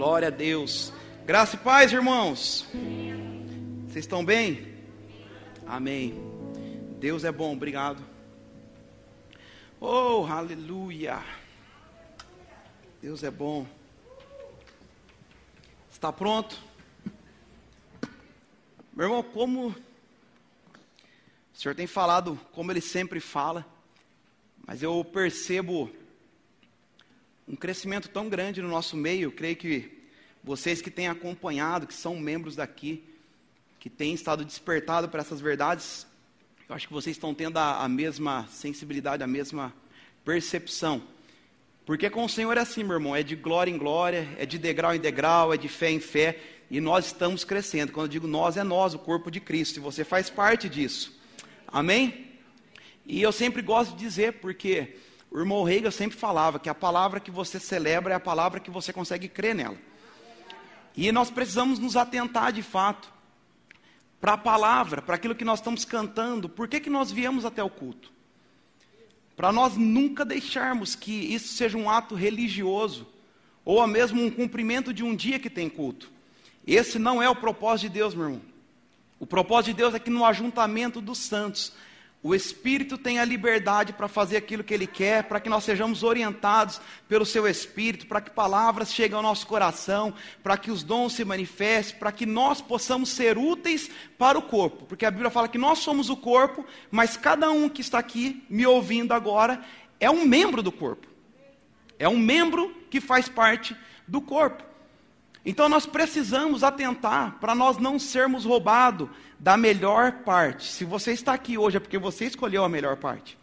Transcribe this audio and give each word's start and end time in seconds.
Glória 0.00 0.28
a 0.28 0.30
Deus. 0.30 0.94
Graça 1.26 1.56
e 1.56 1.58
paz, 1.58 1.92
irmãos. 1.92 2.66
Vocês 3.86 4.02
estão 4.02 4.24
bem? 4.24 4.74
Amém. 5.66 6.14
Deus 6.98 7.22
é 7.22 7.30
bom, 7.30 7.52
obrigado. 7.52 8.02
Oh, 9.78 10.24
aleluia. 10.24 11.22
Deus 13.02 13.22
é 13.22 13.30
bom. 13.30 13.66
Está 15.92 16.10
pronto? 16.10 16.58
Meu 18.94 19.04
irmão, 19.04 19.22
como 19.22 19.68
o 19.68 19.74
Senhor 21.52 21.74
tem 21.74 21.86
falado, 21.86 22.40
como 22.52 22.72
Ele 22.72 22.80
sempre 22.80 23.20
fala, 23.20 23.66
mas 24.66 24.82
eu 24.82 25.04
percebo 25.04 25.90
um 27.50 27.56
crescimento 27.56 28.08
tão 28.08 28.28
grande 28.28 28.62
no 28.62 28.68
nosso 28.68 28.96
meio. 28.96 29.32
Creio 29.32 29.56
que 29.56 29.90
vocês 30.42 30.80
que 30.80 30.88
têm 30.88 31.08
acompanhado, 31.08 31.84
que 31.84 31.92
são 31.92 32.16
membros 32.16 32.54
daqui, 32.54 33.02
que 33.80 33.90
têm 33.90 34.14
estado 34.14 34.44
despertados 34.44 35.10
para 35.10 35.20
essas 35.20 35.40
verdades, 35.40 36.06
eu 36.68 36.76
acho 36.76 36.86
que 36.86 36.92
vocês 36.92 37.16
estão 37.16 37.34
tendo 37.34 37.56
a, 37.58 37.82
a 37.82 37.88
mesma 37.88 38.46
sensibilidade, 38.52 39.24
a 39.24 39.26
mesma 39.26 39.74
percepção. 40.24 41.02
Porque 41.84 42.08
com 42.08 42.24
o 42.24 42.28
Senhor 42.28 42.56
é 42.56 42.60
assim, 42.60 42.84
meu 42.84 42.94
irmão, 42.94 43.16
é 43.16 43.24
de 43.24 43.34
glória 43.34 43.72
em 43.72 43.76
glória, 43.76 44.28
é 44.38 44.46
de 44.46 44.56
degrau 44.56 44.94
em 44.94 45.00
degrau, 45.00 45.52
é 45.52 45.56
de 45.56 45.68
fé 45.68 45.90
em 45.90 45.98
fé, 45.98 46.38
e 46.70 46.80
nós 46.80 47.06
estamos 47.06 47.42
crescendo. 47.42 47.90
Quando 47.90 48.06
eu 48.06 48.12
digo 48.12 48.28
nós, 48.28 48.56
é 48.56 48.62
nós, 48.62 48.94
o 48.94 48.98
corpo 49.00 49.28
de 49.28 49.40
Cristo, 49.40 49.78
e 49.78 49.80
você 49.80 50.04
faz 50.04 50.30
parte 50.30 50.68
disso. 50.68 51.18
Amém? 51.66 52.28
E 53.04 53.20
eu 53.20 53.32
sempre 53.32 53.60
gosto 53.60 53.96
de 53.96 54.04
dizer, 54.04 54.34
porque 54.34 54.94
o 55.30 55.38
irmão 55.38 55.62
Reiga 55.62 55.90
sempre 55.90 56.18
falava 56.18 56.58
que 56.58 56.68
a 56.68 56.74
palavra 56.74 57.20
que 57.20 57.30
você 57.30 57.60
celebra 57.60 58.12
é 58.12 58.16
a 58.16 58.20
palavra 58.20 58.58
que 58.58 58.70
você 58.70 58.92
consegue 58.92 59.28
crer 59.28 59.54
nela. 59.54 59.78
E 60.96 61.12
nós 61.12 61.30
precisamos 61.30 61.78
nos 61.78 61.96
atentar 61.96 62.52
de 62.52 62.62
fato 62.62 63.12
para 64.20 64.32
a 64.32 64.38
palavra, 64.38 65.00
para 65.00 65.14
aquilo 65.14 65.34
que 65.34 65.44
nós 65.44 65.60
estamos 65.60 65.84
cantando. 65.84 66.48
Por 66.48 66.66
que, 66.66 66.80
que 66.80 66.90
nós 66.90 67.12
viemos 67.12 67.44
até 67.44 67.62
o 67.62 67.70
culto? 67.70 68.12
Para 69.36 69.52
nós 69.52 69.76
nunca 69.76 70.24
deixarmos 70.24 70.94
que 70.94 71.12
isso 71.12 71.54
seja 71.54 71.78
um 71.78 71.88
ato 71.88 72.14
religioso, 72.14 73.06
ou 73.64 73.86
mesmo 73.86 74.22
um 74.22 74.30
cumprimento 74.30 74.92
de 74.92 75.04
um 75.04 75.14
dia 75.14 75.38
que 75.38 75.48
tem 75.48 75.70
culto. 75.70 76.10
Esse 76.66 76.98
não 76.98 77.22
é 77.22 77.30
o 77.30 77.36
propósito 77.36 77.88
de 77.88 77.94
Deus, 77.94 78.14
meu 78.14 78.24
irmão. 78.24 78.42
O 79.18 79.26
propósito 79.26 79.72
de 79.72 79.74
Deus 79.74 79.94
é 79.94 79.98
que 79.98 80.10
no 80.10 80.24
ajuntamento 80.24 81.00
dos 81.00 81.18
santos 81.18 81.72
o 82.22 82.34
Espírito 82.34 82.98
tem 82.98 83.18
a 83.18 83.24
liberdade 83.24 83.94
para 83.94 84.06
fazer 84.06 84.36
aquilo 84.36 84.62
que 84.62 84.74
Ele 84.74 84.86
quer, 84.86 85.24
para 85.24 85.40
que 85.40 85.48
nós 85.48 85.64
sejamos 85.64 86.02
orientados 86.02 86.78
pelo 87.08 87.24
Seu 87.24 87.48
Espírito, 87.48 88.06
para 88.06 88.20
que 88.20 88.30
palavras 88.30 88.92
cheguem 88.92 89.16
ao 89.16 89.22
nosso 89.22 89.46
coração, 89.46 90.12
para 90.42 90.58
que 90.58 90.70
os 90.70 90.82
dons 90.82 91.14
se 91.14 91.24
manifestem, 91.24 91.98
para 91.98 92.12
que 92.12 92.26
nós 92.26 92.60
possamos 92.60 93.08
ser 93.08 93.38
úteis 93.38 93.90
para 94.18 94.38
o 94.38 94.42
corpo. 94.42 94.84
Porque 94.84 95.06
a 95.06 95.10
Bíblia 95.10 95.30
fala 95.30 95.48
que 95.48 95.56
nós 95.56 95.78
somos 95.78 96.10
o 96.10 96.16
corpo, 96.16 96.66
mas 96.90 97.16
cada 97.16 97.50
um 97.50 97.70
que 97.70 97.80
está 97.80 97.98
aqui 97.98 98.44
me 98.50 98.66
ouvindo 98.66 99.12
agora 99.12 99.64
é 99.98 100.10
um 100.10 100.26
membro 100.26 100.62
do 100.62 100.70
corpo. 100.70 101.08
É 101.98 102.06
um 102.06 102.18
membro 102.18 102.74
que 102.90 103.00
faz 103.00 103.30
parte 103.30 103.74
do 104.06 104.20
corpo. 104.20 104.69
Então 105.44 105.68
nós 105.68 105.86
precisamos 105.86 106.62
atentar 106.62 107.38
para 107.40 107.54
nós 107.54 107.78
não 107.78 107.98
sermos 107.98 108.44
roubados 108.44 109.08
da 109.38 109.56
melhor 109.56 110.12
parte. 110.24 110.70
Se 110.70 110.84
você 110.84 111.12
está 111.12 111.32
aqui 111.32 111.56
hoje 111.56 111.78
é 111.78 111.80
porque 111.80 111.98
você 111.98 112.26
escolheu 112.26 112.64
a 112.64 112.68
melhor 112.68 112.96
parte. 112.96 113.38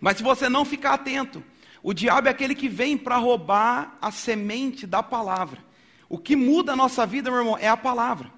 Mas 0.00 0.18
se 0.18 0.22
você 0.22 0.48
não 0.48 0.64
ficar 0.64 0.94
atento, 0.94 1.42
o 1.82 1.92
diabo 1.92 2.28
é 2.28 2.30
aquele 2.30 2.54
que 2.54 2.68
vem 2.68 2.96
para 2.96 3.16
roubar 3.16 3.98
a 4.00 4.10
semente 4.10 4.86
da 4.86 5.02
palavra. 5.02 5.58
O 6.08 6.18
que 6.18 6.36
muda 6.36 6.72
a 6.72 6.76
nossa 6.76 7.06
vida, 7.06 7.30
meu 7.30 7.40
irmão, 7.40 7.58
é 7.58 7.68
a 7.68 7.76
palavra. 7.76 8.30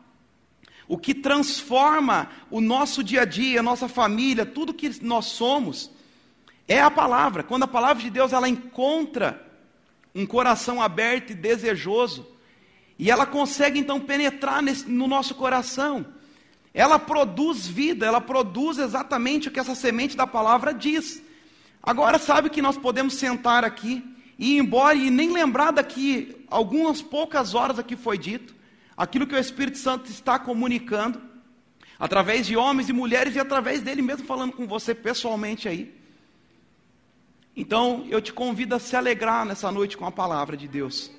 O 0.88 0.98
que 0.98 1.14
transforma 1.14 2.28
o 2.50 2.60
nosso 2.60 3.02
dia 3.02 3.22
a 3.22 3.24
dia, 3.24 3.60
a 3.60 3.62
nossa 3.62 3.88
família, 3.88 4.44
tudo 4.44 4.74
que 4.74 5.02
nós 5.02 5.26
somos, 5.26 5.90
é 6.66 6.80
a 6.80 6.90
palavra. 6.90 7.42
Quando 7.42 7.62
a 7.62 7.68
palavra 7.68 8.02
de 8.02 8.10
Deus 8.10 8.32
ela 8.32 8.48
encontra 8.48 9.46
um 10.14 10.26
coração 10.26 10.82
aberto 10.82 11.30
e 11.30 11.34
desejoso, 11.34 12.26
e 13.02 13.10
ela 13.10 13.26
consegue 13.26 13.80
então 13.80 13.98
penetrar 13.98 14.62
nesse, 14.62 14.88
no 14.88 15.08
nosso 15.08 15.34
coração. 15.34 16.06
Ela 16.72 17.00
produz 17.00 17.66
vida, 17.66 18.06
ela 18.06 18.20
produz 18.20 18.78
exatamente 18.78 19.48
o 19.48 19.50
que 19.50 19.58
essa 19.58 19.74
semente 19.74 20.16
da 20.16 20.24
palavra 20.24 20.72
diz. 20.72 21.20
Agora, 21.82 22.16
sabe 22.16 22.48
que 22.48 22.62
nós 22.62 22.78
podemos 22.78 23.14
sentar 23.14 23.64
aqui 23.64 24.04
e 24.38 24.54
ir 24.54 24.58
embora 24.58 24.94
e 24.94 25.10
nem 25.10 25.32
lembrar 25.32 25.72
daqui 25.72 26.46
algumas 26.48 27.02
poucas 27.02 27.56
horas 27.56 27.76
aqui 27.76 27.96
foi 27.96 28.16
dito, 28.16 28.54
aquilo 28.96 29.26
que 29.26 29.34
o 29.34 29.38
Espírito 29.38 29.78
Santo 29.78 30.08
está 30.08 30.38
comunicando, 30.38 31.20
através 31.98 32.46
de 32.46 32.56
homens 32.56 32.88
e 32.88 32.92
mulheres 32.92 33.34
e 33.34 33.40
através 33.40 33.82
dele 33.82 34.00
mesmo 34.00 34.28
falando 34.28 34.52
com 34.52 34.64
você 34.64 34.94
pessoalmente 34.94 35.68
aí. 35.68 35.92
Então, 37.56 38.06
eu 38.08 38.20
te 38.20 38.32
convido 38.32 38.76
a 38.76 38.78
se 38.78 38.94
alegrar 38.94 39.44
nessa 39.44 39.72
noite 39.72 39.96
com 39.96 40.06
a 40.06 40.12
palavra 40.12 40.56
de 40.56 40.68
Deus 40.68 41.10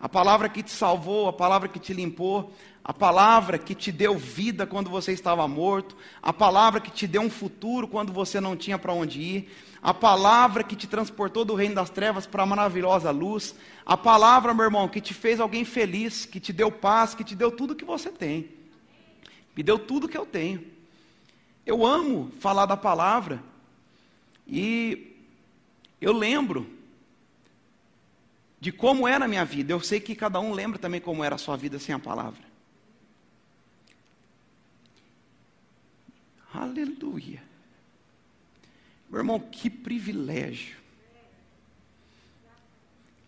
a 0.00 0.08
palavra 0.08 0.48
que 0.48 0.62
te 0.62 0.70
salvou, 0.70 1.28
a 1.28 1.32
palavra 1.32 1.68
que 1.68 1.78
te 1.78 1.92
limpou, 1.92 2.52
a 2.84 2.92
palavra 2.92 3.58
que 3.58 3.74
te 3.74 3.90
deu 3.90 4.16
vida 4.16 4.66
quando 4.66 4.88
você 4.88 5.12
estava 5.12 5.46
morto, 5.48 5.96
a 6.22 6.32
palavra 6.32 6.80
que 6.80 6.90
te 6.90 7.06
deu 7.06 7.20
um 7.20 7.30
futuro 7.30 7.88
quando 7.88 8.12
você 8.12 8.40
não 8.40 8.56
tinha 8.56 8.78
para 8.78 8.92
onde 8.92 9.20
ir, 9.20 9.56
a 9.82 9.92
palavra 9.92 10.62
que 10.62 10.76
te 10.76 10.86
transportou 10.86 11.44
do 11.44 11.54
reino 11.54 11.74
das 11.74 11.90
trevas 11.90 12.26
para 12.26 12.44
a 12.44 12.46
maravilhosa 12.46 13.10
luz, 13.10 13.54
a 13.84 13.96
palavra, 13.96 14.54
meu 14.54 14.64
irmão, 14.64 14.88
que 14.88 15.00
te 15.00 15.12
fez 15.12 15.40
alguém 15.40 15.64
feliz, 15.64 16.24
que 16.24 16.38
te 16.40 16.52
deu 16.52 16.70
paz, 16.70 17.14
que 17.14 17.24
te 17.24 17.34
deu 17.34 17.50
tudo 17.50 17.74
que 17.74 17.84
você 17.84 18.10
tem. 18.10 18.48
Me 19.56 19.62
deu 19.62 19.78
tudo 19.78 20.08
que 20.08 20.16
eu 20.16 20.24
tenho. 20.24 20.64
Eu 21.66 21.84
amo 21.84 22.30
falar 22.38 22.66
da 22.66 22.76
palavra 22.76 23.42
e 24.46 25.16
eu 26.00 26.12
lembro 26.12 26.77
de 28.60 28.72
como 28.72 29.06
era 29.06 29.24
a 29.24 29.28
minha 29.28 29.44
vida. 29.44 29.72
Eu 29.72 29.80
sei 29.80 30.00
que 30.00 30.14
cada 30.14 30.40
um 30.40 30.52
lembra 30.52 30.78
também 30.78 31.00
como 31.00 31.22
era 31.22 31.36
a 31.36 31.38
sua 31.38 31.56
vida 31.56 31.78
sem 31.78 31.94
a 31.94 31.98
palavra. 31.98 32.42
Aleluia. 36.52 37.42
Meu 39.08 39.20
irmão, 39.20 39.38
que 39.38 39.70
privilégio. 39.70 40.76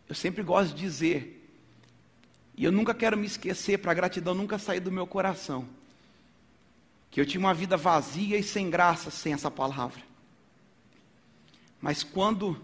Eu 0.09 0.15
sempre 0.15 0.43
gosto 0.43 0.75
de 0.75 0.81
dizer, 0.81 1.49
e 2.57 2.65
eu 2.65 2.73
nunca 2.73 2.93
quero 2.93 3.17
me 3.17 3.27
esquecer, 3.27 3.79
para 3.79 3.93
a 3.93 3.95
gratidão 3.95 4.35
nunca 4.35 4.59
sair 4.59 4.81
do 4.81 4.91
meu 4.91 5.07
coração, 5.07 5.69
que 7.11 7.21
eu 7.21 7.27
tinha 7.27 7.39
uma 7.39 7.55
vida 7.55 7.77
vazia 7.77 8.37
e 8.37 8.43
sem 8.43 8.69
graça 8.69 9.11
sem 9.11 9.33
essa 9.33 9.51
palavra. 9.51 10.03
Mas 11.81 12.03
quando 12.03 12.61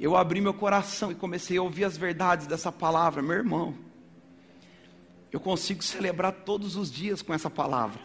eu 0.00 0.16
abri 0.16 0.40
meu 0.40 0.54
coração 0.54 1.12
e 1.12 1.14
comecei 1.14 1.58
a 1.58 1.62
ouvir 1.62 1.84
as 1.84 1.94
verdades 1.94 2.46
dessa 2.46 2.72
palavra, 2.72 3.20
meu 3.20 3.36
irmão. 3.36 3.74
Eu 5.30 5.38
consigo 5.38 5.84
celebrar 5.84 6.32
todos 6.32 6.74
os 6.74 6.90
dias 6.90 7.20
com 7.20 7.34
essa 7.34 7.50
palavra. 7.50 8.00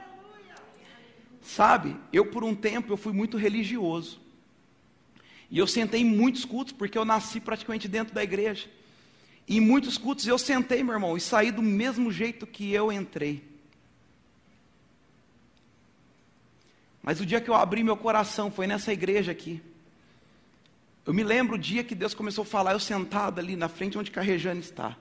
Sabe, 1.42 1.96
eu 2.12 2.26
por 2.26 2.44
um 2.44 2.54
tempo 2.54 2.92
eu 2.92 2.98
fui 2.98 3.14
muito 3.14 3.38
religioso. 3.38 4.20
E 5.50 5.58
eu 5.58 5.66
sentei 5.66 6.02
em 6.02 6.06
muitos 6.06 6.44
cultos, 6.44 6.74
porque 6.74 6.98
eu 6.98 7.06
nasci 7.06 7.40
praticamente 7.40 7.88
dentro 7.88 8.14
da 8.14 8.22
igreja. 8.22 8.68
E 9.48 9.56
em 9.56 9.62
muitos 9.62 9.98
cultos 9.98 10.28
eu 10.28 10.38
sentei, 10.38 10.84
meu 10.84 10.96
irmão, 10.96 11.16
e 11.16 11.22
saí 11.22 11.50
do 11.50 11.62
mesmo 11.62 12.12
jeito 12.12 12.46
que 12.46 12.74
eu 12.74 12.92
entrei. 12.92 13.42
Mas 17.02 17.22
o 17.22 17.26
dia 17.26 17.40
que 17.40 17.50
eu 17.50 17.56
abri 17.56 17.84
meu 17.84 17.96
coração 17.96 18.52
foi 18.52 18.68
nessa 18.68 18.92
igreja 18.92 19.32
aqui. 19.32 19.62
Eu 21.06 21.14
me 21.14 21.24
lembro 21.24 21.56
o 21.56 21.60
dia 21.60 21.84
que 21.84 21.94
Deus 21.94 22.14
começou 22.14 22.42
a 22.42 22.46
falar, 22.46 22.74
eu 22.74 22.80
sentado 22.80 23.40
ali 23.40 23.56
na 23.56 23.70
frente 23.70 23.98
onde 23.98 24.10
Carrejane 24.10 24.60
está. 24.60 24.98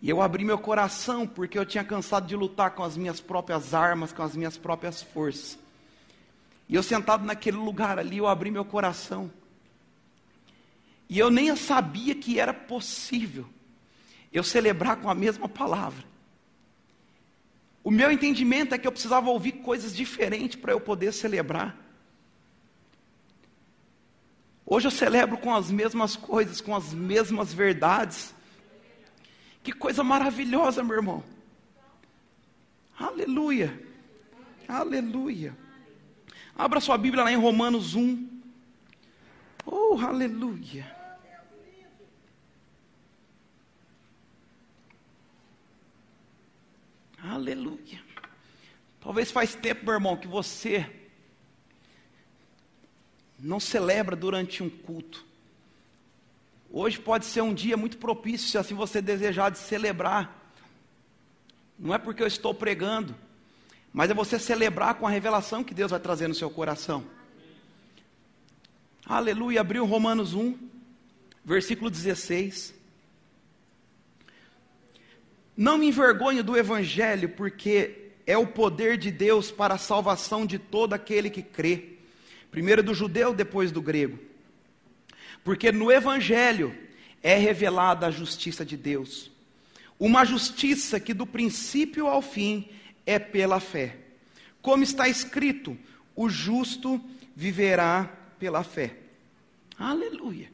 E 0.00 0.08
eu 0.08 0.22
abri 0.22 0.44
meu 0.44 0.58
coração 0.58 1.26
porque 1.26 1.58
eu 1.58 1.66
tinha 1.66 1.84
cansado 1.84 2.26
de 2.26 2.34
lutar 2.34 2.70
com 2.70 2.82
as 2.82 2.96
minhas 2.96 3.20
próprias 3.20 3.74
armas, 3.74 4.12
com 4.12 4.22
as 4.22 4.34
minhas 4.34 4.56
próprias 4.56 5.02
forças. 5.02 5.58
E 6.68 6.74
eu 6.74 6.82
sentado 6.82 7.24
naquele 7.24 7.58
lugar 7.58 7.98
ali, 7.98 8.16
eu 8.16 8.26
abri 8.26 8.50
meu 8.50 8.64
coração. 8.64 9.30
E 11.06 11.18
eu 11.18 11.28
nem 11.28 11.54
sabia 11.54 12.14
que 12.14 12.38
era 12.38 12.54
possível 12.54 13.44
eu 14.32 14.42
celebrar 14.42 14.96
com 14.96 15.10
a 15.10 15.14
mesma 15.14 15.48
palavra. 15.48 16.04
O 17.82 17.90
meu 17.90 18.10
entendimento 18.10 18.74
é 18.74 18.78
que 18.78 18.86
eu 18.86 18.92
precisava 18.92 19.28
ouvir 19.28 19.52
coisas 19.52 19.94
diferentes 19.94 20.58
para 20.58 20.72
eu 20.72 20.80
poder 20.80 21.12
celebrar. 21.12 21.76
Hoje 24.72 24.86
eu 24.86 24.92
celebro 24.92 25.36
com 25.36 25.52
as 25.52 25.68
mesmas 25.68 26.14
coisas, 26.14 26.60
com 26.60 26.76
as 26.76 26.94
mesmas 26.94 27.52
verdades. 27.52 28.32
Que 29.64 29.72
coisa 29.72 30.04
maravilhosa, 30.04 30.84
meu 30.84 30.94
irmão. 30.94 31.24
Aleluia. 32.96 33.76
Aleluia. 34.68 35.56
Abra 36.54 36.78
sua 36.78 36.96
Bíblia 36.96 37.24
lá 37.24 37.32
em 37.32 37.36
Romanos 37.36 37.96
1. 37.96 38.42
Oh, 39.66 39.98
aleluia. 39.98 40.96
Aleluia. 47.20 48.00
Talvez 49.00 49.32
faz 49.32 49.52
tempo, 49.56 49.84
meu 49.84 49.94
irmão, 49.94 50.16
que 50.16 50.28
você 50.28 50.99
não 53.42 53.58
celebra 53.58 54.14
durante 54.14 54.62
um 54.62 54.68
culto. 54.68 55.24
Hoje 56.70 56.98
pode 56.98 57.26
ser 57.26 57.40
um 57.40 57.52
dia 57.52 57.76
muito 57.76 57.98
propício, 57.98 58.48
se 58.48 58.58
assim 58.58 58.74
você 58.74 59.02
desejar, 59.02 59.50
de 59.50 59.58
celebrar. 59.58 60.54
Não 61.78 61.94
é 61.94 61.98
porque 61.98 62.22
eu 62.22 62.26
estou 62.26 62.54
pregando, 62.54 63.14
mas 63.92 64.10
é 64.10 64.14
você 64.14 64.38
celebrar 64.38 64.94
com 64.94 65.06
a 65.06 65.10
revelação 65.10 65.64
que 65.64 65.74
Deus 65.74 65.90
vai 65.90 65.98
trazer 65.98 66.28
no 66.28 66.34
seu 66.34 66.50
coração. 66.50 67.04
Aleluia. 69.04 69.62
Abriu 69.62 69.84
Romanos 69.84 70.34
1, 70.34 70.56
versículo 71.44 71.90
16. 71.90 72.74
Não 75.56 75.76
me 75.76 75.88
envergonho 75.88 76.44
do 76.44 76.56
Evangelho, 76.56 77.30
porque 77.30 78.12
é 78.26 78.38
o 78.38 78.46
poder 78.46 78.96
de 78.96 79.10
Deus 79.10 79.50
para 79.50 79.74
a 79.74 79.78
salvação 79.78 80.46
de 80.46 80.58
todo 80.58 80.92
aquele 80.92 81.28
que 81.28 81.42
crê. 81.42 81.99
Primeiro 82.50 82.82
do 82.82 82.94
judeu, 82.94 83.32
depois 83.32 83.70
do 83.70 83.80
grego. 83.80 84.18
Porque 85.44 85.70
no 85.70 85.90
Evangelho 85.90 86.76
é 87.22 87.36
revelada 87.36 88.06
a 88.06 88.10
justiça 88.10 88.64
de 88.64 88.76
Deus. 88.76 89.30
Uma 89.98 90.24
justiça 90.24 90.98
que 90.98 91.14
do 91.14 91.26
princípio 91.26 92.06
ao 92.06 92.22
fim 92.22 92.68
é 93.06 93.18
pela 93.18 93.60
fé. 93.60 93.96
Como 94.62 94.82
está 94.82 95.08
escrito, 95.08 95.76
o 96.16 96.28
justo 96.28 97.00
viverá 97.36 98.10
pela 98.38 98.62
fé. 98.62 98.96
Aleluia. 99.78 100.50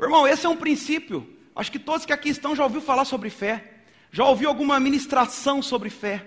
Irmão, 0.00 0.26
esse 0.26 0.46
é 0.46 0.48
um 0.48 0.56
princípio. 0.56 1.28
Acho 1.54 1.70
que 1.70 1.78
todos 1.78 2.06
que 2.06 2.12
aqui 2.12 2.28
estão 2.28 2.56
já 2.56 2.64
ouviu 2.64 2.80
falar 2.80 3.04
sobre 3.04 3.30
fé. 3.30 3.72
Já 4.10 4.24
ouviu 4.24 4.48
alguma 4.48 4.78
ministração 4.80 5.62
sobre 5.62 5.90
fé. 5.90 6.26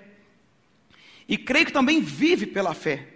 E 1.28 1.38
creio 1.38 1.66
que 1.66 1.74
também 1.74 2.02
vive 2.02 2.46
pela 2.46 2.74
fé. 2.74 3.08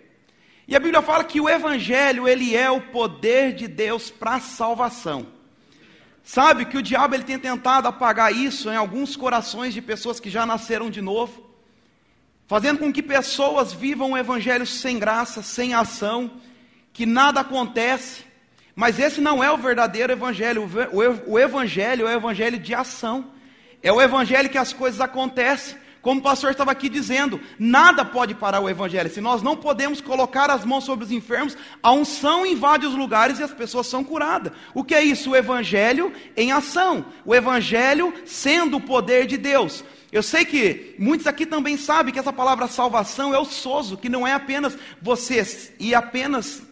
E 0.67 0.75
a 0.75 0.79
Bíblia 0.79 1.01
fala 1.01 1.23
que 1.23 1.41
o 1.41 1.49
evangelho, 1.49 2.27
ele 2.27 2.55
é 2.55 2.69
o 2.69 2.81
poder 2.81 3.53
de 3.53 3.67
Deus 3.67 4.09
para 4.09 4.35
a 4.35 4.39
salvação. 4.39 5.27
Sabe 6.23 6.65
que 6.65 6.77
o 6.77 6.81
diabo 6.81 7.15
ele 7.15 7.23
tem 7.23 7.37
tentado 7.37 7.87
apagar 7.87 8.33
isso 8.33 8.69
em 8.69 8.75
alguns 8.75 9.15
corações 9.15 9.73
de 9.73 9.81
pessoas 9.81 10.19
que 10.19 10.29
já 10.29 10.45
nasceram 10.45 10.89
de 10.89 11.01
novo, 11.01 11.49
fazendo 12.47 12.79
com 12.79 12.93
que 12.93 13.01
pessoas 13.01 13.73
vivam 13.73 14.11
o 14.11 14.17
evangelho 14.17 14.65
sem 14.65 14.99
graça, 14.99 15.41
sem 15.41 15.73
ação, 15.73 16.31
que 16.93 17.05
nada 17.05 17.41
acontece. 17.41 18.23
Mas 18.75 18.99
esse 18.99 19.19
não 19.19 19.43
é 19.43 19.51
o 19.51 19.57
verdadeiro 19.57 20.13
evangelho. 20.13 20.69
O 21.25 21.39
evangelho 21.39 22.07
é 22.07 22.15
o 22.15 22.17
evangelho 22.17 22.59
de 22.59 22.73
ação. 22.73 23.31
É 23.83 23.91
o 23.91 24.01
evangelho 24.01 24.49
que 24.49 24.57
as 24.57 24.71
coisas 24.71 25.01
acontecem. 25.01 25.77
Como 26.01 26.19
o 26.19 26.23
pastor 26.23 26.51
estava 26.51 26.71
aqui 26.71 26.89
dizendo, 26.89 27.39
nada 27.59 28.03
pode 28.03 28.33
parar 28.33 28.59
o 28.59 28.69
evangelho. 28.69 29.09
Se 29.09 29.21
nós 29.21 29.43
não 29.43 29.55
podemos 29.55 30.01
colocar 30.01 30.49
as 30.49 30.65
mãos 30.65 30.83
sobre 30.83 31.05
os 31.05 31.11
enfermos, 31.11 31.55
a 31.81 31.91
unção 31.91 32.45
invade 32.45 32.87
os 32.87 32.95
lugares 32.95 33.39
e 33.39 33.43
as 33.43 33.53
pessoas 33.53 33.85
são 33.85 34.03
curadas. 34.03 34.51
O 34.73 34.83
que 34.83 34.95
é 34.95 35.03
isso? 35.03 35.31
O 35.31 35.35
evangelho 35.35 36.11
em 36.35 36.51
ação. 36.51 37.05
O 37.23 37.35
evangelho 37.35 38.13
sendo 38.25 38.77
o 38.77 38.81
poder 38.81 39.27
de 39.27 39.37
Deus. 39.37 39.83
Eu 40.11 40.23
sei 40.23 40.43
que 40.43 40.95
muitos 40.97 41.27
aqui 41.27 41.45
também 41.45 41.77
sabem 41.77 42.11
que 42.11 42.19
essa 42.19 42.33
palavra 42.33 42.67
salvação 42.67 43.33
é 43.33 43.39
o 43.39 43.45
sozo, 43.45 43.95
que 43.95 44.09
não 44.09 44.27
é 44.27 44.33
apenas 44.33 44.77
você 45.01 45.45
e 45.79 45.93
apenas 45.93 46.63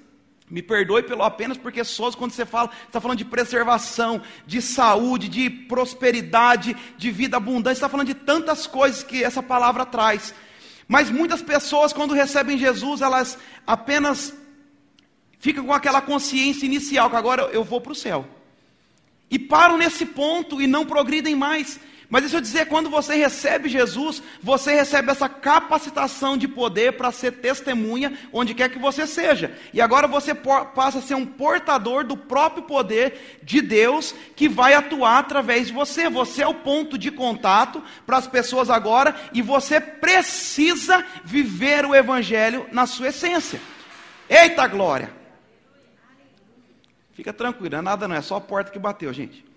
me 0.49 0.61
perdoe 0.61 1.03
pelo 1.03 1.23
apenas 1.23 1.57
porque 1.57 1.83
sozo, 1.83 2.17
quando 2.17 2.31
você 2.31 2.45
fala, 2.45 2.71
está 2.87 2.99
falando 2.99 3.17
de 3.17 3.25
preservação, 3.25 4.21
de 4.47 4.61
saúde, 4.61 5.29
de 5.29 5.49
prosperidade, 5.49 6.75
de 6.97 7.11
vida 7.11 7.37
abundante, 7.37 7.75
está 7.75 7.87
falando 7.87 8.07
de 8.07 8.15
tantas 8.15 8.65
coisas 8.65 9.03
que 9.03 9.23
essa 9.23 9.43
palavra 9.43 9.85
traz. 9.85 10.33
Mas 10.87 11.11
muitas 11.11 11.41
pessoas, 11.41 11.93
quando 11.93 12.15
recebem 12.15 12.57
Jesus, 12.57 13.01
elas 13.01 13.37
apenas 13.65 14.33
ficam 15.39 15.65
com 15.65 15.73
aquela 15.73 16.01
consciência 16.01 16.65
inicial, 16.65 17.09
que 17.09 17.15
agora 17.15 17.43
eu 17.53 17.63
vou 17.63 17.79
para 17.79 17.91
o 17.91 17.95
céu. 17.95 18.27
E 19.29 19.37
param 19.37 19.77
nesse 19.77 20.05
ponto 20.05 20.59
e 20.59 20.65
não 20.65 20.85
progridem 20.85 21.35
mais. 21.35 21.79
Mas 22.09 22.23
deixa 22.23 22.37
eu 22.37 22.41
dizer, 22.41 22.65
quando 22.65 22.89
você 22.89 23.15
recebe 23.15 23.69
Jesus, 23.69 24.23
você 24.41 24.73
recebe 24.73 25.11
essa 25.11 25.29
capacitação 25.29 26.35
de 26.35 26.47
poder 26.47 26.93
para 26.93 27.11
ser 27.11 27.33
testemunha 27.33 28.17
onde 28.33 28.55
quer 28.55 28.69
que 28.69 28.79
você 28.79 29.05
seja. 29.05 29.55
E 29.71 29.79
agora 29.79 30.07
você 30.07 30.33
passa 30.33 30.97
a 30.97 31.01
ser 31.03 31.13
um 31.13 31.25
portador 31.25 32.03
do 32.03 32.17
próprio 32.17 32.63
poder 32.63 33.39
de 33.43 33.61
Deus 33.61 34.15
que 34.35 34.49
vai 34.49 34.73
atuar 34.73 35.19
através 35.19 35.67
de 35.67 35.73
você. 35.73 36.09
Você 36.09 36.41
é 36.41 36.47
o 36.47 36.55
ponto 36.55 36.97
de 36.97 37.11
contato 37.11 37.83
para 38.07 38.17
as 38.17 38.25
pessoas 38.25 38.71
agora 38.71 39.15
e 39.31 39.43
você 39.43 39.79
precisa 39.79 41.05
viver 41.23 41.85
o 41.85 41.93
evangelho 41.93 42.65
na 42.71 42.87
sua 42.87 43.09
essência. 43.09 43.61
Eita 44.27 44.65
glória! 44.67 45.13
Fica 47.13 47.33
tranquilo, 47.33 47.81
nada 47.83 48.07
não, 48.07 48.15
é 48.15 48.21
só 48.21 48.37
a 48.37 48.41
porta 48.41 48.71
que 48.71 48.79
bateu, 48.79 49.13
gente. 49.13 49.48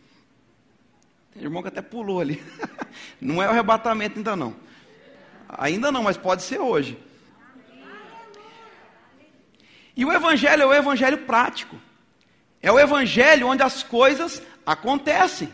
Tem 1.32 1.43
irmão 1.43 1.62
que 1.62 1.69
até 1.69 1.81
pulou 1.81 2.20
ali. 2.20 2.43
Não 3.20 3.43
é 3.43 3.46
o 3.46 3.50
arrebatamento 3.50 4.19
ainda 4.19 4.37
não. 4.37 4.55
Ainda 5.49 5.93
não, 5.93 6.02
mas 6.02 6.17
pode 6.17 6.43
ser 6.43 6.58
hoje. 6.58 6.99
E 9.96 10.05
o 10.05 10.12
evangelho 10.12 10.62
é 10.62 10.67
o 10.67 10.75
evangelho 10.75 11.19
prático. 11.19 11.76
É 12.61 12.70
o 12.70 12.79
evangelho 12.79 13.49
onde 13.49 13.62
as 13.62 13.82
coisas 13.82 14.43
acontecem. 14.64 15.52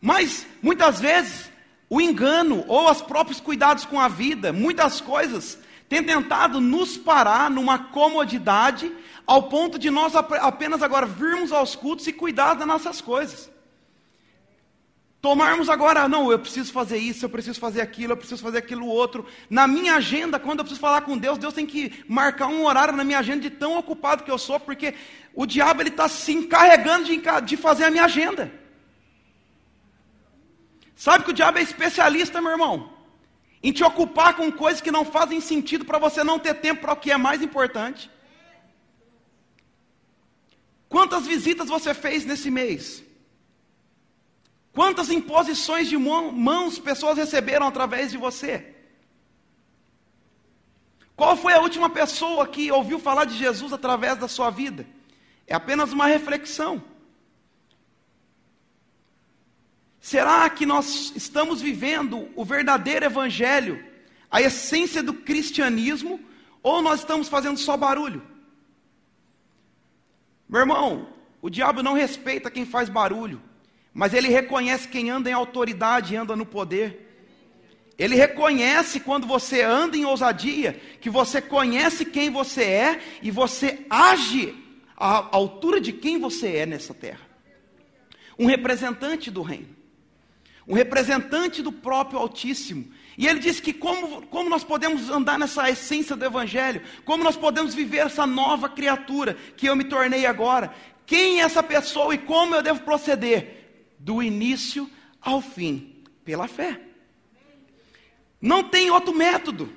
Mas 0.00 0.46
muitas 0.62 1.00
vezes 1.00 1.50
o 1.88 2.00
engano 2.00 2.64
ou 2.66 2.90
os 2.90 3.02
próprios 3.02 3.40
cuidados 3.40 3.84
com 3.84 4.00
a 4.00 4.08
vida, 4.08 4.52
muitas 4.52 5.00
coisas 5.00 5.58
têm 5.88 6.02
tentado 6.02 6.60
nos 6.60 6.96
parar 6.96 7.50
numa 7.50 7.78
comodidade 7.78 8.90
ao 9.26 9.44
ponto 9.44 9.78
de 9.78 9.90
nós 9.90 10.14
apenas 10.16 10.82
agora 10.82 11.04
virmos 11.04 11.52
aos 11.52 11.76
cultos 11.76 12.06
e 12.06 12.12
cuidar 12.12 12.54
das 12.54 12.66
nossas 12.66 13.00
coisas. 13.00 13.50
Tomarmos 15.22 15.68
agora, 15.68 16.08
não, 16.08 16.32
eu 16.32 16.38
preciso 16.40 16.72
fazer 16.72 16.98
isso, 16.98 17.24
eu 17.24 17.30
preciso 17.30 17.60
fazer 17.60 17.80
aquilo, 17.80 18.12
eu 18.12 18.16
preciso 18.16 18.42
fazer 18.42 18.58
aquilo 18.58 18.88
outro. 18.88 19.24
Na 19.48 19.68
minha 19.68 19.94
agenda, 19.94 20.36
quando 20.36 20.58
eu 20.58 20.64
preciso 20.64 20.80
falar 20.80 21.02
com 21.02 21.16
Deus, 21.16 21.38
Deus 21.38 21.54
tem 21.54 21.64
que 21.64 22.04
marcar 22.08 22.48
um 22.48 22.64
horário 22.64 22.96
na 22.96 23.04
minha 23.04 23.20
agenda 23.20 23.42
de 23.42 23.50
tão 23.50 23.78
ocupado 23.78 24.24
que 24.24 24.30
eu 24.32 24.36
sou, 24.36 24.58
porque 24.58 24.94
o 25.32 25.46
diabo 25.46 25.80
ele 25.80 25.90
está 25.90 26.08
se 26.08 26.32
encarregando 26.32 27.04
de, 27.04 27.22
de 27.44 27.56
fazer 27.56 27.84
a 27.84 27.90
minha 27.90 28.06
agenda. 28.06 28.52
Sabe 30.96 31.22
que 31.22 31.30
o 31.30 31.34
diabo 31.34 31.58
é 31.58 31.62
especialista, 31.62 32.40
meu 32.40 32.50
irmão, 32.50 32.92
em 33.62 33.70
te 33.70 33.84
ocupar 33.84 34.34
com 34.34 34.50
coisas 34.50 34.80
que 34.80 34.90
não 34.90 35.04
fazem 35.04 35.40
sentido 35.40 35.84
para 35.84 36.00
você 36.00 36.24
não 36.24 36.40
ter 36.40 36.54
tempo 36.54 36.80
para 36.80 36.94
o 36.94 36.96
que 36.96 37.12
é 37.12 37.16
mais 37.16 37.40
importante. 37.42 38.10
Quantas 40.88 41.28
visitas 41.28 41.68
você 41.68 41.94
fez 41.94 42.24
nesse 42.24 42.50
mês? 42.50 43.04
Quantas 44.72 45.10
imposições 45.10 45.88
de 45.88 45.98
mãos 45.98 46.78
pessoas 46.78 47.18
receberam 47.18 47.66
através 47.66 48.10
de 48.10 48.16
você? 48.16 48.74
Qual 51.14 51.36
foi 51.36 51.52
a 51.52 51.60
última 51.60 51.90
pessoa 51.90 52.48
que 52.48 52.72
ouviu 52.72 52.98
falar 52.98 53.26
de 53.26 53.36
Jesus 53.36 53.72
através 53.72 54.16
da 54.18 54.26
sua 54.26 54.50
vida? 54.50 54.86
É 55.46 55.54
apenas 55.54 55.92
uma 55.92 56.06
reflexão. 56.06 56.82
Será 60.00 60.48
que 60.48 60.64
nós 60.64 61.12
estamos 61.14 61.60
vivendo 61.60 62.28
o 62.34 62.44
verdadeiro 62.44 63.04
evangelho, 63.04 63.84
a 64.30 64.40
essência 64.40 65.02
do 65.02 65.14
cristianismo, 65.14 66.18
ou 66.62 66.80
nós 66.80 67.00
estamos 67.00 67.28
fazendo 67.28 67.58
só 67.58 67.76
barulho? 67.76 68.26
Meu 70.48 70.60
irmão, 70.60 71.08
o 71.42 71.50
diabo 71.50 71.82
não 71.82 71.92
respeita 71.92 72.50
quem 72.50 72.64
faz 72.64 72.88
barulho. 72.88 73.40
Mas 73.92 74.14
ele 74.14 74.28
reconhece 74.28 74.88
quem 74.88 75.10
anda 75.10 75.28
em 75.28 75.34
autoridade 75.34 76.14
e 76.14 76.16
anda 76.16 76.34
no 76.34 76.46
poder. 76.46 77.02
Ele 77.98 78.16
reconhece 78.16 79.00
quando 79.00 79.26
você 79.26 79.62
anda 79.62 79.96
em 79.96 80.04
ousadia, 80.04 80.80
que 81.00 81.10
você 81.10 81.40
conhece 81.40 82.04
quem 82.04 82.30
você 82.30 82.64
é 82.64 83.00
e 83.20 83.30
você 83.30 83.84
age 83.90 84.54
à 84.96 85.36
altura 85.36 85.80
de 85.80 85.92
quem 85.92 86.18
você 86.18 86.56
é 86.56 86.66
nessa 86.66 86.94
terra. 86.94 87.20
Um 88.38 88.46
representante 88.46 89.30
do 89.30 89.42
reino, 89.42 89.68
um 90.66 90.74
representante 90.74 91.62
do 91.62 91.70
próprio 91.70 92.18
Altíssimo. 92.18 92.90
E 93.18 93.28
ele 93.28 93.38
diz 93.38 93.60
que 93.60 93.74
como, 93.74 94.26
como 94.28 94.48
nós 94.48 94.64
podemos 94.64 95.10
andar 95.10 95.38
nessa 95.38 95.68
essência 95.68 96.16
do 96.16 96.24
Evangelho, 96.24 96.80
como 97.04 97.22
nós 97.22 97.36
podemos 97.36 97.74
viver 97.74 97.98
essa 97.98 98.26
nova 98.26 98.70
criatura 98.70 99.36
que 99.54 99.66
eu 99.66 99.76
me 99.76 99.84
tornei 99.84 100.24
agora, 100.24 100.72
quem 101.04 101.40
é 101.40 101.44
essa 101.44 101.62
pessoa 101.62 102.14
e 102.14 102.18
como 102.18 102.54
eu 102.54 102.62
devo 102.62 102.80
proceder 102.80 103.61
do 104.02 104.22
início 104.22 104.90
ao 105.20 105.40
fim, 105.40 106.02
pela 106.24 106.48
fé. 106.48 106.80
Não 108.40 108.64
tem 108.64 108.90
outro 108.90 109.14
método. 109.14 109.72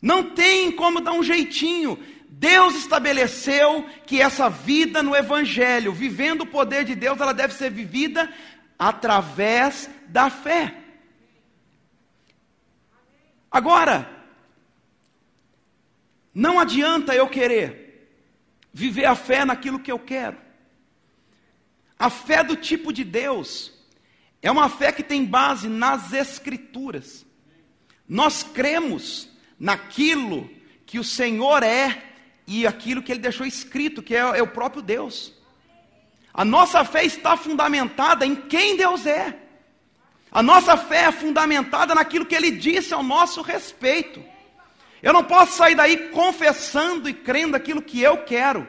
Não 0.00 0.30
tem 0.30 0.72
como 0.72 1.00
dar 1.00 1.12
um 1.12 1.22
jeitinho. 1.22 1.98
Deus 2.30 2.74
estabeleceu 2.74 3.86
que 4.06 4.20
essa 4.20 4.48
vida 4.48 5.02
no 5.02 5.14
Evangelho, 5.14 5.92
vivendo 5.92 6.42
o 6.42 6.46
poder 6.46 6.84
de 6.84 6.94
Deus, 6.94 7.20
ela 7.20 7.34
deve 7.34 7.52
ser 7.52 7.70
vivida 7.70 8.32
através 8.78 9.88
da 10.08 10.30
fé. 10.30 10.74
Agora, 13.50 14.10
não 16.34 16.58
adianta 16.58 17.14
eu 17.14 17.28
querer 17.28 18.08
viver 18.72 19.04
a 19.04 19.14
fé 19.14 19.44
naquilo 19.44 19.78
que 19.78 19.92
eu 19.92 19.98
quero. 19.98 20.41
A 22.02 22.10
fé 22.10 22.42
do 22.42 22.56
tipo 22.56 22.92
de 22.92 23.04
Deus 23.04 23.72
é 24.42 24.50
uma 24.50 24.68
fé 24.68 24.90
que 24.90 25.04
tem 25.04 25.24
base 25.24 25.68
nas 25.68 26.12
Escrituras. 26.12 27.24
Nós 28.08 28.42
cremos 28.42 29.28
naquilo 29.56 30.50
que 30.84 30.98
o 30.98 31.04
Senhor 31.04 31.62
é 31.62 32.02
e 32.44 32.66
aquilo 32.66 33.04
que 33.04 33.12
Ele 33.12 33.20
deixou 33.20 33.46
escrito, 33.46 34.02
que 34.02 34.16
é, 34.16 34.18
é 34.18 34.42
o 34.42 34.48
próprio 34.48 34.82
Deus. 34.82 35.32
A 36.34 36.44
nossa 36.44 36.84
fé 36.84 37.04
está 37.04 37.36
fundamentada 37.36 38.26
em 38.26 38.34
quem 38.34 38.76
Deus 38.76 39.06
é. 39.06 39.38
A 40.32 40.42
nossa 40.42 40.76
fé 40.76 41.04
é 41.04 41.12
fundamentada 41.12 41.94
naquilo 41.94 42.26
que 42.26 42.34
Ele 42.34 42.50
disse 42.50 42.92
ao 42.92 43.04
nosso 43.04 43.42
respeito. 43.42 44.20
Eu 45.00 45.12
não 45.12 45.22
posso 45.22 45.52
sair 45.52 45.76
daí 45.76 46.08
confessando 46.08 47.08
e 47.08 47.14
crendo 47.14 47.56
aquilo 47.56 47.80
que 47.80 48.02
eu 48.02 48.24
quero. 48.24 48.66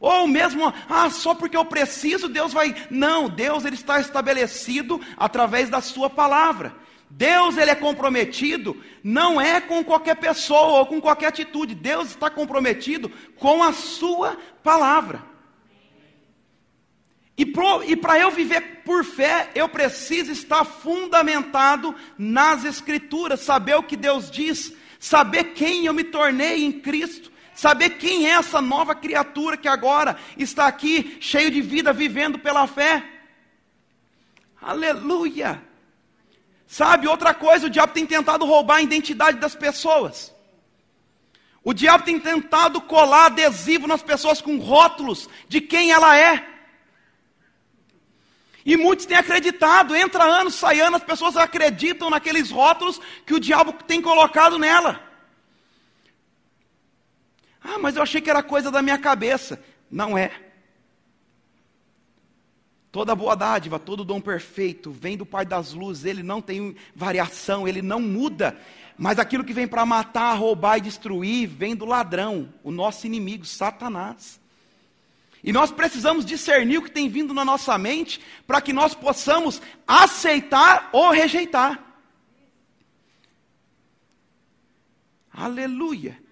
Ou 0.00 0.26
mesmo, 0.26 0.72
ah, 0.88 1.08
só 1.10 1.34
porque 1.34 1.56
eu 1.56 1.64
preciso, 1.64 2.28
Deus 2.28 2.52
vai. 2.52 2.74
Não, 2.90 3.28
Deus 3.28 3.64
ele 3.64 3.76
está 3.76 4.00
estabelecido 4.00 5.00
através 5.16 5.70
da 5.70 5.80
sua 5.80 6.10
palavra. 6.10 6.74
Deus 7.08 7.56
ele 7.56 7.70
é 7.70 7.74
comprometido 7.76 8.76
não 9.04 9.38
é 9.38 9.60
com 9.60 9.84
qualquer 9.84 10.16
pessoa 10.16 10.78
ou 10.78 10.86
com 10.86 10.98
qualquer 10.98 11.26
atitude. 11.26 11.74
Deus 11.74 12.08
está 12.08 12.30
comprometido 12.30 13.12
com 13.36 13.62
a 13.62 13.70
sua 13.70 14.38
palavra. 14.62 15.22
E 17.36 17.44
para 17.44 18.18
eu 18.18 18.30
viver 18.30 18.82
por 18.82 19.04
fé, 19.04 19.50
eu 19.54 19.68
preciso 19.68 20.32
estar 20.32 20.64
fundamentado 20.64 21.94
nas 22.16 22.64
Escrituras, 22.64 23.40
saber 23.40 23.74
o 23.74 23.82
que 23.82 23.96
Deus 23.96 24.30
diz, 24.30 24.72
saber 24.98 25.52
quem 25.52 25.84
eu 25.84 25.92
me 25.92 26.04
tornei 26.04 26.64
em 26.64 26.72
Cristo, 26.72 27.30
saber 27.54 27.90
quem 27.90 28.26
é 28.26 28.32
essa 28.32 28.60
nova 28.60 28.94
criatura 28.94 29.56
que 29.56 29.68
agora 29.68 30.16
está 30.36 30.66
aqui, 30.66 31.16
cheio 31.20 31.50
de 31.50 31.60
vida, 31.60 31.92
vivendo 31.92 32.38
pela 32.38 32.66
fé. 32.66 33.04
Aleluia! 34.60 35.62
Sabe, 36.66 37.06
outra 37.06 37.32
coisa, 37.32 37.66
o 37.66 37.70
diabo 37.70 37.92
tem 37.92 38.06
tentado 38.06 38.44
roubar 38.44 38.76
a 38.76 38.82
identidade 38.82 39.38
das 39.38 39.54
pessoas. 39.54 40.34
O 41.62 41.72
diabo 41.72 42.04
tem 42.04 42.18
tentado 42.18 42.80
colar 42.80 43.26
adesivo 43.26 43.86
nas 43.86 44.02
pessoas 44.02 44.40
com 44.40 44.58
rótulos 44.58 45.28
de 45.48 45.60
quem 45.60 45.92
ela 45.92 46.18
é. 46.18 46.46
E 48.66 48.76
muitos 48.76 49.04
têm 49.04 49.16
acreditado, 49.16 49.94
entra 49.94 50.24
ano, 50.24 50.50
sai 50.50 50.80
ano, 50.80 50.96
as 50.96 51.04
pessoas 51.04 51.36
acreditam 51.36 52.08
naqueles 52.08 52.50
rótulos 52.50 53.00
que 53.26 53.34
o 53.34 53.40
diabo 53.40 53.74
tem 53.86 54.00
colocado 54.00 54.58
nela. 54.58 55.03
Ah, 57.64 57.78
mas 57.78 57.96
eu 57.96 58.02
achei 58.02 58.20
que 58.20 58.28
era 58.28 58.42
coisa 58.42 58.70
da 58.70 58.82
minha 58.82 58.98
cabeça. 58.98 59.58
Não 59.90 60.18
é. 60.18 60.30
Toda 62.92 63.14
boa 63.14 63.34
dádiva, 63.34 63.78
todo 63.78 64.04
dom 64.04 64.20
perfeito 64.20 64.92
vem 64.92 65.16
do 65.16 65.26
Pai 65.26 65.44
das 65.44 65.72
luzes, 65.72 66.04
ele 66.04 66.22
não 66.22 66.40
tem 66.40 66.76
variação, 66.94 67.66
ele 67.66 67.82
não 67.82 67.98
muda. 67.98 68.56
Mas 68.96 69.18
aquilo 69.18 69.42
que 69.42 69.52
vem 69.52 69.66
para 69.66 69.84
matar, 69.84 70.34
roubar 70.34 70.78
e 70.78 70.82
destruir 70.82 71.48
vem 71.48 71.74
do 71.74 71.84
ladrão, 71.84 72.52
o 72.62 72.70
nosso 72.70 73.06
inimigo, 73.06 73.44
Satanás. 73.44 74.38
E 75.42 75.52
nós 75.52 75.72
precisamos 75.72 76.24
discernir 76.24 76.78
o 76.78 76.82
que 76.82 76.90
tem 76.90 77.08
vindo 77.08 77.34
na 77.34 77.44
nossa 77.44 77.76
mente 77.76 78.20
para 78.46 78.60
que 78.60 78.72
nós 78.72 78.94
possamos 78.94 79.60
aceitar 79.86 80.90
ou 80.92 81.10
rejeitar. 81.10 81.82
Aleluia. 85.32 86.23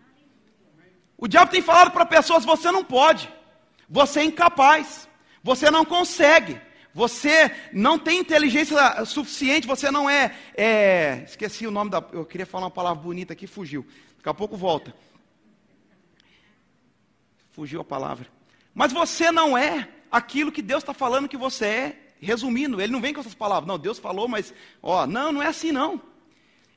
O 1.23 1.29
diabo 1.29 1.53
tem 1.53 1.63
falado 1.63 1.93
para 1.93 2.05
pessoas: 2.05 2.45
você 2.45 2.73
não 2.73 2.83
pode, 2.83 3.33
você 3.89 4.19
é 4.19 4.25
incapaz, 4.25 5.09
você 5.41 5.71
não 5.71 5.85
consegue, 5.85 6.61
você 6.93 7.55
não 7.73 7.97
tem 7.97 8.19
inteligência 8.19 9.05
suficiente, 9.05 9.65
você 9.65 9.89
não 9.89 10.11
é, 10.11 10.35
é. 10.57 11.23
Esqueci 11.25 11.65
o 11.65 11.71
nome 11.71 11.93
da. 11.93 12.05
Eu 12.13 12.25
queria 12.25 12.45
falar 12.45 12.65
uma 12.65 12.73
palavra 12.73 13.01
bonita 13.01 13.35
aqui, 13.35 13.47
fugiu. 13.47 13.87
Daqui 14.17 14.29
a 14.31 14.35
pouco 14.35 14.57
volta. 14.57 14.93
Fugiu 17.53 17.81
a 17.81 17.85
palavra. 17.85 18.27
Mas 18.75 18.93
você 18.93 19.31
não 19.31 19.57
é 19.57 19.89
aquilo 20.11 20.51
que 20.51 20.61
Deus 20.61 20.83
está 20.83 20.93
falando 20.93 21.29
que 21.29 21.37
você 21.37 21.67
é. 21.67 21.99
Resumindo, 22.21 22.81
ele 22.81 22.93
não 22.93 23.01
vem 23.01 23.15
com 23.15 23.21
essas 23.21 23.35
palavras, 23.35 23.67
não, 23.67 23.77
Deus 23.77 23.99
falou, 23.99 24.29
mas, 24.29 24.55
ó, 24.81 25.09
não, 25.09 25.33
não 25.33 25.43
é 25.43 25.49
assim 25.49 25.73
não. 25.73 26.01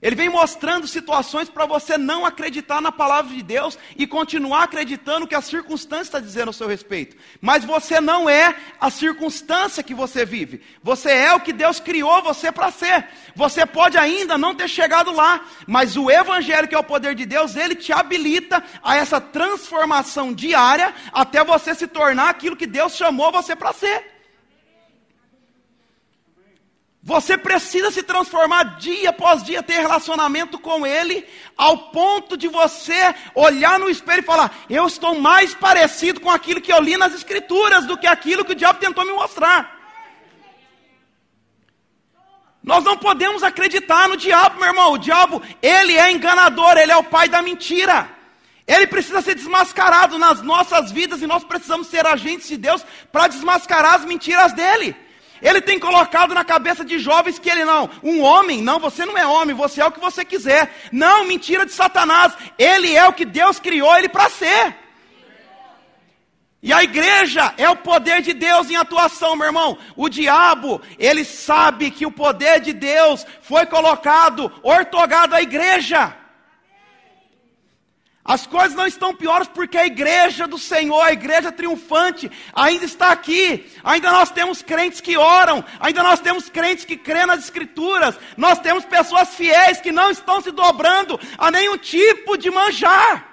Ele 0.05 0.15
vem 0.15 0.29
mostrando 0.29 0.88
situações 0.88 1.50
para 1.50 1.65
você 1.65 1.97
não 1.97 2.27
acreditar 2.27 2.79
na 2.79 2.91
palavra 2.91 3.33
de 3.33 3.41
Deus 3.41 3.75
e 3.97 4.05
continuar 4.05 4.62
acreditando 4.62 5.25
que 5.25 5.33
a 5.33 5.41
circunstância 5.41 6.03
está 6.03 6.19
dizendo 6.19 6.51
a 6.51 6.53
seu 6.53 6.67
respeito. 6.67 7.17
Mas 7.41 7.65
você 7.65 8.00
não 8.00 8.29
é 8.29 8.55
a 8.79 8.91
circunstância 8.91 9.81
que 9.81 9.95
você 9.95 10.24
vive. 10.24 10.62
Você 10.83 11.09
é 11.09 11.33
o 11.33 11.39
que 11.39 11.51
Deus 11.51 11.79
criou 11.79 12.21
você 12.21 12.51
para 12.51 12.69
ser. 12.69 13.07
Você 13.35 13.65
pode 13.65 13.97
ainda 13.97 14.38
não 14.38 14.53
ter 14.53 14.67
chegado 14.67 15.12
lá, 15.12 15.43
mas 15.65 15.97
o 15.97 16.12
Evangelho, 16.12 16.67
que 16.67 16.75
é 16.75 16.79
o 16.79 16.83
poder 16.83 17.15
de 17.15 17.25
Deus, 17.25 17.55
ele 17.55 17.74
te 17.74 17.91
habilita 17.91 18.63
a 18.83 18.95
essa 18.95 19.19
transformação 19.19 20.31
diária 20.31 20.93
até 21.12 21.43
você 21.43 21.74
se 21.74 21.88
tornar 21.88 22.29
aquilo 22.29 22.55
que 22.55 22.67
Deus 22.67 22.95
chamou 22.95 23.31
você 23.31 23.55
para 23.55 23.74
ser. 23.74 24.14
Você 27.07 27.38
precisa 27.38 27.91
se 27.91 28.01
transformar 28.01 28.79
dia 28.79 29.12
após 29.12 29.43
dia, 29.43 29.62
ter 29.62 29.79
relacionamento 29.79 30.57
com 30.57 30.88
Ele, 30.88 31.24
ao 31.55 31.91
ponto 31.91 32.35
de 32.35 32.47
você 32.47 33.13
olhar 33.35 33.77
no 33.77 33.88
espelho 33.88 34.21
e 34.21 34.25
falar: 34.25 34.51
Eu 34.67 34.88
estou 34.88 35.13
mais 35.13 35.53
parecido 35.53 36.19
com 36.19 36.31
aquilo 36.31 36.59
que 36.59 36.74
eu 36.74 36.81
li 36.81 36.97
nas 36.97 37.13
Escrituras 37.13 37.85
do 37.85 37.95
que 37.95 38.07
aquilo 38.07 38.43
que 38.43 38.53
o 38.53 38.55
diabo 38.55 38.79
tentou 38.79 39.05
me 39.05 39.12
mostrar. 39.12 39.71
Nós 42.63 42.83
não 42.83 42.97
podemos 42.97 43.43
acreditar 43.43 44.09
no 44.09 44.17
diabo, 44.17 44.57
meu 44.57 44.69
irmão. 44.69 44.93
O 44.93 44.97
diabo, 44.97 45.43
ele 45.62 45.95
é 45.95 46.12
enganador, 46.12 46.75
ele 46.75 46.91
é 46.91 46.97
o 46.97 47.03
pai 47.03 47.29
da 47.29 47.39
mentira. 47.39 48.09
Ele 48.65 48.88
precisa 48.88 49.21
ser 49.21 49.35
desmascarado 49.35 50.17
nas 50.17 50.41
nossas 50.41 50.91
vidas 50.91 51.21
e 51.21 51.27
nós 51.27 51.43
precisamos 51.43 51.85
ser 51.85 52.07
agentes 52.07 52.47
de 52.47 52.57
Deus 52.57 52.83
para 53.12 53.27
desmascarar 53.27 53.93
as 53.93 54.05
mentiras 54.05 54.53
dele. 54.53 55.04
Ele 55.45 55.61
tem 55.61 55.77
colocado 55.77 56.33
na 56.33 56.43
cabeça 56.43 56.83
de 56.83 56.97
jovens 56.97 57.37
que 57.37 57.47
ele 57.47 57.63
não, 57.63 57.87
um 58.01 58.19
homem, 58.23 58.63
não, 58.63 58.79
você 58.79 59.05
não 59.05 59.15
é 59.15 59.27
homem, 59.27 59.55
você 59.55 59.79
é 59.79 59.85
o 59.85 59.91
que 59.91 59.99
você 59.99 60.25
quiser. 60.25 60.73
Não, 60.91 61.23
mentira 61.23 61.67
de 61.67 61.71
Satanás. 61.71 62.33
Ele 62.57 62.95
é 62.95 63.07
o 63.07 63.13
que 63.13 63.23
Deus 63.23 63.59
criou 63.59 63.95
ele 63.95 64.09
para 64.09 64.27
ser. 64.27 64.75
E 66.63 66.73
a 66.73 66.83
igreja 66.83 67.53
é 67.59 67.69
o 67.69 67.75
poder 67.75 68.23
de 68.23 68.33
Deus 68.33 68.71
em 68.71 68.75
atuação, 68.75 69.35
meu 69.35 69.45
irmão. 69.45 69.77
O 69.95 70.09
diabo, 70.09 70.81
ele 70.97 71.23
sabe 71.23 71.91
que 71.91 72.07
o 72.07 72.11
poder 72.11 72.59
de 72.59 72.73
Deus 72.73 73.23
foi 73.43 73.67
colocado, 73.67 74.51
ortogado 74.63 75.35
à 75.35 75.43
igreja. 75.43 76.25
As 78.27 78.48
coisas 78.48 78.74
não 78.74 78.88
estão 78.88 79.13
piores 79.13 79.48
porque 79.48 79.77
a 79.77 79.86
igreja 79.86 80.48
do 80.48 80.58
Senhor, 80.58 81.00
a 81.00 81.13
igreja 81.13 81.51
triunfante, 81.51 82.32
ainda 82.51 82.84
está 82.84 83.12
aqui. 83.12 83.72
Ainda 83.84 84.12
nós 84.12 84.32
temos 84.32 84.63
crentes 84.63 85.00
que 85.00 85.15
oram, 85.15 85.63
ainda 85.79 86.01
nós 86.01 86.20
temos 86.20 86.50
crentes 86.50 86.86
que 86.86 86.98
crêem 86.98 87.27
nas 87.27 87.44
Escrituras, 87.44 88.17
nós 88.36 88.58
temos 88.58 88.84
pessoas 88.84 89.36
fiéis 89.36 89.79
que 89.79 89.91
não 89.91 90.10
estão 90.10 90.41
se 90.41 90.50
dobrando 90.50 91.20
a 91.38 91.51
nenhum 91.51 91.77
tipo 91.77 92.36
de 92.36 92.50
manjar. 92.50 93.27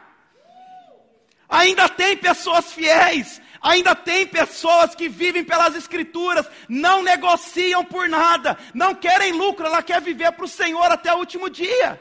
Ainda 1.49 1.89
tem 1.89 2.15
pessoas 2.15 2.71
fiéis, 2.71 3.41
ainda 3.63 3.95
tem 3.95 4.27
pessoas 4.27 4.95
que 4.95 5.09
vivem 5.09 5.43
pelas 5.43 5.75
Escrituras, 5.75 6.47
não 6.69 7.03
negociam 7.03 7.83
por 7.83 8.11
nada, 8.11 8.59
não 8.75 8.95
querem 8.95 9.33
lucro, 9.33 9.65
ela 9.65 9.83
quer 9.83 10.03
viver 10.03 10.33
para 10.33 10.45
o 10.45 10.49
Senhor 10.49 10.93
até 10.93 11.15
o 11.15 11.19
último 11.19 11.49
dia. 11.49 11.99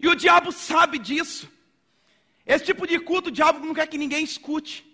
E 0.00 0.08
o 0.08 0.14
diabo 0.14 0.52
sabe 0.52 0.98
disso. 0.98 1.50
Esse 2.46 2.64
tipo 2.64 2.86
de 2.86 2.98
culto, 2.98 3.28
o 3.28 3.32
diabo 3.32 3.64
não 3.64 3.74
quer 3.74 3.86
que 3.86 3.98
ninguém 3.98 4.24
escute. 4.24 4.86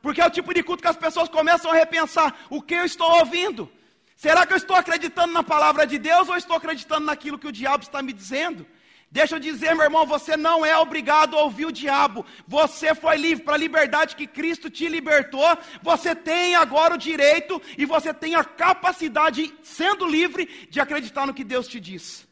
Porque 0.00 0.20
é 0.20 0.26
o 0.26 0.30
tipo 0.30 0.52
de 0.54 0.62
culto 0.62 0.82
que 0.82 0.88
as 0.88 0.96
pessoas 0.96 1.28
começam 1.28 1.70
a 1.70 1.74
repensar: 1.74 2.46
o 2.48 2.62
que 2.62 2.74
eu 2.74 2.84
estou 2.84 3.10
ouvindo? 3.18 3.70
Será 4.16 4.46
que 4.46 4.52
eu 4.52 4.56
estou 4.56 4.76
acreditando 4.76 5.32
na 5.32 5.42
palavra 5.42 5.86
de 5.86 5.98
Deus 5.98 6.28
ou 6.28 6.36
estou 6.36 6.56
acreditando 6.56 7.06
naquilo 7.06 7.38
que 7.38 7.46
o 7.46 7.52
diabo 7.52 7.82
está 7.82 8.00
me 8.00 8.12
dizendo? 8.12 8.66
Deixa 9.10 9.36
eu 9.36 9.40
dizer, 9.40 9.74
meu 9.74 9.84
irmão, 9.84 10.06
você 10.06 10.38
não 10.38 10.64
é 10.64 10.78
obrigado 10.78 11.36
a 11.36 11.42
ouvir 11.42 11.66
o 11.66 11.72
diabo. 11.72 12.24
Você 12.48 12.94
foi 12.94 13.18
livre 13.18 13.44
para 13.44 13.54
a 13.54 13.58
liberdade 13.58 14.16
que 14.16 14.26
Cristo 14.26 14.70
te 14.70 14.88
libertou. 14.88 15.44
Você 15.82 16.14
tem 16.14 16.54
agora 16.54 16.94
o 16.94 16.98
direito 16.98 17.60
e 17.76 17.84
você 17.84 18.14
tem 18.14 18.34
a 18.34 18.42
capacidade, 18.42 19.52
sendo 19.62 20.06
livre, 20.06 20.46
de 20.70 20.80
acreditar 20.80 21.26
no 21.26 21.34
que 21.34 21.44
Deus 21.44 21.68
te 21.68 21.78
diz 21.78 22.26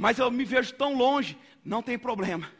mas 0.00 0.18
eu 0.18 0.30
me 0.30 0.46
vejo 0.46 0.72
tão 0.72 0.94
longe, 0.96 1.38
não 1.62 1.82
tem 1.82 1.98
problema. 1.98 2.50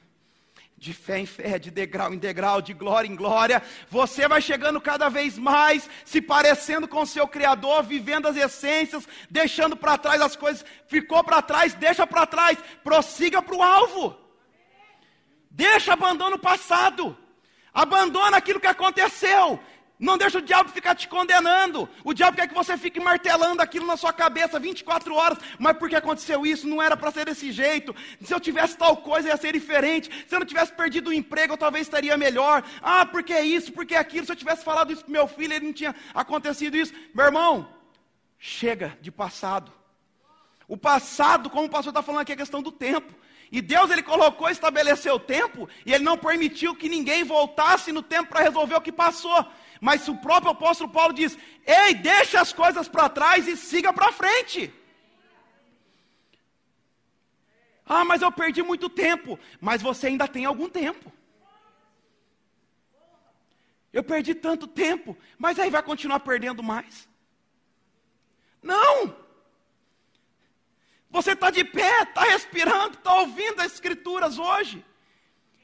de 0.76 0.94
fé 0.94 1.18
em 1.18 1.26
fé, 1.26 1.58
de 1.58 1.70
degrau 1.70 2.12
em 2.14 2.18
degrau, 2.18 2.62
de 2.62 2.72
glória 2.72 3.06
em 3.06 3.14
glória, 3.14 3.62
você 3.90 4.26
vai 4.26 4.40
chegando 4.40 4.80
cada 4.80 5.10
vez 5.10 5.36
mais, 5.36 5.88
se 6.06 6.22
parecendo 6.22 6.88
com 6.88 7.02
o 7.02 7.06
seu 7.06 7.28
Criador, 7.28 7.82
vivendo 7.82 8.26
as 8.26 8.36
essências, 8.36 9.06
deixando 9.30 9.76
para 9.76 9.98
trás 9.98 10.22
as 10.22 10.36
coisas, 10.36 10.64
ficou 10.88 11.22
para 11.22 11.42
trás, 11.42 11.74
deixa 11.74 12.06
para 12.06 12.26
trás, 12.26 12.58
prossiga 12.82 13.42
para 13.42 13.56
o 13.56 13.62
alvo. 13.62 14.16
Deixa, 15.50 15.92
abandona 15.92 16.36
o 16.36 16.38
passado, 16.38 17.16
abandona 17.74 18.38
aquilo 18.38 18.60
que 18.60 18.66
aconteceu, 18.66 19.60
não 20.00 20.16
deixa 20.16 20.38
o 20.38 20.42
diabo 20.42 20.70
ficar 20.70 20.94
te 20.94 21.06
condenando. 21.06 21.86
O 22.02 22.14
diabo 22.14 22.34
quer 22.34 22.48
que 22.48 22.54
você 22.54 22.78
fique 22.78 22.98
martelando 22.98 23.60
aquilo 23.60 23.86
na 23.86 23.98
sua 23.98 24.14
cabeça 24.14 24.58
24 24.58 25.14
horas. 25.14 25.38
Mas 25.58 25.76
por 25.76 25.90
que 25.90 25.94
aconteceu 25.94 26.46
isso? 26.46 26.66
Não 26.66 26.80
era 26.80 26.96
para 26.96 27.10
ser 27.10 27.26
desse 27.26 27.52
jeito. 27.52 27.94
Se 28.22 28.32
eu 28.32 28.40
tivesse 28.40 28.78
tal 28.78 28.96
coisa, 28.96 29.28
ia 29.28 29.36
ser 29.36 29.52
diferente. 29.52 30.10
Se 30.26 30.34
eu 30.34 30.40
não 30.40 30.46
tivesse 30.46 30.72
perdido 30.72 31.10
o 31.10 31.12
emprego, 31.12 31.52
eu 31.52 31.58
talvez 31.58 31.86
estaria 31.86 32.16
melhor. 32.16 32.64
Ah, 32.80 33.04
porque 33.04 33.38
isso, 33.40 33.74
porque 33.74 33.94
aquilo. 33.94 34.24
Se 34.24 34.32
eu 34.32 34.36
tivesse 34.36 34.64
falado 34.64 34.90
isso 34.90 35.04
para 35.04 35.12
meu 35.12 35.28
filho, 35.28 35.52
ele 35.52 35.66
não 35.66 35.72
tinha 35.74 35.94
acontecido 36.14 36.78
isso. 36.78 36.94
Meu 37.14 37.26
irmão, 37.26 37.68
chega 38.38 38.96
de 39.02 39.12
passado. 39.12 39.70
O 40.66 40.78
passado, 40.78 41.50
como 41.50 41.66
o 41.66 41.70
pastor 41.70 41.90
está 41.90 42.00
falando 42.00 42.22
aqui, 42.22 42.32
é 42.32 42.36
questão 42.36 42.62
do 42.62 42.72
tempo. 42.72 43.14
E 43.52 43.60
Deus 43.60 43.90
ele 43.90 44.02
colocou 44.02 44.48
estabeleceu 44.48 45.14
o 45.14 45.20
tempo, 45.20 45.68
e 45.84 45.92
ele 45.92 46.04
não 46.04 46.16
permitiu 46.16 46.74
que 46.74 46.88
ninguém 46.88 47.24
voltasse 47.24 47.90
no 47.90 48.02
tempo 48.02 48.30
para 48.30 48.42
resolver 48.42 48.76
o 48.76 48.80
que 48.80 48.92
passou. 48.92 49.44
Mas 49.80 50.06
o 50.08 50.16
próprio 50.16 50.52
apóstolo 50.52 50.90
Paulo 50.90 51.12
diz: 51.12 51.36
Ei, 51.66 51.94
deixe 51.94 52.36
as 52.36 52.52
coisas 52.52 52.86
para 52.86 53.08
trás 53.08 53.48
e 53.48 53.56
siga 53.56 53.92
para 53.92 54.12
frente. 54.12 54.72
Ah, 57.84 58.04
mas 58.04 58.22
eu 58.22 58.30
perdi 58.30 58.62
muito 58.62 58.88
tempo. 58.88 59.38
Mas 59.60 59.82
você 59.82 60.06
ainda 60.06 60.28
tem 60.28 60.44
algum 60.44 60.68
tempo. 60.68 61.12
Eu 63.92 64.04
perdi 64.04 64.34
tanto 64.34 64.68
tempo, 64.68 65.16
mas 65.36 65.58
aí 65.58 65.68
vai 65.68 65.82
continuar 65.82 66.20
perdendo 66.20 66.62
mais. 66.62 67.08
Não! 68.62 69.16
Você 71.10 71.32
está 71.32 71.50
de 71.50 71.64
pé, 71.64 72.02
está 72.02 72.22
respirando, 72.22 72.96
está 72.96 73.14
ouvindo 73.14 73.60
as 73.60 73.72
Escrituras 73.72 74.38
hoje. 74.38 74.84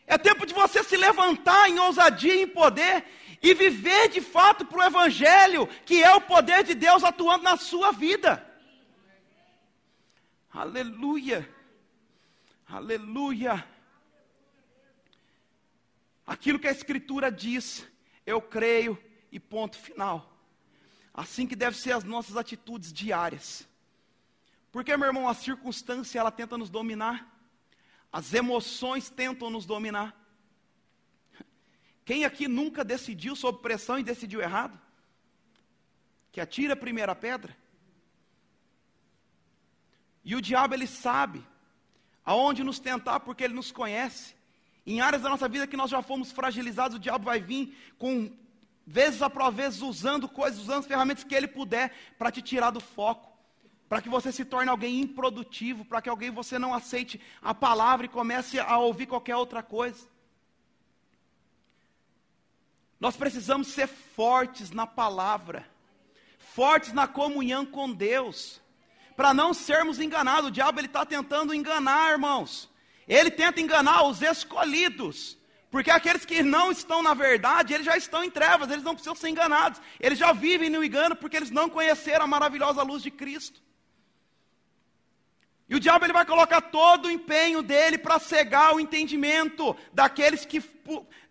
É 0.06 0.18
tempo 0.18 0.44
de 0.44 0.52
você 0.52 0.82
se 0.82 0.96
levantar 0.96 1.68
em 1.68 1.78
ousadia 1.78 2.34
e 2.34 2.42
em 2.42 2.48
poder 2.48 3.04
e 3.42 3.54
viver 3.54 4.08
de 4.08 4.20
fato 4.20 4.64
para 4.64 4.78
o 4.78 4.82
Evangelho, 4.82 5.66
que 5.84 6.02
é 6.02 6.14
o 6.14 6.20
poder 6.20 6.64
de 6.64 6.74
Deus 6.74 7.04
atuando 7.04 7.44
na 7.44 7.56
sua 7.56 7.92
vida. 7.92 8.44
Aleluia, 10.50 11.48
aleluia. 12.66 13.64
Aquilo 16.26 16.58
que 16.58 16.66
a 16.66 16.72
Escritura 16.72 17.30
diz, 17.30 17.86
eu 18.24 18.40
creio 18.40 18.98
e 19.30 19.38
ponto 19.38 19.76
final. 19.78 20.32
Assim 21.14 21.46
que 21.46 21.54
devem 21.54 21.78
ser 21.78 21.92
as 21.92 22.04
nossas 22.04 22.36
atitudes 22.36 22.92
diárias. 22.92 23.68
Porque, 24.76 24.94
meu 24.94 25.06
irmão, 25.06 25.26
a 25.26 25.32
circunstância 25.32 26.18
ela 26.18 26.30
tenta 26.30 26.58
nos 26.58 26.68
dominar, 26.68 27.34
as 28.12 28.34
emoções 28.34 29.08
tentam 29.08 29.48
nos 29.48 29.64
dominar. 29.64 30.14
Quem 32.04 32.26
aqui 32.26 32.46
nunca 32.46 32.84
decidiu 32.84 33.34
sob 33.34 33.62
pressão 33.62 33.98
e 33.98 34.02
decidiu 34.02 34.42
errado? 34.42 34.78
Que 36.30 36.42
atira 36.42 36.74
a 36.74 36.76
primeira 36.76 37.14
pedra. 37.14 37.56
E 40.22 40.36
o 40.36 40.42
diabo 40.42 40.74
ele 40.74 40.86
sabe 40.86 41.42
aonde 42.22 42.62
nos 42.62 42.78
tentar 42.78 43.20
porque 43.20 43.44
ele 43.44 43.54
nos 43.54 43.72
conhece. 43.72 44.34
Em 44.84 45.00
áreas 45.00 45.22
da 45.22 45.30
nossa 45.30 45.48
vida 45.48 45.66
que 45.66 45.74
nós 45.78 45.90
já 45.90 46.02
fomos 46.02 46.32
fragilizados, 46.32 46.98
o 46.98 47.00
diabo 47.00 47.24
vai 47.24 47.40
vir 47.40 47.74
com 47.96 48.30
vezes 48.86 49.22
após 49.22 49.54
vezes 49.54 49.80
usando 49.80 50.28
coisas, 50.28 50.60
usando 50.60 50.80
as 50.80 50.86
ferramentas 50.86 51.24
que 51.24 51.34
ele 51.34 51.48
puder 51.48 51.94
para 52.18 52.30
te 52.30 52.42
tirar 52.42 52.70
do 52.72 52.80
foco 52.80 53.35
para 53.88 54.02
que 54.02 54.08
você 54.08 54.32
se 54.32 54.44
torne 54.44 54.70
alguém 54.70 55.00
improdutivo, 55.00 55.84
para 55.84 56.02
que 56.02 56.08
alguém 56.08 56.30
você 56.30 56.58
não 56.58 56.74
aceite 56.74 57.20
a 57.40 57.54
palavra 57.54 58.06
e 58.06 58.08
comece 58.08 58.58
a 58.58 58.78
ouvir 58.78 59.06
qualquer 59.06 59.36
outra 59.36 59.62
coisa. 59.62 60.08
Nós 62.98 63.16
precisamos 63.16 63.68
ser 63.68 63.86
fortes 63.86 64.70
na 64.70 64.86
palavra, 64.86 65.68
fortes 66.38 66.92
na 66.92 67.06
comunhão 67.06 67.64
com 67.64 67.92
Deus, 67.92 68.60
para 69.14 69.32
não 69.32 69.54
sermos 69.54 70.00
enganados. 70.00 70.48
O 70.48 70.52
diabo 70.52 70.80
ele 70.80 70.86
está 70.86 71.04
tentando 71.04 71.54
enganar, 71.54 72.12
irmãos. 72.12 72.68
Ele 73.06 73.30
tenta 73.30 73.60
enganar 73.60 74.02
os 74.04 74.20
escolhidos, 74.20 75.38
porque 75.70 75.90
aqueles 75.90 76.24
que 76.24 76.42
não 76.42 76.72
estão 76.72 77.02
na 77.02 77.14
verdade, 77.14 77.72
eles 77.72 77.86
já 77.86 77.96
estão 77.96 78.24
em 78.24 78.30
trevas, 78.30 78.68
eles 78.70 78.82
não 78.82 78.94
precisam 78.94 79.14
ser 79.14 79.28
enganados. 79.28 79.80
Eles 80.00 80.18
já 80.18 80.32
vivem 80.32 80.70
no 80.70 80.82
engano 80.82 81.14
porque 81.14 81.36
eles 81.36 81.50
não 81.52 81.68
conheceram 81.68 82.24
a 82.24 82.28
maravilhosa 82.28 82.82
luz 82.82 83.02
de 83.02 83.12
Cristo. 83.12 83.65
E 85.68 85.74
o 85.74 85.80
diabo 85.80 86.04
ele 86.04 86.12
vai 86.12 86.24
colocar 86.24 86.60
todo 86.60 87.06
o 87.06 87.10
empenho 87.10 87.60
dele 87.60 87.98
para 87.98 88.18
cegar 88.18 88.74
o 88.74 88.80
entendimento 88.80 89.76
daqueles 89.92 90.44
que 90.44 90.62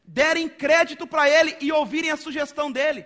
derem 0.04 0.50
crédito 0.50 1.08
para 1.08 1.30
ele 1.30 1.56
e 1.62 1.72
ouvirem 1.72 2.12
a 2.12 2.18
sugestão 2.18 2.72
dele. 2.72 3.06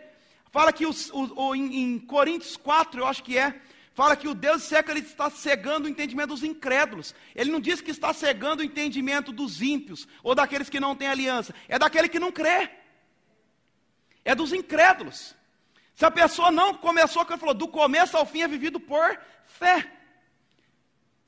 Fala 0.52 0.74
que 0.74 0.86
os, 0.86 1.12
o, 1.12 1.50
o, 1.50 1.56
em, 1.56 2.00
Coríntios 2.00 2.58
4, 2.58 3.02
eu 3.02 3.06
acho 3.06 3.24
que 3.24 3.38
é, 3.38 3.62
fala 3.94 4.16
que 4.16 4.28
o 4.28 4.34
Deus 4.34 4.64
seca 4.64 4.92
ele 4.92 5.02
está 5.02 5.30
cegando 5.30 5.86
o 5.86 5.90
entendimento 5.90 6.30
dos 6.30 6.44
incrédulos. 6.44 7.14
Ele 7.36 7.52
não 7.52 7.60
diz 7.60 7.80
que 7.80 7.92
está 7.92 8.12
cegando 8.12 8.62
o 8.62 8.66
entendimento 8.66 9.32
dos 9.32 9.62
ímpios 9.62 10.08
ou 10.24 10.34
daqueles 10.34 10.70
que 10.70 10.80
não 10.80 10.96
têm 10.96 11.08
aliança, 11.08 11.54
é 11.68 11.78
daquele 11.78 12.10
que 12.10 12.20
não 12.20 12.32
crê. 12.32 12.72
É 14.26 14.34
dos 14.34 14.52
incrédulos. 14.52 15.36
Se 15.94 16.06
a 16.06 16.12
pessoa 16.12 16.50
não 16.50 16.74
começou, 16.74 17.24
ele 17.30 17.38
falou, 17.38 17.54
do 17.54 17.68
começo 17.68 18.18
ao 18.18 18.26
fim 18.26 18.42
é 18.42 18.48
vivido 18.48 18.80
por 18.80 19.20
fé. 19.44 19.99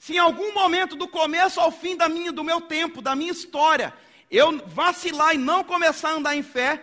Se 0.02 0.16
em 0.16 0.18
algum 0.18 0.52
momento 0.56 0.96
do 0.96 1.08
começo 1.08 1.60
ao 1.60 1.72
fim 1.72 1.96
da 1.96 2.10
minha, 2.10 2.32
do 2.32 2.44
meu 2.44 2.60
tempo, 2.60 3.04
da 3.04 3.16
minha 3.16 3.32
história, 3.32 3.94
eu 4.32 4.68
vacilar 4.68 5.36
e 5.36 5.38
não 5.38 5.64
começar 5.64 6.10
a 6.10 6.14
andar 6.14 6.36
em 6.36 6.42
fé, 6.42 6.82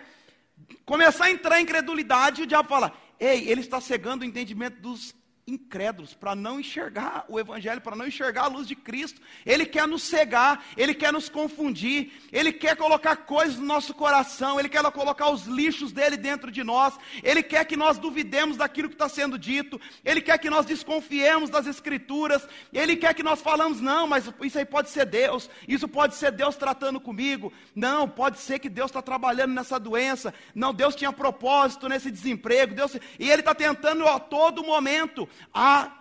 começar 0.85 1.25
a 1.25 1.29
entrar 1.29 1.59
em 1.59 1.63
incredulidade, 1.63 2.43
o 2.43 2.47
diabo 2.47 2.69
fala: 2.69 2.93
Ei, 3.19 3.49
ele 3.49 3.59
está 3.59 3.81
cegando 3.81 4.23
o 4.23 4.25
entendimento 4.25 4.79
dos 4.79 5.13
incrédulos, 5.49 6.13
para 6.13 6.35
não 6.35 6.59
enxergar 6.59 7.25
o 7.27 7.39
Evangelho, 7.39 7.81
para 7.81 7.95
não 7.95 8.07
enxergar 8.07 8.43
a 8.43 8.47
luz 8.47 8.67
de 8.67 8.75
Cristo. 8.75 9.21
Ele 9.45 9.65
quer 9.65 9.87
nos 9.87 10.03
cegar, 10.03 10.63
ele 10.77 10.93
quer 10.93 11.11
nos 11.11 11.29
confundir, 11.29 12.11
ele 12.31 12.53
quer 12.53 12.75
colocar 12.75 13.15
coisas 13.17 13.57
no 13.57 13.65
nosso 13.65 13.93
coração, 13.93 14.59
ele 14.59 14.69
quer 14.69 14.83
colocar 14.91 15.29
os 15.29 15.45
lixos 15.45 15.91
dele 15.91 16.17
dentro 16.17 16.51
de 16.51 16.63
nós, 16.63 16.97
ele 17.23 17.43
quer 17.43 17.65
que 17.65 17.75
nós 17.75 17.97
duvidemos 17.97 18.57
daquilo 18.57 18.89
que 18.89 18.95
está 18.95 19.09
sendo 19.09 19.37
dito, 19.37 19.79
ele 20.03 20.21
quer 20.21 20.37
que 20.37 20.49
nós 20.49 20.65
desconfiemos 20.65 21.49
das 21.49 21.67
Escrituras, 21.67 22.47
ele 22.71 22.95
quer 22.95 23.13
que 23.13 23.23
nós 23.23 23.41
falamos, 23.41 23.81
não, 23.81 24.07
mas 24.07 24.31
isso 24.43 24.57
aí 24.57 24.65
pode 24.65 24.89
ser 24.89 25.05
Deus, 25.05 25.49
isso 25.67 25.87
pode 25.87 26.15
ser 26.15 26.31
Deus 26.31 26.55
tratando 26.55 26.99
comigo, 26.99 27.51
não, 27.75 28.07
pode 28.07 28.39
ser 28.39 28.59
que 28.59 28.69
Deus 28.69 28.89
está 28.89 29.01
trabalhando 29.01 29.53
nessa 29.53 29.79
doença, 29.79 30.33
não, 30.53 30.73
Deus 30.73 30.95
tinha 30.95 31.11
propósito 31.11 31.87
nesse 31.89 32.11
desemprego, 32.11 32.75
Deus, 32.75 32.95
e 33.19 33.29
ele 33.29 33.41
está 33.41 33.55
tentando 33.55 34.07
a 34.07 34.19
todo 34.19 34.63
momento 34.63 35.27
a, 35.53 35.91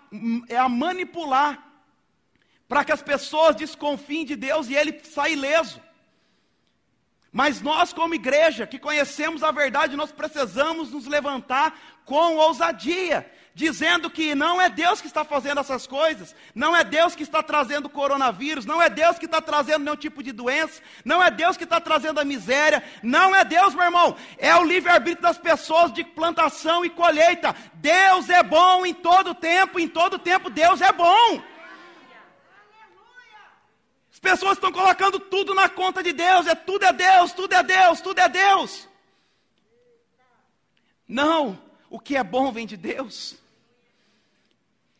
é 0.48 0.56
a 0.56 0.68
manipular 0.68 1.64
para 2.68 2.84
que 2.84 2.92
as 2.92 3.02
pessoas 3.02 3.56
desconfiem 3.56 4.24
de 4.24 4.36
Deus 4.36 4.68
e 4.68 4.74
ele 4.74 5.00
saia 5.02 5.32
ileso. 5.32 5.80
Mas 7.38 7.62
nós, 7.62 7.92
como 7.92 8.16
igreja, 8.16 8.66
que 8.66 8.80
conhecemos 8.80 9.44
a 9.44 9.52
verdade, 9.52 9.94
nós 9.94 10.10
precisamos 10.10 10.90
nos 10.90 11.06
levantar 11.06 11.72
com 12.04 12.34
ousadia 12.34 13.30
dizendo 13.54 14.10
que 14.10 14.34
não 14.34 14.60
é 14.60 14.68
Deus 14.68 15.00
que 15.00 15.06
está 15.06 15.24
fazendo 15.24 15.60
essas 15.60 15.86
coisas, 15.86 16.34
não 16.52 16.74
é 16.74 16.82
Deus 16.82 17.14
que 17.14 17.22
está 17.22 17.40
trazendo 17.40 17.88
coronavírus, 17.88 18.66
não 18.66 18.82
é 18.82 18.90
Deus 18.90 19.20
que 19.20 19.26
está 19.26 19.40
trazendo 19.40 19.84
nenhum 19.84 19.96
tipo 19.96 20.20
de 20.20 20.32
doença, 20.32 20.82
não 21.04 21.22
é 21.22 21.30
Deus 21.30 21.56
que 21.56 21.62
está 21.62 21.80
trazendo 21.80 22.18
a 22.18 22.24
miséria, 22.24 22.82
não 23.04 23.32
é 23.34 23.44
Deus, 23.44 23.72
meu 23.72 23.84
irmão, 23.84 24.16
é 24.36 24.56
o 24.56 24.64
livre-arbítrio 24.64 25.22
das 25.22 25.38
pessoas 25.38 25.92
de 25.92 26.02
plantação 26.02 26.84
e 26.84 26.90
colheita. 26.90 27.54
Deus 27.74 28.28
é 28.28 28.42
bom 28.42 28.84
em 28.84 28.94
todo 28.94 29.32
tempo, 29.32 29.78
em 29.78 29.86
todo 29.86 30.18
tempo 30.18 30.50
Deus 30.50 30.80
é 30.80 30.90
bom. 30.90 31.40
As 34.18 34.20
pessoas 34.20 34.54
estão 34.54 34.72
colocando 34.72 35.20
tudo 35.20 35.54
na 35.54 35.68
conta 35.68 36.02
de 36.02 36.12
Deus, 36.12 36.48
é 36.48 36.54
tudo 36.56 36.84
é 36.84 36.92
Deus, 36.92 37.32
tudo 37.32 37.52
é 37.52 37.62
Deus, 37.62 38.00
tudo 38.00 38.18
é 38.18 38.28
Deus. 38.28 38.88
Não, 41.06 41.56
o 41.88 42.00
que 42.00 42.16
é 42.16 42.24
bom 42.24 42.50
vem 42.50 42.66
de 42.66 42.76
Deus. 42.76 43.36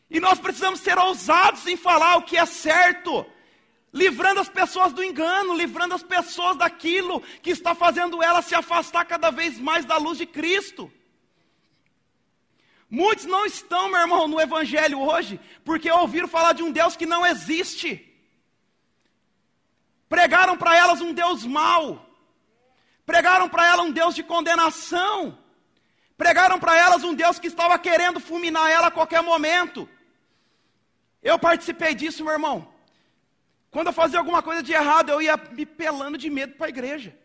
E 0.09 0.21
nós 0.21 0.39
precisamos 0.39 0.79
ser 0.79 0.97
ousados 0.97 1.67
em 1.67 1.75
falar 1.75 2.15
o 2.15 2.21
que 2.21 2.37
é 2.37 2.45
certo, 2.45 3.25
livrando 3.91 4.39
as 4.39 4.47
pessoas 4.47 4.93
do 4.93 5.03
engano, 5.03 5.53
livrando 5.53 5.95
as 5.95 6.01
pessoas 6.01 6.55
daquilo 6.55 7.19
que 7.41 7.49
está 7.49 7.75
fazendo 7.75 8.23
elas 8.23 8.45
se 8.45 8.55
afastar 8.55 9.03
cada 9.03 9.31
vez 9.31 9.59
mais 9.59 9.83
da 9.83 9.97
luz 9.97 10.17
de 10.17 10.25
Cristo. 10.25 10.89
Muitos 12.89 13.25
não 13.25 13.45
estão, 13.45 13.89
meu 13.89 13.99
irmão, 13.99 14.29
no 14.29 14.39
Evangelho 14.39 15.01
hoje, 15.01 15.37
porque 15.65 15.91
ouviram 15.91 16.29
falar 16.29 16.53
de 16.53 16.63
um 16.63 16.71
Deus 16.71 16.95
que 16.95 17.05
não 17.05 17.25
existe. 17.25 18.08
Pregaram 20.09 20.57
para 20.57 20.75
elas 20.75 20.99
um 20.99 21.13
Deus 21.13 21.45
mau. 21.45 22.05
Pregaram 23.05 23.47
para 23.47 23.67
ela 23.67 23.83
um 23.83 23.91
Deus 23.91 24.15
de 24.15 24.23
condenação. 24.23 25.37
Pregaram 26.17 26.59
para 26.59 26.75
elas 26.75 27.03
um 27.03 27.13
Deus 27.13 27.39
que 27.39 27.47
estava 27.47 27.77
querendo 27.77 28.19
fulminar 28.19 28.69
ela 28.69 28.87
a 28.87 28.91
qualquer 28.91 29.21
momento. 29.21 29.87
Eu 31.21 31.37
participei 31.37 31.93
disso, 31.93 32.23
meu 32.23 32.33
irmão. 32.33 32.67
Quando 33.71 33.87
eu 33.87 33.93
fazia 33.93 34.19
alguma 34.19 34.41
coisa 34.41 34.63
de 34.63 34.73
errado, 34.73 35.09
eu 35.11 35.21
ia 35.21 35.37
me 35.51 35.65
pelando 35.65 36.17
de 36.17 36.29
medo 36.29 36.55
para 36.55 36.65
a 36.65 36.69
igreja. 36.69 37.15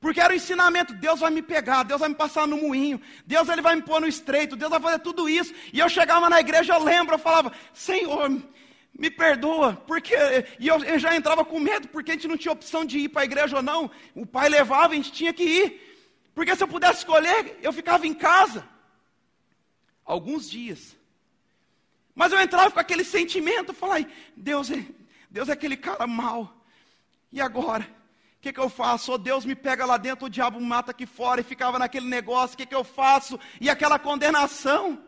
Porque 0.00 0.20
era 0.20 0.32
o 0.32 0.36
ensinamento, 0.36 0.92
Deus 0.92 1.20
vai 1.20 1.30
me 1.30 1.40
pegar, 1.40 1.82
Deus 1.84 2.00
vai 2.00 2.08
me 2.08 2.14
passar 2.14 2.46
no 2.46 2.58
moinho, 2.58 3.00
Deus 3.24 3.48
ele 3.48 3.62
vai 3.62 3.76
me 3.76 3.82
pôr 3.82 4.00
no 4.00 4.06
estreito, 4.06 4.54
Deus 4.54 4.70
vai 4.70 4.80
fazer 4.80 4.98
tudo 4.98 5.28
isso. 5.28 5.54
E 5.72 5.78
eu 5.78 5.88
chegava 5.88 6.28
na 6.28 6.40
igreja, 6.40 6.74
eu 6.74 6.82
lembro, 6.82 7.14
eu 7.14 7.18
falava, 7.18 7.52
Senhor, 7.72 8.30
me 8.98 9.10
perdoa, 9.10 9.74
porque 9.86 10.14
e 10.58 10.66
eu, 10.66 10.82
eu, 10.82 10.98
já 10.98 11.14
entrava 11.14 11.44
com 11.44 11.60
medo, 11.60 11.88
porque 11.88 12.12
a 12.12 12.14
gente 12.14 12.28
não 12.28 12.36
tinha 12.36 12.52
opção 12.52 12.84
de 12.84 12.98
ir 12.98 13.08
para 13.08 13.22
a 13.22 13.26
igreja 13.26 13.56
ou 13.56 13.62
não. 13.62 13.90
O 14.14 14.24
pai 14.24 14.48
levava, 14.48 14.92
a 14.92 14.96
gente 14.96 15.12
tinha 15.12 15.32
que 15.32 15.44
ir. 15.44 16.30
Porque 16.34 16.54
se 16.56 16.62
eu 16.62 16.68
pudesse 16.68 17.00
escolher, 17.00 17.58
eu 17.62 17.72
ficava 17.72 18.06
em 18.06 18.14
casa. 18.14 18.66
Alguns 20.04 20.48
dias. 20.48 20.96
Mas 22.14 22.32
eu 22.32 22.40
entrava 22.40 22.70
com 22.70 22.80
aquele 22.80 23.04
sentimento, 23.04 23.74
falei, 23.74 24.06
Deus 24.34 24.70
é, 24.70 24.84
Deus 25.30 25.48
é 25.50 25.52
aquele 25.52 25.76
cara 25.76 26.06
mau. 26.06 26.56
E 27.30 27.40
agora? 27.40 27.86
O 28.38 28.40
que, 28.40 28.52
que 28.52 28.60
eu 28.60 28.70
faço? 28.70 29.12
Ou 29.12 29.18
Deus 29.18 29.44
me 29.44 29.54
pega 29.54 29.84
lá 29.84 29.98
dentro, 29.98 30.26
o 30.26 30.30
diabo 30.30 30.58
me 30.58 30.66
mata 30.66 30.92
aqui 30.92 31.04
fora, 31.04 31.40
e 31.40 31.44
ficava 31.44 31.78
naquele 31.78 32.06
negócio, 32.06 32.54
o 32.54 32.56
que, 32.56 32.64
que 32.64 32.74
eu 32.74 32.84
faço? 32.84 33.38
E 33.60 33.68
aquela 33.68 33.98
condenação. 33.98 35.02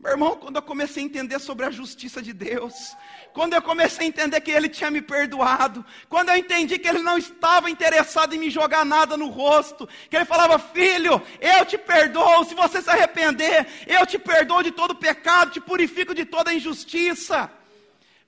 Meu 0.00 0.12
irmão, 0.12 0.36
quando 0.36 0.54
eu 0.54 0.62
comecei 0.62 1.02
a 1.02 1.06
entender 1.06 1.40
sobre 1.40 1.66
a 1.66 1.72
justiça 1.72 2.22
de 2.22 2.32
Deus, 2.32 2.96
quando 3.32 3.54
eu 3.54 3.60
comecei 3.60 4.06
a 4.06 4.08
entender 4.08 4.40
que 4.40 4.52
Ele 4.52 4.68
tinha 4.68 4.92
me 4.92 5.02
perdoado, 5.02 5.84
quando 6.08 6.28
eu 6.28 6.36
entendi 6.36 6.78
que 6.78 6.86
Ele 6.86 7.02
não 7.02 7.18
estava 7.18 7.68
interessado 7.68 8.32
em 8.32 8.38
me 8.38 8.48
jogar 8.48 8.84
nada 8.84 9.16
no 9.16 9.26
rosto, 9.26 9.88
que 10.08 10.14
Ele 10.14 10.24
falava, 10.24 10.56
filho, 10.56 11.20
eu 11.40 11.66
te 11.66 11.76
perdoo, 11.76 12.44
se 12.44 12.54
você 12.54 12.80
se 12.80 12.88
arrepender, 12.88 13.66
eu 13.88 14.06
te 14.06 14.20
perdoo 14.20 14.62
de 14.62 14.70
todo 14.70 14.94
pecado, 14.94 15.50
te 15.50 15.60
purifico 15.60 16.14
de 16.14 16.24
toda 16.24 16.54
injustiça. 16.54 17.50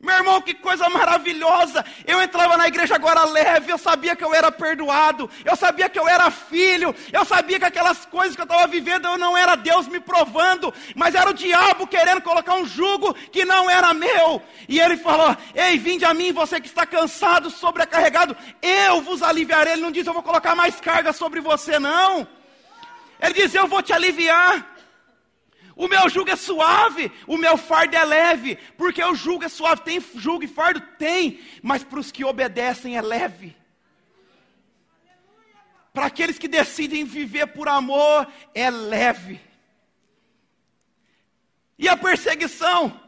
Meu 0.01 0.15
irmão, 0.15 0.41
que 0.41 0.55
coisa 0.55 0.89
maravilhosa! 0.89 1.85
Eu 2.07 2.23
entrava 2.23 2.57
na 2.57 2.67
igreja 2.67 2.95
agora 2.95 3.23
leve, 3.25 3.71
eu 3.71 3.77
sabia 3.77 4.17
que 4.17 4.25
eu 4.25 4.35
era 4.35 4.51
perdoado, 4.51 5.29
eu 5.45 5.55
sabia 5.55 5.91
que 5.91 5.99
eu 5.99 6.09
era 6.09 6.31
filho, 6.31 6.95
eu 7.13 7.23
sabia 7.23 7.59
que 7.59 7.67
aquelas 7.67 8.07
coisas 8.07 8.35
que 8.35 8.41
eu 8.41 8.47
estava 8.47 8.67
vivendo 8.67 9.07
eu 9.07 9.19
não 9.19 9.37
era 9.37 9.57
Deus 9.57 9.87
me 9.87 10.01
provando, 10.01 10.73
mas 10.95 11.15
era 11.15 11.29
o 11.29 11.35
diabo 11.35 11.87
querendo 11.87 12.23
colocar 12.23 12.55
um 12.55 12.65
jugo 12.65 13.13
que 13.13 13.45
não 13.45 13.69
era 13.69 13.93
meu. 13.93 14.43
E 14.67 14.81
ele 14.81 14.97
falou: 14.97 15.37
Ei, 15.55 15.77
vinde 15.77 16.07
a 16.07 16.15
mim, 16.15 16.33
você 16.33 16.59
que 16.59 16.69
está 16.69 16.87
cansado, 16.87 17.51
sobrecarregado, 17.51 18.35
eu 18.63 19.03
vos 19.03 19.23
aliviarei. 19.23 19.75
Ele 19.75 19.83
não 19.83 19.91
diz, 19.91 20.07
eu 20.07 20.15
vou 20.15 20.23
colocar 20.23 20.55
mais 20.55 20.81
carga 20.81 21.13
sobre 21.13 21.41
você, 21.43 21.79
não. 21.79 22.27
Ele 23.21 23.35
diz, 23.35 23.55
eu 23.55 23.67
vou 23.67 23.83
te 23.83 23.93
aliviar. 23.93 24.67
O 25.77 25.89
meu 25.89 26.09
jugo 26.09 26.31
é 26.31 26.37
suave, 26.37 27.11
o 27.27 27.37
meu 27.37 27.57
fardo 27.57 27.97
é 27.97 28.05
leve, 28.05 28.57
porque 28.77 29.03
o 29.03 29.15
jugo 29.15 29.45
é 29.45 29.49
suave. 29.49 29.83
Tem 29.83 30.01
jugo 30.15 30.45
e 30.45 30.49
fardo? 30.49 30.81
Tem, 30.99 31.41
mas 31.63 31.83
para 31.85 32.01
os 32.01 32.13
que 32.13 32.25
obedecem 32.25 32.97
é 32.97 33.03
leve. 33.03 33.57
Para 35.93 36.07
aqueles 36.07 36.39
que 36.39 36.49
decidem 36.49 37.05
viver 37.05 37.47
por 37.49 37.69
amor, 37.69 38.27
é 38.55 38.71
leve. 38.71 39.41
E 41.79 41.89
a 41.89 41.97
perseguição 41.97 43.01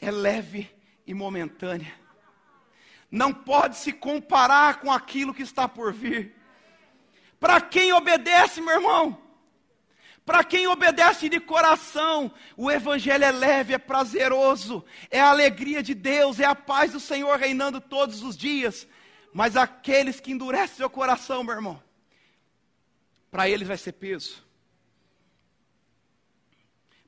é 0.00 0.10
leve 0.10 0.70
e 1.06 1.14
momentânea. 1.14 1.94
Não 3.10 3.32
pode 3.32 3.76
se 3.76 3.92
comparar 3.92 4.80
com 4.80 4.90
aquilo 4.90 5.34
que 5.34 5.42
está 5.42 5.68
por 5.68 5.92
vir. 5.92 6.34
Para 7.38 7.60
quem 7.60 7.92
obedece, 7.92 8.60
meu 8.60 8.74
irmão, 8.74 9.23
para 10.24 10.42
quem 10.42 10.66
obedece 10.66 11.28
de 11.28 11.38
coração, 11.38 12.32
o 12.56 12.70
Evangelho 12.70 13.24
é 13.24 13.30
leve, 13.30 13.74
é 13.74 13.78
prazeroso, 13.78 14.82
é 15.10 15.20
a 15.20 15.28
alegria 15.28 15.82
de 15.82 15.94
Deus, 15.94 16.40
é 16.40 16.46
a 16.46 16.54
paz 16.54 16.92
do 16.92 17.00
Senhor 17.00 17.38
reinando 17.38 17.78
todos 17.78 18.22
os 18.22 18.34
dias. 18.34 18.88
Mas 19.34 19.54
aqueles 19.54 20.20
que 20.20 20.32
endurecem 20.32 20.76
seu 20.76 20.88
coração, 20.88 21.44
meu 21.44 21.54
irmão, 21.54 21.82
para 23.30 23.50
eles 23.50 23.68
vai 23.68 23.76
ser 23.76 23.92
peso, 23.92 24.42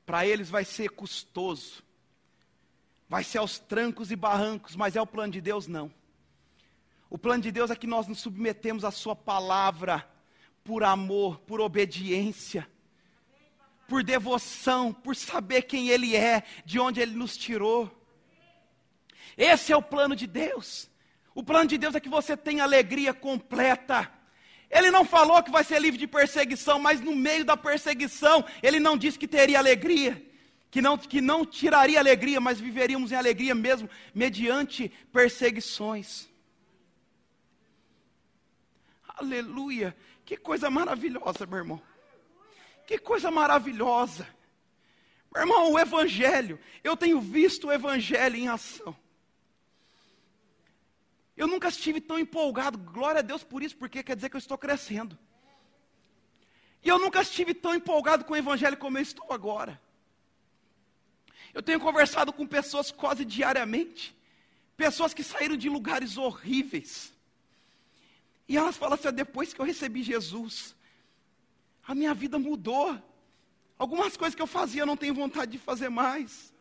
para 0.05 0.27
eles 0.27 0.47
vai 0.47 0.63
ser 0.63 0.89
custoso, 0.89 1.83
vai 3.09 3.23
ser 3.23 3.39
aos 3.39 3.57
trancos 3.57 4.11
e 4.11 4.15
barrancos, 4.15 4.75
mas 4.75 4.95
é 4.95 5.01
o 5.01 5.07
plano 5.07 5.33
de 5.33 5.41
Deus? 5.41 5.65
Não. 5.65 5.91
O 7.09 7.17
plano 7.17 7.41
de 7.41 7.51
Deus 7.51 7.71
é 7.71 7.75
que 7.75 7.87
nós 7.87 8.05
nos 8.05 8.19
submetemos 8.19 8.85
à 8.85 8.91
Sua 8.91 9.15
palavra, 9.15 10.07
por 10.63 10.83
amor, 10.83 11.39
por 11.39 11.59
obediência 11.59 12.67
por 13.87 14.03
devoção, 14.03 14.93
por 14.93 15.15
saber 15.15 15.63
quem 15.63 15.89
Ele 15.89 16.15
é, 16.15 16.43
de 16.65 16.79
onde 16.79 16.99
Ele 16.99 17.15
nos 17.15 17.37
tirou. 17.37 17.91
Esse 19.37 19.71
é 19.71 19.77
o 19.77 19.81
plano 19.81 20.15
de 20.15 20.27
Deus. 20.27 20.89
O 21.33 21.43
plano 21.43 21.67
de 21.69 21.77
Deus 21.77 21.95
é 21.95 21.99
que 21.99 22.09
você 22.09 22.35
tenha 22.35 22.63
alegria 22.63 23.13
completa. 23.13 24.11
Ele 24.69 24.91
não 24.91 25.05
falou 25.05 25.41
que 25.41 25.51
vai 25.51 25.63
ser 25.63 25.79
livre 25.79 25.97
de 25.97 26.07
perseguição, 26.07 26.79
mas 26.79 26.99
no 26.99 27.15
meio 27.15 27.45
da 27.45 27.55
perseguição, 27.55 28.43
ele 28.61 28.79
não 28.79 28.97
disse 28.97 29.17
que 29.17 29.27
teria 29.27 29.59
alegria, 29.59 30.21
que 30.69 30.81
não, 30.81 30.97
que 30.97 31.21
não 31.21 31.45
tiraria 31.45 31.99
alegria, 31.99 32.41
mas 32.41 32.59
viveríamos 32.59 33.11
em 33.11 33.15
alegria 33.15 33.55
mesmo, 33.55 33.89
mediante 34.13 34.89
perseguições. 35.11 36.27
Aleluia! 39.07 39.95
Que 40.25 40.35
coisa 40.35 40.69
maravilhosa, 40.69 41.45
meu 41.45 41.59
irmão. 41.59 41.81
Que 42.87 42.97
coisa 42.97 43.29
maravilhosa. 43.29 44.25
Meu 45.33 45.43
irmão, 45.43 45.73
o 45.73 45.77
Evangelho, 45.77 46.57
eu 46.81 46.95
tenho 46.95 47.19
visto 47.19 47.67
o 47.67 47.71
Evangelho 47.71 48.37
em 48.37 48.47
ação. 48.47 48.95
Eu 51.35 51.47
nunca 51.47 51.67
estive 51.67 51.99
tão 51.99 52.17
empolgado, 52.17 52.77
glória 52.77 53.19
a 53.19 53.21
Deus 53.21 53.43
por 53.43 53.61
isso, 53.61 53.75
porque 53.75 54.01
quer 54.01 54.15
dizer 54.15 54.29
que 54.29 54.37
eu 54.37 54.39
estou 54.39 54.57
crescendo. 54.57 55.19
E 56.81 56.87
eu 56.87 56.97
nunca 56.97 57.21
estive 57.21 57.53
tão 57.53 57.75
empolgado 57.75 58.23
com 58.23 58.33
o 58.33 58.37
Evangelho 58.37 58.77
como 58.77 58.97
eu 58.97 59.01
estou 59.01 59.33
agora. 59.33 59.79
Eu 61.53 61.61
tenho 61.61 61.81
conversado 61.81 62.31
com 62.31 62.47
pessoas 62.47 62.89
quase 62.89 63.25
diariamente, 63.25 64.15
pessoas 64.77 65.13
que 65.13 65.23
saíram 65.23 65.57
de 65.57 65.67
lugares 65.67 66.15
horríveis. 66.15 67.13
E 68.47 68.55
elas 68.55 68.77
falam 68.77 68.93
assim: 68.93 69.11
depois 69.11 69.53
que 69.53 69.59
eu 69.59 69.65
recebi 69.65 70.01
Jesus, 70.03 70.76
a 71.87 71.95
minha 71.95 72.13
vida 72.13 72.37
mudou. 72.37 73.01
Algumas 73.79 74.17
coisas 74.17 74.35
que 74.35 74.41
eu 74.41 74.47
fazia 74.47 74.81
eu 74.81 74.85
não 74.85 74.97
tenho 74.97 75.13
vontade 75.13 75.51
de 75.51 75.57
fazer 75.57 75.89
mais. 75.89 76.53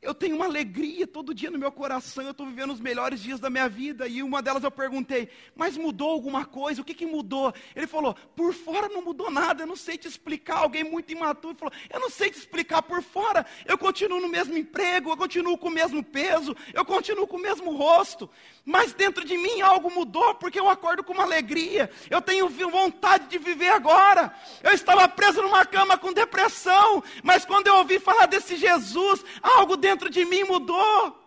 Eu 0.00 0.14
tenho 0.14 0.36
uma 0.36 0.44
alegria 0.44 1.08
todo 1.08 1.34
dia 1.34 1.50
no 1.50 1.58
meu 1.58 1.72
coração, 1.72 2.22
eu 2.22 2.30
estou 2.30 2.46
vivendo 2.46 2.72
os 2.72 2.78
melhores 2.78 3.20
dias 3.20 3.40
da 3.40 3.50
minha 3.50 3.68
vida. 3.68 4.06
E 4.06 4.22
uma 4.22 4.40
delas 4.40 4.62
eu 4.62 4.70
perguntei, 4.70 5.28
mas 5.56 5.76
mudou 5.76 6.10
alguma 6.10 6.44
coisa? 6.44 6.80
O 6.80 6.84
que, 6.84 6.94
que 6.94 7.04
mudou? 7.04 7.52
Ele 7.74 7.86
falou, 7.88 8.14
por 8.36 8.54
fora 8.54 8.88
não 8.88 9.02
mudou 9.02 9.28
nada, 9.28 9.64
eu 9.64 9.66
não 9.66 9.74
sei 9.74 9.98
te 9.98 10.06
explicar. 10.06 10.58
Alguém 10.58 10.84
muito 10.84 11.10
imaturo 11.10 11.56
falou, 11.56 11.74
eu 11.90 11.98
não 11.98 12.10
sei 12.10 12.30
te 12.30 12.38
explicar 12.38 12.80
por 12.82 13.02
fora. 13.02 13.44
Eu 13.66 13.76
continuo 13.76 14.20
no 14.20 14.28
mesmo 14.28 14.56
emprego, 14.56 15.10
eu 15.10 15.16
continuo 15.16 15.58
com 15.58 15.66
o 15.66 15.72
mesmo 15.72 16.00
peso, 16.04 16.54
eu 16.72 16.84
continuo 16.84 17.26
com 17.26 17.36
o 17.36 17.42
mesmo 17.42 17.76
rosto. 17.76 18.30
Mas 18.68 18.92
dentro 18.92 19.24
de 19.24 19.38
mim 19.38 19.62
algo 19.62 19.90
mudou, 19.90 20.34
porque 20.34 20.60
eu 20.60 20.68
acordo 20.68 21.02
com 21.02 21.14
uma 21.14 21.22
alegria. 21.22 21.90
Eu 22.10 22.20
tenho 22.20 22.50
vontade 22.50 23.26
de 23.26 23.38
viver 23.38 23.70
agora. 23.70 24.30
Eu 24.62 24.72
estava 24.72 25.08
preso 25.08 25.40
numa 25.40 25.64
cama 25.64 25.96
com 25.96 26.12
depressão, 26.12 27.02
mas 27.22 27.46
quando 27.46 27.68
eu 27.68 27.76
ouvi 27.76 27.98
falar 27.98 28.26
desse 28.26 28.56
Jesus, 28.56 29.24
algo 29.42 29.74
dentro 29.74 30.10
de 30.10 30.22
mim 30.26 30.44
mudou. 30.44 31.18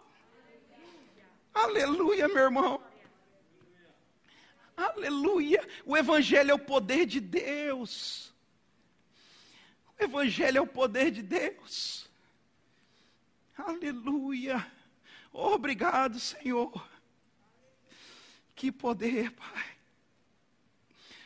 Aleluia, 1.51 2.27
meu 2.27 2.43
irmão. 2.43 2.79
Aleluia. 4.77 5.67
O 5.83 5.97
Evangelho 5.97 6.51
é 6.51 6.53
o 6.53 6.59
poder 6.59 7.07
de 7.07 7.19
Deus. 7.19 8.31
O 9.99 10.03
Evangelho 10.03 10.59
é 10.59 10.61
o 10.61 10.67
poder 10.67 11.09
de 11.09 11.23
Deus. 11.23 12.07
Aleluia. 13.57 14.63
obrigado, 15.33 16.19
Senhor. 16.19 16.90
Que 18.61 18.71
poder, 18.71 19.31
Pai. 19.31 19.65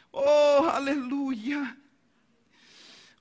Oh, 0.10 0.70
aleluia. 0.70 1.76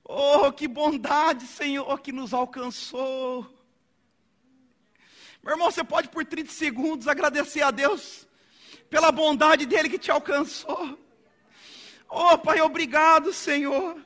Oh, 0.05 0.53
que 0.53 0.69
bondade, 0.69 1.45
Senhor, 1.45 1.99
que 1.99 2.13
nos 2.13 2.33
alcançou. 2.33 3.45
Meu 5.43 5.55
irmão, 5.55 5.69
você 5.69 5.83
pode 5.83 6.07
por 6.07 6.23
30 6.23 6.49
segundos 6.49 7.09
agradecer 7.09 7.61
a 7.61 7.71
Deus 7.71 8.25
pela 8.89 9.11
bondade 9.11 9.65
dele 9.65 9.89
que 9.89 9.99
te 9.99 10.09
alcançou. 10.09 10.97
Oh, 12.07 12.37
Pai, 12.37 12.61
obrigado, 12.61 13.33
Senhor. 13.33 14.01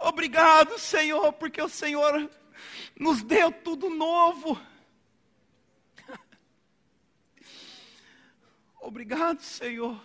Obrigado, 0.00 0.80
Senhor, 0.80 1.32
porque 1.34 1.62
o 1.62 1.68
Senhor 1.68 2.28
nos 2.98 3.22
deu 3.22 3.52
tudo 3.52 3.88
novo. 3.88 4.60
Obrigado, 8.82 9.40
Senhor. 9.40 10.02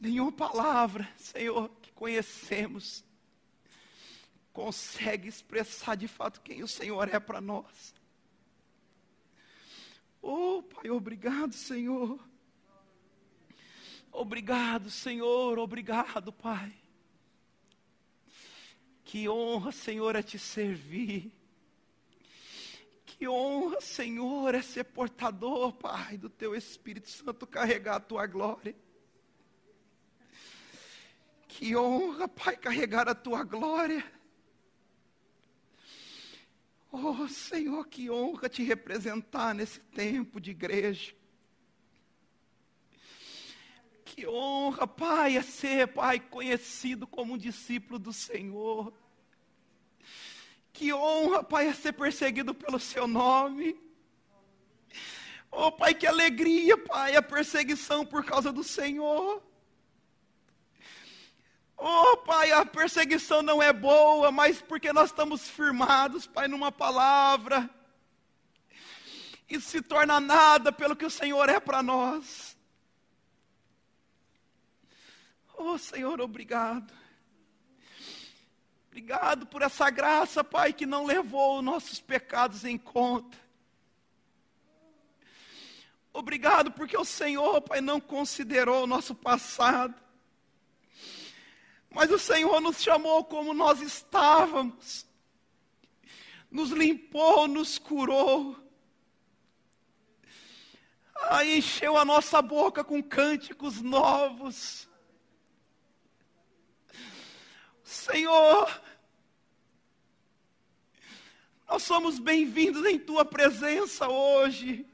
Nenhuma 0.00 0.32
palavra, 0.32 1.08
Senhor, 1.16 1.68
que 1.80 1.92
conhecemos 1.92 3.04
consegue 4.52 5.28
expressar 5.28 5.94
de 5.94 6.08
fato 6.08 6.40
quem 6.40 6.64
o 6.64 6.68
Senhor 6.68 7.08
é 7.08 7.20
para 7.20 7.40
nós. 7.40 7.94
Oh, 10.20 10.60
Pai, 10.60 10.90
obrigado, 10.90 11.54
Senhor. 11.54 12.18
Obrigado, 14.10 14.90
Senhor, 14.90 15.56
obrigado, 15.56 16.32
Pai. 16.32 16.74
Que 19.04 19.28
honra, 19.28 19.70
Senhor, 19.70 20.16
é 20.16 20.22
te 20.22 20.36
servir. 20.36 21.32
Que 23.20 23.28
honra, 23.28 23.82
Senhor, 23.82 24.54
é 24.54 24.62
ser 24.62 24.84
portador, 24.84 25.74
Pai, 25.74 26.16
do 26.16 26.30
Teu 26.30 26.54
Espírito 26.56 27.10
Santo, 27.10 27.46
carregar 27.46 27.96
a 27.96 28.00
Tua 28.00 28.26
glória. 28.26 28.74
Que 31.46 31.76
honra, 31.76 32.26
Pai, 32.26 32.56
carregar 32.56 33.10
a 33.10 33.14
Tua 33.14 33.44
glória. 33.44 34.02
Oh, 36.90 37.28
Senhor, 37.28 37.86
que 37.88 38.08
honra 38.08 38.48
te 38.48 38.62
representar 38.62 39.54
nesse 39.54 39.80
tempo 39.80 40.40
de 40.40 40.52
igreja. 40.52 41.14
Que 44.02 44.26
honra, 44.26 44.86
Pai, 44.86 45.36
é 45.36 45.42
ser, 45.42 45.88
Pai, 45.88 46.20
conhecido 46.20 47.06
como 47.06 47.34
um 47.34 47.38
discípulo 47.38 47.98
do 47.98 48.14
Senhor. 48.14 48.90
Que 50.80 50.94
honra, 50.94 51.44
Pai, 51.44 51.66
é 51.66 51.74
ser 51.74 51.92
perseguido 51.92 52.54
pelo 52.54 52.80
Seu 52.80 53.06
nome. 53.06 53.78
Oh, 55.50 55.70
Pai, 55.70 55.92
que 55.92 56.06
alegria, 56.06 56.78
Pai, 56.78 57.14
a 57.14 57.20
perseguição 57.20 58.06
por 58.06 58.24
causa 58.24 58.50
do 58.50 58.64
Senhor. 58.64 59.42
Oh, 61.76 62.16
Pai, 62.16 62.50
a 62.52 62.64
perseguição 62.64 63.42
não 63.42 63.62
é 63.62 63.74
boa, 63.74 64.32
mas 64.32 64.62
porque 64.62 64.90
nós 64.90 65.10
estamos 65.10 65.46
firmados, 65.46 66.26
Pai, 66.26 66.48
numa 66.48 66.72
palavra. 66.72 67.68
Isso 69.50 69.68
se 69.68 69.82
torna 69.82 70.18
nada 70.18 70.72
pelo 70.72 70.96
que 70.96 71.04
o 71.04 71.10
Senhor 71.10 71.46
é 71.50 71.60
para 71.60 71.82
nós. 71.82 72.56
Oh, 75.58 75.76
Senhor, 75.76 76.18
obrigado. 76.22 76.99
Obrigado 78.90 79.46
por 79.46 79.62
essa 79.62 79.88
graça, 79.88 80.42
Pai, 80.42 80.72
que 80.72 80.84
não 80.84 81.06
levou 81.06 81.58
os 81.58 81.64
nossos 81.64 82.00
pecados 82.00 82.64
em 82.64 82.76
conta. 82.76 83.38
Obrigado 86.12 86.72
porque 86.72 86.98
o 86.98 87.04
Senhor, 87.04 87.60
Pai, 87.62 87.80
não 87.80 88.00
considerou 88.00 88.82
o 88.82 88.88
nosso 88.88 89.14
passado. 89.14 89.94
Mas 91.88 92.10
o 92.10 92.18
Senhor 92.18 92.60
nos 92.60 92.82
chamou 92.82 93.24
como 93.24 93.54
nós 93.54 93.80
estávamos, 93.80 95.06
nos 96.50 96.70
limpou, 96.70 97.46
nos 97.46 97.78
curou, 97.78 98.56
aí 101.28 101.58
encheu 101.58 101.96
a 101.96 102.04
nossa 102.04 102.42
boca 102.42 102.82
com 102.82 103.00
cânticos 103.00 103.80
novos. 103.80 104.89
Senhor, 107.90 108.80
nós 111.68 111.82
somos 111.82 112.20
bem-vindos 112.20 112.86
em 112.86 112.96
tua 112.96 113.24
presença 113.24 114.08
hoje. 114.08 114.86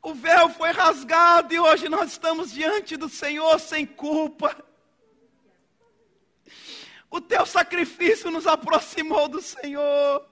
O 0.00 0.14
véu 0.14 0.48
foi 0.48 0.70
rasgado 0.70 1.52
e 1.52 1.58
hoje 1.58 1.88
nós 1.88 2.12
estamos 2.12 2.52
diante 2.52 2.96
do 2.96 3.08
Senhor 3.08 3.58
sem 3.58 3.84
culpa. 3.84 4.64
O 7.10 7.20
teu 7.20 7.44
sacrifício 7.44 8.30
nos 8.30 8.46
aproximou 8.46 9.26
do 9.26 9.42
Senhor. 9.42 10.24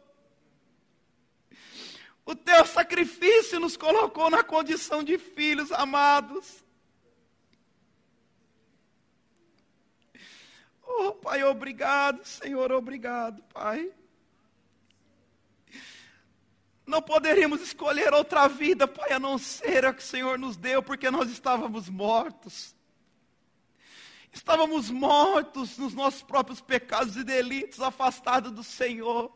O 2.24 2.36
teu 2.36 2.64
sacrifício 2.64 3.58
nos 3.58 3.76
colocou 3.76 4.30
na 4.30 4.44
condição 4.44 5.02
de 5.02 5.18
filhos 5.18 5.72
amados. 5.72 6.64
Oh, 10.98 11.12
Pai, 11.12 11.44
obrigado, 11.44 12.24
Senhor, 12.24 12.72
obrigado, 12.72 13.42
Pai. 13.52 13.92
Não 16.86 17.02
poderíamos 17.02 17.60
escolher 17.60 18.14
outra 18.14 18.48
vida, 18.48 18.88
Pai, 18.88 19.12
a 19.12 19.18
não 19.18 19.36
ser 19.36 19.84
a 19.84 19.92
que 19.92 20.02
o 20.02 20.06
Senhor 20.06 20.38
nos 20.38 20.56
deu, 20.56 20.82
porque 20.82 21.10
nós 21.10 21.30
estávamos 21.30 21.90
mortos. 21.90 22.74
Estávamos 24.32 24.90
mortos 24.90 25.76
nos 25.76 25.92
nossos 25.92 26.22
próprios 26.22 26.62
pecados 26.62 27.16
e 27.16 27.24
delitos, 27.24 27.80
afastados 27.80 28.50
do 28.50 28.64
Senhor. 28.64 29.30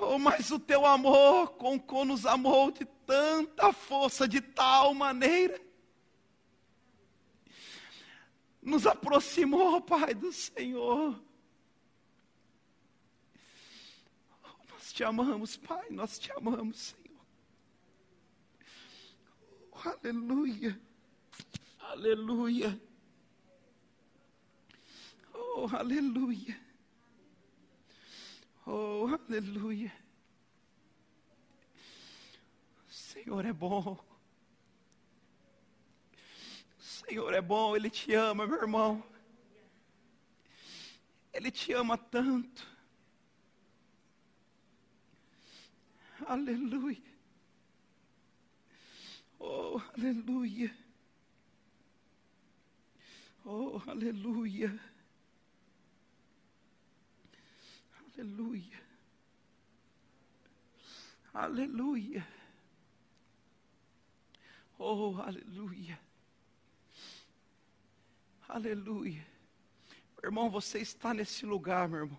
Oh, 0.00 0.18
mas 0.18 0.50
o 0.50 0.58
teu 0.58 0.84
amor, 0.84 1.52
como 1.52 2.04
nos 2.04 2.26
amou 2.26 2.70
de 2.70 2.84
tanta 3.06 3.72
força, 3.72 4.28
de 4.28 4.42
tal 4.42 4.92
maneira, 4.92 5.58
nos 8.66 8.84
aproximou, 8.84 9.80
Pai, 9.80 10.12
do 10.12 10.32
Senhor. 10.32 11.22
Nós 14.68 14.92
te 14.92 15.04
amamos, 15.04 15.56
Pai, 15.56 15.88
nós 15.90 16.18
te 16.18 16.32
amamos, 16.32 16.76
Senhor. 16.76 17.26
Oh, 19.70 19.88
aleluia. 19.88 20.80
Aleluia. 21.78 22.80
Oh, 25.32 25.68
aleluia. 25.72 26.60
Oh, 28.66 29.06
aleluia. 29.06 29.92
O 32.88 32.92
Senhor 32.92 33.44
é 33.44 33.52
bom. 33.52 34.15
Senhor 37.08 37.32
é 37.32 37.40
bom, 37.40 37.76
Ele 37.76 37.88
te 37.88 38.12
ama, 38.14 38.46
meu 38.48 38.56
irmão. 38.56 39.04
Ele 41.32 41.52
te 41.52 41.72
ama 41.72 41.96
tanto. 41.96 42.66
Aleluia. 46.26 47.16
Oh, 49.38 49.80
aleluia. 49.94 50.76
Oh, 53.44 53.80
aleluia. 53.86 54.80
Aleluia. 58.16 58.82
Aleluia. 61.32 62.26
Oh, 64.78 65.16
aleluia. 65.20 66.05
Aleluia. 68.48 69.26
Meu 70.14 70.28
irmão, 70.28 70.48
você 70.48 70.78
está 70.78 71.12
nesse 71.12 71.44
lugar, 71.44 71.88
meu 71.88 72.00
irmão. 72.00 72.18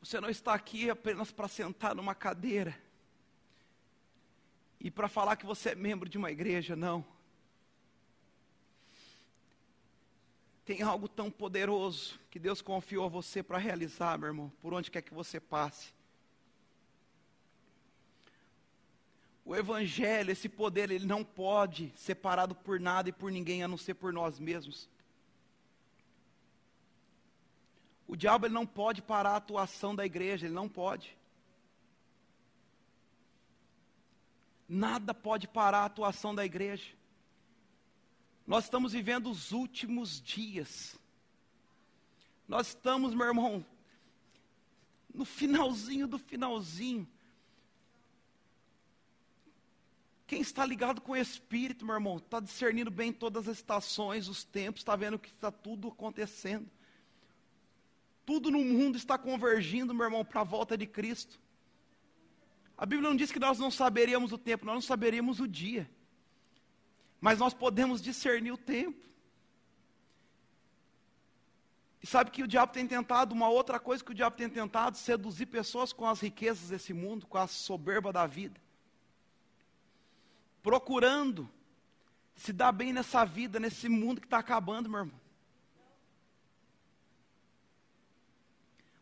Você 0.00 0.20
não 0.20 0.28
está 0.28 0.52
aqui 0.52 0.90
apenas 0.90 1.32
para 1.32 1.48
sentar 1.48 1.94
numa 1.94 2.14
cadeira 2.14 2.78
e 4.78 4.90
para 4.90 5.08
falar 5.08 5.36
que 5.36 5.46
você 5.46 5.70
é 5.70 5.74
membro 5.74 6.06
de 6.06 6.18
uma 6.18 6.30
igreja, 6.30 6.76
não. 6.76 7.02
Tem 10.62 10.82
algo 10.82 11.08
tão 11.08 11.30
poderoso 11.30 12.20
que 12.30 12.38
Deus 12.38 12.60
confiou 12.60 13.06
a 13.06 13.08
você 13.08 13.42
para 13.42 13.56
realizar, 13.56 14.18
meu 14.18 14.28
irmão, 14.28 14.52
por 14.60 14.74
onde 14.74 14.90
quer 14.90 15.00
que 15.00 15.14
você 15.14 15.40
passe. 15.40 15.93
O 19.44 19.54
Evangelho, 19.54 20.30
esse 20.30 20.48
poder, 20.48 20.90
ele 20.90 21.06
não 21.06 21.22
pode 21.22 21.92
ser 21.96 22.14
parado 22.14 22.54
por 22.54 22.80
nada 22.80 23.10
e 23.10 23.12
por 23.12 23.30
ninguém 23.30 23.62
a 23.62 23.68
não 23.68 23.76
ser 23.76 23.94
por 23.94 24.12
nós 24.12 24.38
mesmos. 24.38 24.88
O 28.06 28.16
diabo 28.16 28.46
ele 28.46 28.54
não 28.54 28.66
pode 28.66 29.02
parar 29.02 29.30
a 29.30 29.36
atuação 29.36 29.94
da 29.94 30.04
igreja, 30.04 30.46
ele 30.46 30.54
não 30.54 30.68
pode. 30.68 31.16
Nada 34.68 35.12
pode 35.12 35.46
parar 35.46 35.80
a 35.80 35.84
atuação 35.86 36.34
da 36.34 36.44
igreja. 36.44 36.94
Nós 38.46 38.64
estamos 38.64 38.92
vivendo 38.92 39.30
os 39.30 39.52
últimos 39.52 40.20
dias. 40.20 40.98
Nós 42.48 42.68
estamos, 42.68 43.14
meu 43.14 43.26
irmão, 43.26 43.64
no 45.12 45.24
finalzinho 45.24 46.06
do 46.06 46.18
finalzinho. 46.18 47.08
Quem 50.26 50.40
está 50.40 50.64
ligado 50.64 51.00
com 51.00 51.12
o 51.12 51.16
Espírito, 51.16 51.84
meu 51.84 51.94
irmão, 51.94 52.16
está 52.16 52.40
discernindo 52.40 52.90
bem 52.90 53.12
todas 53.12 53.46
as 53.48 53.58
estações, 53.58 54.26
os 54.28 54.42
tempos, 54.42 54.80
está 54.80 54.96
vendo 54.96 55.18
que 55.18 55.28
está 55.28 55.50
tudo 55.50 55.88
acontecendo. 55.88 56.70
Tudo 58.24 58.50
no 58.50 58.64
mundo 58.64 58.96
está 58.96 59.18
convergindo, 59.18 59.92
meu 59.92 60.06
irmão, 60.06 60.24
para 60.24 60.40
a 60.40 60.44
volta 60.44 60.78
de 60.78 60.86
Cristo. 60.86 61.38
A 62.76 62.86
Bíblia 62.86 63.08
não 63.08 63.16
diz 63.16 63.30
que 63.30 63.38
nós 63.38 63.58
não 63.58 63.70
saberíamos 63.70 64.32
o 64.32 64.38
tempo, 64.38 64.64
nós 64.64 64.74
não 64.74 64.82
saberíamos 64.82 65.40
o 65.40 65.46
dia. 65.46 65.88
Mas 67.20 67.38
nós 67.38 67.52
podemos 67.52 68.00
discernir 68.00 68.52
o 68.52 68.58
tempo. 68.58 69.04
E 72.02 72.06
sabe 72.06 72.30
que 72.30 72.42
o 72.42 72.48
diabo 72.48 72.72
tem 72.72 72.86
tentado, 72.86 73.34
uma 73.34 73.48
outra 73.48 73.78
coisa 73.78 74.02
que 74.02 74.10
o 74.10 74.14
diabo 74.14 74.36
tem 74.36 74.48
tentado, 74.48 74.96
seduzir 74.96 75.46
pessoas 75.46 75.92
com 75.92 76.06
as 76.06 76.20
riquezas 76.20 76.70
desse 76.70 76.92
mundo, 76.92 77.26
com 77.26 77.38
a 77.38 77.46
soberba 77.46 78.12
da 78.12 78.26
vida. 78.26 78.63
Procurando 80.64 81.46
se 82.34 82.50
dar 82.50 82.72
bem 82.72 82.90
nessa 82.90 83.22
vida, 83.22 83.60
nesse 83.60 83.86
mundo 83.86 84.18
que 84.18 84.26
está 84.26 84.38
acabando, 84.38 84.88
meu 84.88 85.00
irmão. 85.00 85.20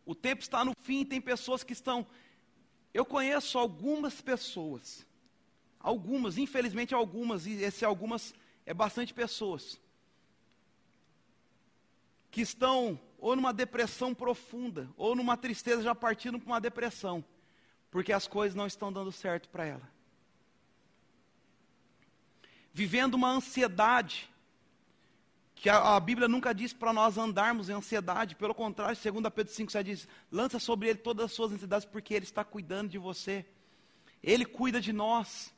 O 0.05 0.13
tempo 0.13 0.43
está 0.43 0.65
no 0.65 0.73
fim, 0.83 1.05
tem 1.05 1.21
pessoas 1.21 1.63
que 1.63 1.73
estão. 1.73 2.05
Eu 2.93 3.05
conheço 3.05 3.61
algumas 3.61 4.21
pessoas, 4.21 5.07
algumas, 5.79 6.37
infelizmente 6.37 6.95
algumas, 6.95 7.47
e 7.47 7.53
esse 7.53 7.85
algumas 7.85 8.35
é 8.67 8.75
bastante 8.75 9.15
pessoas, 9.15 9.81
que 12.29 12.41
estão 12.41 12.99
ou 13.21 13.37
numa 13.37 13.53
depressão 13.53 14.13
profunda, 14.13 14.91
ou 14.97 15.15
numa 15.15 15.37
tristeza 15.37 15.81
já 15.81 15.95
partindo 15.95 16.41
para 16.41 16.49
uma 16.49 16.61
depressão, 16.61 17.25
porque 17.89 18.13
as 18.13 18.27
coisas 18.27 18.57
não 18.57 18.67
estão 18.67 18.93
dando 18.93 19.13
certo 19.13 19.49
para 19.49 19.65
ela. 19.65 20.02
Vivendo 22.73 23.15
uma 23.15 23.31
ansiedade, 23.31 24.31
que 25.55 25.69
a, 25.69 25.95
a 25.97 26.01
Bíblia 26.01 26.27
nunca 26.27 26.53
diz 26.53 26.73
para 26.73 26.93
nós 26.93 27.17
andarmos 27.17 27.69
em 27.69 27.73
ansiedade, 27.73 28.35
pelo 28.35 28.55
contrário, 28.55 28.97
2 29.01 29.33
Pedro 29.33 29.53
5,7 29.53 29.83
diz: 29.85 30.09
lança 30.31 30.59
sobre 30.59 30.89
ele 30.89 30.99
todas 30.99 31.27
as 31.27 31.33
suas 31.33 31.53
ansiedades, 31.53 31.87
porque 31.87 32.15
ele 32.15 32.25
está 32.25 32.43
cuidando 32.43 32.89
de 32.89 32.99
você, 32.99 33.47
ele 34.23 34.45
cuida 34.45 34.81
de 34.81 34.93
nós. 34.93 35.53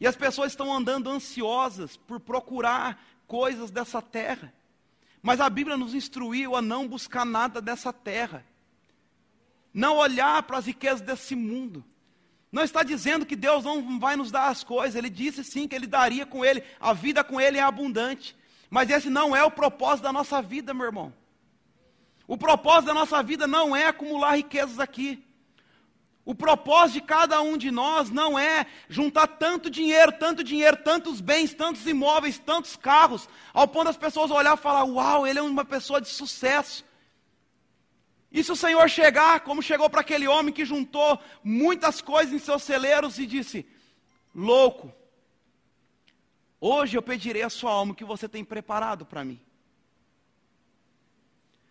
E 0.00 0.06
as 0.06 0.16
pessoas 0.16 0.52
estão 0.52 0.72
andando 0.72 1.08
ansiosas 1.08 1.96
por 1.96 2.18
procurar 2.18 3.00
coisas 3.26 3.70
dessa 3.70 4.02
terra. 4.02 4.52
Mas 5.22 5.40
a 5.40 5.48
Bíblia 5.48 5.76
nos 5.76 5.94
instruiu 5.94 6.54
a 6.56 6.60
não 6.60 6.86
buscar 6.86 7.24
nada 7.24 7.60
dessa 7.60 7.92
terra. 7.92 8.44
Não 9.72 9.96
olhar 9.96 10.42
para 10.42 10.58
as 10.58 10.66
riquezas 10.66 11.00
desse 11.00 11.34
mundo. 11.34 11.84
Não 12.54 12.62
está 12.62 12.84
dizendo 12.84 13.26
que 13.26 13.34
Deus 13.34 13.64
não 13.64 13.98
vai 13.98 14.14
nos 14.14 14.30
dar 14.30 14.46
as 14.46 14.62
coisas. 14.62 14.94
Ele 14.94 15.10
disse 15.10 15.42
sim 15.42 15.66
que 15.66 15.74
Ele 15.74 15.88
daria 15.88 16.24
com 16.24 16.44
Ele. 16.44 16.62
A 16.78 16.92
vida 16.92 17.24
com 17.24 17.40
Ele 17.40 17.58
é 17.58 17.60
abundante. 17.60 18.36
Mas 18.70 18.90
esse 18.90 19.10
não 19.10 19.34
é 19.34 19.42
o 19.42 19.50
propósito 19.50 20.04
da 20.04 20.12
nossa 20.12 20.40
vida, 20.40 20.72
meu 20.72 20.86
irmão. 20.86 21.12
O 22.28 22.38
propósito 22.38 22.86
da 22.86 22.94
nossa 22.94 23.20
vida 23.24 23.48
não 23.48 23.74
é 23.74 23.88
acumular 23.88 24.36
riquezas 24.36 24.78
aqui. 24.78 25.20
O 26.24 26.32
propósito 26.32 27.00
de 27.00 27.00
cada 27.00 27.42
um 27.42 27.56
de 27.56 27.72
nós 27.72 28.08
não 28.08 28.38
é 28.38 28.66
juntar 28.88 29.26
tanto 29.26 29.68
dinheiro, 29.68 30.12
tanto 30.12 30.44
dinheiro, 30.44 30.76
tantos 30.76 31.20
bens, 31.20 31.52
tantos 31.52 31.84
imóveis, 31.88 32.38
tantos 32.38 32.76
carros, 32.76 33.28
ao 33.52 33.66
ponto 33.66 33.86
das 33.86 33.96
pessoas 33.96 34.30
olhar 34.30 34.56
e 34.56 34.60
falar: 34.60 34.84
Uau, 34.84 35.26
ele 35.26 35.40
é 35.40 35.42
uma 35.42 35.64
pessoa 35.64 36.00
de 36.00 36.06
sucesso. 36.08 36.84
E 38.34 38.42
se 38.42 38.50
o 38.50 38.56
Senhor 38.56 38.90
chegar, 38.90 39.40
como 39.40 39.62
chegou 39.62 39.88
para 39.88 40.00
aquele 40.00 40.26
homem 40.26 40.52
que 40.52 40.64
juntou 40.64 41.22
muitas 41.44 42.02
coisas 42.02 42.34
em 42.34 42.38
seus 42.40 42.64
celeiros 42.64 43.16
e 43.16 43.26
disse: 43.26 43.64
Louco, 44.34 44.92
hoje 46.60 46.98
eu 46.98 47.02
pedirei 47.02 47.44
a 47.44 47.48
sua 47.48 47.70
alma 47.70 47.94
que 47.94 48.04
você 48.04 48.28
tem 48.28 48.44
preparado 48.44 49.06
para 49.06 49.24
mim. 49.24 49.40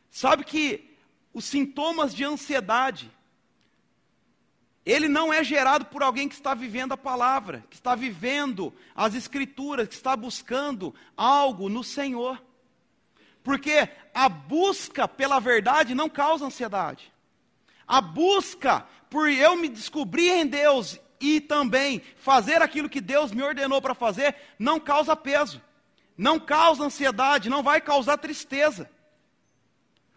Sabe 0.09 0.45
que 0.45 0.95
os 1.33 1.43
sintomas 1.43 2.15
de 2.15 2.23
ansiedade, 2.23 3.11
ele 4.85 5.09
não 5.09 5.33
é 5.33 5.43
gerado 5.43 5.87
por 5.87 6.01
alguém 6.01 6.29
que 6.29 6.35
está 6.35 6.53
vivendo 6.53 6.93
a 6.93 6.97
palavra, 6.97 7.65
que 7.69 7.75
está 7.75 7.93
vivendo 7.93 8.73
as 8.95 9.15
escrituras, 9.15 9.89
que 9.89 9.95
está 9.95 10.15
buscando 10.15 10.95
algo 11.17 11.67
no 11.67 11.83
Senhor. 11.83 12.41
Porque 13.43 13.89
a 14.13 14.29
busca 14.29 15.07
pela 15.07 15.39
verdade 15.39 15.93
não 15.93 16.09
causa 16.09 16.45
ansiedade. 16.45 17.11
A 17.87 17.99
busca 17.99 18.85
por 19.09 19.29
eu 19.29 19.55
me 19.55 19.67
descobrir 19.67 20.29
em 20.29 20.47
Deus 20.47 20.99
e 21.19 21.39
também 21.39 22.01
fazer 22.17 22.61
aquilo 22.61 22.89
que 22.89 23.01
Deus 23.01 23.31
me 23.31 23.43
ordenou 23.43 23.81
para 23.81 23.93
fazer 23.93 24.35
não 24.57 24.79
causa 24.79 25.15
peso, 25.15 25.61
não 26.17 26.39
causa 26.39 26.83
ansiedade, 26.83 27.49
não 27.49 27.61
vai 27.61 27.79
causar 27.79 28.17
tristeza. 28.17 28.89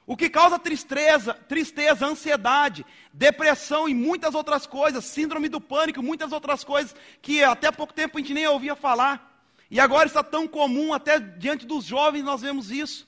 O 0.07 0.17
que 0.17 0.31
causa 0.31 0.57
tristeza, 0.57 1.35
tristeza, 1.35 2.07
ansiedade, 2.07 2.87
depressão 3.13 3.89
e 3.89 3.95
muitas 3.95 4.37
outras 4.37 4.65
coisas, 4.65 5.05
síndrome 5.05 5.49
do 5.49 5.61
pânico, 5.61 6.01
muitas 6.01 6.31
outras 6.31 6.63
coisas 6.63 6.95
que 7.21 7.43
até 7.43 7.73
pouco 7.73 7.93
tempo 7.93 8.17
a 8.17 8.21
gente 8.21 8.33
nem 8.33 8.47
ouvia 8.47 8.77
falar. 8.77 9.37
E 9.69 9.81
agora 9.81 10.07
está 10.07 10.23
tão 10.23 10.47
comum, 10.47 10.95
até 10.95 11.19
diante 11.19 11.67
dos 11.67 11.85
jovens 11.85 12.23
nós 12.23 12.41
vemos 12.41 12.71
isso. 12.71 13.07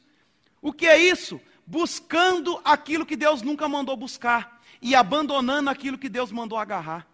O 0.60 0.72
que 0.72 0.86
é 0.86 0.98
isso? 0.98 1.40
Buscando 1.66 2.60
aquilo 2.64 3.06
que 3.06 3.16
Deus 3.16 3.42
nunca 3.42 3.68
mandou 3.68 3.96
buscar 3.96 4.60
e 4.80 4.94
abandonando 4.94 5.70
aquilo 5.70 5.98
que 5.98 6.08
Deus 6.08 6.32
mandou 6.32 6.58
agarrar. 6.58 7.06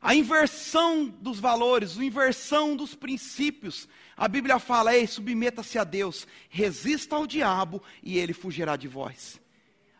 A 0.00 0.14
inversão 0.14 1.06
dos 1.06 1.40
valores, 1.40 1.98
a 1.98 2.04
inversão 2.04 2.76
dos 2.76 2.94
princípios. 2.94 3.88
A 4.16 4.28
Bíblia 4.28 4.58
fala: 4.58 4.94
ei, 4.94 5.06
submeta-se 5.06 5.78
a 5.78 5.84
Deus, 5.84 6.26
resista 6.48 7.16
ao 7.16 7.26
diabo 7.26 7.82
e 8.02 8.16
ele 8.16 8.32
fugirá 8.32 8.76
de 8.76 8.86
vós. 8.86 9.40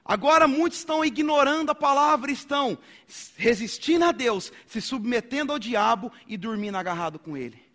Agora 0.04 0.48
muitos 0.48 0.78
estão 0.78 1.04
ignorando 1.04 1.70
a 1.70 1.74
palavra, 1.74 2.31
estão 2.31 2.78
resistindo 3.37 4.07
a 4.07 4.12
Deus, 4.12 4.50
se 4.66 4.81
submetendo 4.81 5.52
ao 5.52 5.59
diabo 5.59 6.11
e 6.26 6.38
dormindo 6.38 6.76
agarrado 6.76 7.18
com 7.18 7.37
ele. 7.37 7.67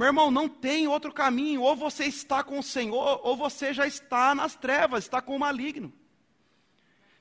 Meu 0.00 0.06
irmão, 0.06 0.30
não 0.30 0.48
tem 0.48 0.88
outro 0.88 1.12
caminho, 1.12 1.60
ou 1.60 1.76
você 1.76 2.06
está 2.06 2.42
com 2.42 2.58
o 2.58 2.62
Senhor, 2.62 3.20
ou 3.22 3.36
você 3.36 3.74
já 3.74 3.86
está 3.86 4.34
nas 4.34 4.54
trevas, 4.54 5.04
está 5.04 5.20
com 5.20 5.36
o 5.36 5.38
maligno. 5.38 5.92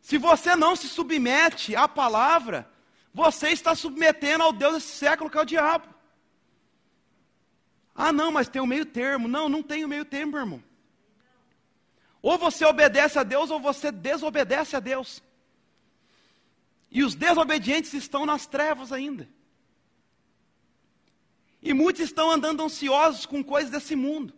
Se 0.02 0.18
você 0.18 0.56
não 0.56 0.78
se 0.78 0.88
submete 0.88 1.76
à 1.76 1.90
palavra, 1.90 2.72
você 3.14 3.50
está 3.50 3.76
submetendo 3.76 4.46
ao 4.46 4.54
Deus 4.54 4.76
desse 4.76 4.96
século 4.96 5.30
que 5.30 5.38
é 5.38 5.42
o 5.42 5.46
diabo. 5.46 5.94
Ah, 7.94 8.14
não, 8.14 8.32
mas 8.32 8.48
tem 8.48 8.62
o 8.62 8.64
um 8.64 8.68
meio 8.68 8.86
termo. 8.86 9.28
Não, 9.28 9.50
não 9.50 9.62
tem 9.62 9.84
o 9.84 9.86
um 9.86 9.90
meio 9.90 10.06
termo, 10.06 10.38
irmão. 10.38 10.64
Ou 12.22 12.38
você 12.38 12.64
obedece 12.64 13.20
a 13.20 13.24
Deus 13.24 13.52
ou 13.52 13.60
você 13.60 13.92
desobedece 13.92 14.78
a 14.78 14.80
Deus. 14.80 15.22
E 16.90 17.04
os 17.04 17.14
desobedientes 17.14 17.94
estão 17.94 18.26
nas 18.26 18.48
trevas 18.48 18.94
ainda. 18.94 19.28
E 21.62 21.74
muitos 21.74 22.02
estão 22.02 22.32
andando 22.32 22.64
ansiosos 22.64 23.26
com 23.26 23.44
coisas 23.44 23.70
desse 23.70 23.96
mundo, 23.96 24.34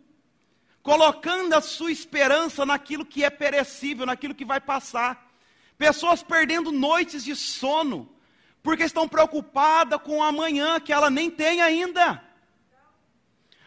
colocando 0.82 1.54
a 1.54 1.60
sua 1.60 1.92
esperança 1.92 2.66
naquilo 2.66 3.06
que 3.06 3.24
é 3.24 3.30
perecível, 3.30 4.04
naquilo 4.04 4.34
que 4.34 4.44
vai 4.44 4.60
passar. 4.60 5.30
Pessoas 5.78 6.22
perdendo 6.22 6.72
noites 6.72 7.24
de 7.24 7.36
sono, 7.36 8.08
porque 8.62 8.84
estão 8.84 9.08
preocupadas 9.08 10.00
com 10.02 10.18
o 10.18 10.22
amanhã 10.22 10.80
que 10.80 10.92
ela 10.92 11.10
nem 11.10 11.30
tem 11.30 11.60
ainda. 11.60 12.22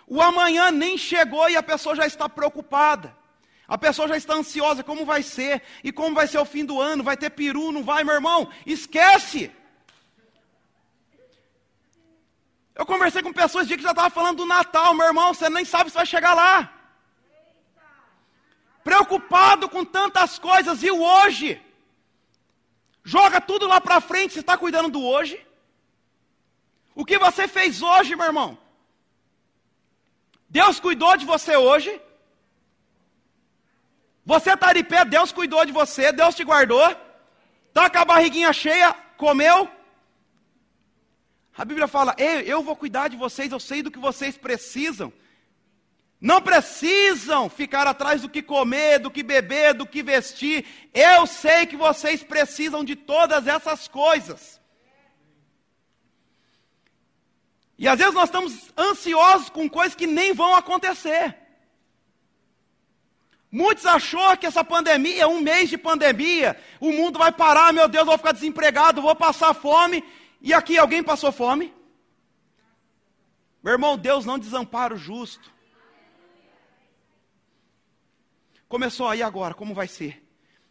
O 0.08 0.22
amanhã 0.22 0.72
nem 0.72 0.98
chegou 0.98 1.50
e 1.50 1.56
a 1.56 1.64
pessoa 1.64 1.96
já 1.96 2.06
está 2.06 2.30
preocupada. 2.30 3.16
A 3.68 3.78
pessoa 3.78 4.08
já 4.08 4.16
está 4.16 4.36
ansiosa, 4.36 4.84
como 4.84 5.06
vai 5.06 5.24
ser? 5.24 5.64
E 5.84 5.92
como 5.92 6.14
vai 6.14 6.28
ser 6.28 6.38
o 6.38 6.46
fim 6.46 6.64
do 6.64 6.80
ano? 6.80 7.04
Vai 7.04 7.18
ter 7.18 7.32
peru, 7.32 7.72
não 7.72 7.84
vai, 7.84 8.04
meu 8.04 8.14
irmão? 8.14 8.48
Esquece! 8.66 9.52
Eu 12.76 12.86
conversei 12.86 13.22
com 13.24 13.32
pessoas 13.42 13.68
que 13.68 13.82
já 13.82 13.92
estavam 13.92 14.12
falando 14.12 14.38
do 14.38 14.46
Natal, 14.46 14.94
meu 14.94 15.08
irmão, 15.08 15.34
você 15.34 15.50
nem 15.50 15.64
sabe 15.64 15.90
se 15.90 15.96
vai 15.96 16.06
chegar 16.06 16.34
lá. 16.34 16.72
Preocupado 18.84 19.70
com 19.70 19.84
tantas 19.86 20.38
coisas, 20.38 20.84
e 20.84 20.92
o 20.92 21.02
hoje? 21.02 21.50
Joga 23.04 23.40
tudo 23.40 23.66
lá 23.68 23.80
para 23.80 24.02
frente, 24.02 24.34
você 24.34 24.42
está 24.42 24.58
cuidando 24.58 24.90
do 24.90 25.02
hoje? 25.04 25.38
O 26.94 27.06
que 27.06 27.18
você 27.18 27.48
fez 27.48 27.82
hoje, 27.82 28.16
meu 28.16 28.26
irmão? 28.26 28.58
Deus 30.50 30.80
cuidou 30.80 31.16
de 31.16 31.26
você 31.26 31.56
hoje? 31.56 32.02
Você 34.26 34.54
está 34.54 34.74
de 34.74 34.84
pé, 34.84 35.06
Deus 35.06 35.32
cuidou 35.32 35.64
de 35.66 35.72
você, 35.72 36.12
Deus 36.12 36.36
te 36.36 36.44
guardou? 36.44 36.88
Está 37.70 37.90
com 37.90 38.00
a 38.00 38.06
barriguinha 38.06 38.52
cheia, 38.52 38.94
comeu? 39.18 39.70
A 41.58 41.64
Bíblia 41.64 41.88
fala: 41.88 42.16
Ei, 42.18 42.44
eu 42.46 42.62
vou 42.62 42.76
cuidar 42.76 43.08
de 43.08 43.16
vocês, 43.16 43.52
eu 43.52 43.60
sei 43.60 43.82
do 43.82 43.92
que 43.92 44.00
vocês 44.00 44.38
precisam. 44.38 45.12
Não 46.20 46.42
precisam 46.42 47.50
ficar 47.50 47.86
atrás 47.88 48.22
do 48.22 48.30
que 48.30 48.42
comer, 48.42 49.00
do 49.00 49.12
que 49.12 49.22
beber, 49.22 49.74
do 49.74 49.86
que 49.86 50.02
vestir. 50.02 50.66
Eu 50.94 51.28
sei 51.28 51.66
que 51.66 51.76
vocês 51.76 52.24
precisam 52.24 52.84
de 52.84 52.96
todas 52.96 53.48
essas 53.48 53.88
coisas. 53.88 54.60
E 57.78 57.88
às 57.88 58.00
vezes 58.00 58.14
nós 58.14 58.30
estamos 58.30 58.72
ansiosos 58.78 59.50
com 59.50 59.70
coisas 59.70 59.96
que 59.96 60.08
nem 60.08 60.34
vão 60.34 60.56
acontecer. 60.56 61.36
Muitos 63.52 63.86
achou 63.86 64.36
que 64.38 64.46
essa 64.46 64.64
pandemia, 64.64 65.28
um 65.28 65.42
mês 65.42 65.70
de 65.70 65.78
pandemia, 65.78 66.60
o 66.80 66.92
mundo 66.92 67.20
vai 67.20 67.32
parar, 67.32 67.72
meu 67.72 67.88
Deus, 67.88 68.06
vou 68.06 68.18
ficar 68.18 68.32
desempregado, 68.32 69.02
vou 69.02 69.16
passar 69.16 69.54
fome. 69.54 70.04
E 70.42 70.54
aqui 70.54 70.78
alguém 70.78 71.04
passou 71.04 71.32
fome? 71.32 71.74
Meu 73.64 73.74
irmão, 73.74 73.98
Deus 73.98 74.26
não 74.26 74.38
desampara 74.38 74.94
o 74.94 74.98
justo. 74.98 75.52
Começou 78.68 79.08
aí 79.08 79.24
agora, 79.24 79.54
como 79.54 79.74
vai 79.74 79.88
ser? 79.88 80.24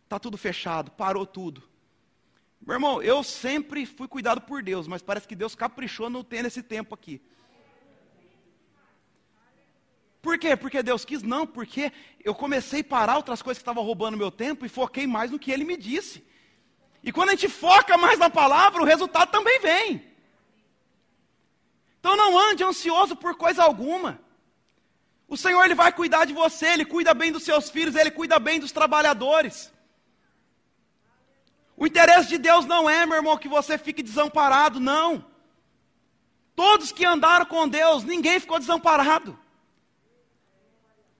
Está 0.05 0.19
tudo 0.19 0.37
fechado, 0.37 0.91
parou 0.91 1.27
tudo. 1.27 1.63
Meu 2.61 2.75
irmão, 2.75 3.03
eu 3.03 3.23
sempre 3.23 3.85
fui 3.85 4.09
cuidado 4.09 4.41
por 4.41 4.63
Deus, 4.63 4.87
mas 4.87 5.03
parece 5.03 5.29
que 5.29 5.35
Deus 5.35 5.55
caprichou 5.55 6.09
no 6.09 6.25
ter 6.25 6.45
esse 6.45 6.63
tempo 6.63 6.95
aqui. 6.95 7.21
Por 10.23 10.39
quê? 10.39 10.57
Porque 10.57 10.83
Deus 10.83 11.05
quis? 11.05 11.23
Não, 11.23 11.47
porque 11.47 11.93
eu 12.25 12.35
comecei 12.35 12.81
a 12.81 12.85
parar 12.85 13.17
outras 13.17 13.43
coisas 13.43 13.59
que 13.59 13.63
estavam 13.63 13.85
roubando 13.85 14.17
meu 14.17 14.31
tempo 14.31 14.65
e 14.65 14.71
foquei 14.71 15.07
mais 15.07 15.31
no 15.31 15.39
que 15.39 15.51
Ele 15.51 15.65
me 15.65 15.77
disse. 15.77 16.25
E 17.05 17.13
quando 17.13 17.29
a 17.29 17.33
gente 17.33 17.49
foca 17.49 17.99
mais 17.99 18.19
na 18.19 18.31
palavra, 18.31 18.83
o 18.83 18.87
resultado 18.87 19.31
também 19.31 19.61
vem. 19.61 20.03
Então 22.01 22.17
não 22.17 22.39
ande 22.39 22.65
ansioso 22.65 23.15
por 23.15 23.37
coisa 23.37 23.63
alguma. 23.63 24.19
O 25.29 25.37
Senhor 25.37 25.63
ele 25.65 25.75
vai 25.75 25.93
cuidar 25.93 26.25
de 26.25 26.33
você, 26.33 26.67
ele 26.67 26.87
cuida 26.87 27.13
bem 27.13 27.31
dos 27.31 27.43
seus 27.43 27.69
filhos, 27.69 27.95
ele 27.95 28.11
cuida 28.11 28.39
bem 28.39 28.59
dos 28.59 28.73
trabalhadores. 28.73 29.71
O 31.77 31.87
interesse 31.87 32.29
de 32.31 32.39
Deus 32.39 32.65
não 32.65 32.89
é, 32.89 33.05
meu 33.05 33.17
irmão, 33.17 33.37
que 33.37 33.49
você 33.49 33.77
fique 33.77 34.03
desamparado, 34.03 34.81
não. 34.81 35.27
Todos 36.57 36.93
que 36.93 37.05
andaram 37.05 37.45
com 37.45 37.69
Deus, 37.69 38.03
ninguém 38.05 38.41
ficou 38.41 38.59
desamparado. 38.59 39.39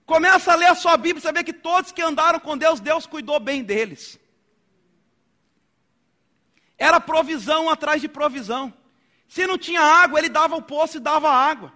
Começa 0.05 0.53
a 0.53 0.55
ler 0.55 0.67
a 0.67 0.75
sua 0.75 0.97
Bíblia, 0.97 1.21
você 1.21 1.31
vê 1.31 1.43
que 1.43 1.53
todos 1.53 1.91
que 1.91 2.01
andaram 2.01 2.39
com 2.39 2.57
Deus, 2.57 2.79
Deus 2.79 3.05
cuidou 3.05 3.39
bem 3.39 3.63
deles. 3.63 4.19
Era 6.85 6.99
provisão 6.99 7.67
atrás 7.67 7.99
de 7.99 8.07
provisão. 8.07 8.71
Se 9.27 9.47
não 9.47 9.57
tinha 9.57 9.81
água, 9.81 10.19
ele 10.19 10.29
dava 10.29 10.55
o 10.55 10.61
poço 10.61 10.97
e 10.97 10.99
dava 10.99 11.31
água. 11.31 11.73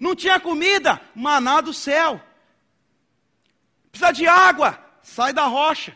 Não 0.00 0.14
tinha 0.14 0.40
comida, 0.40 0.98
maná 1.14 1.60
do 1.60 1.74
céu. 1.74 2.18
Precisa 3.92 4.10
de 4.10 4.26
água, 4.26 4.82
sai 5.02 5.34
da 5.34 5.44
rocha. 5.44 5.94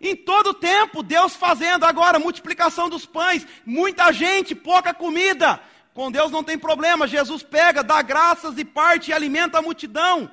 Em 0.00 0.14
todo 0.14 0.54
tempo, 0.54 1.02
Deus 1.02 1.34
fazendo 1.34 1.84
agora 1.84 2.20
multiplicação 2.20 2.88
dos 2.88 3.04
pães, 3.04 3.44
muita 3.66 4.12
gente, 4.12 4.54
pouca 4.54 4.94
comida. 4.94 5.60
Com 5.92 6.08
Deus 6.08 6.30
não 6.30 6.44
tem 6.44 6.56
problema, 6.56 7.08
Jesus 7.08 7.42
pega, 7.42 7.82
dá 7.82 8.00
graças 8.00 8.58
e 8.58 8.64
parte 8.64 9.10
e 9.10 9.12
alimenta 9.12 9.58
a 9.58 9.62
multidão. 9.62 10.30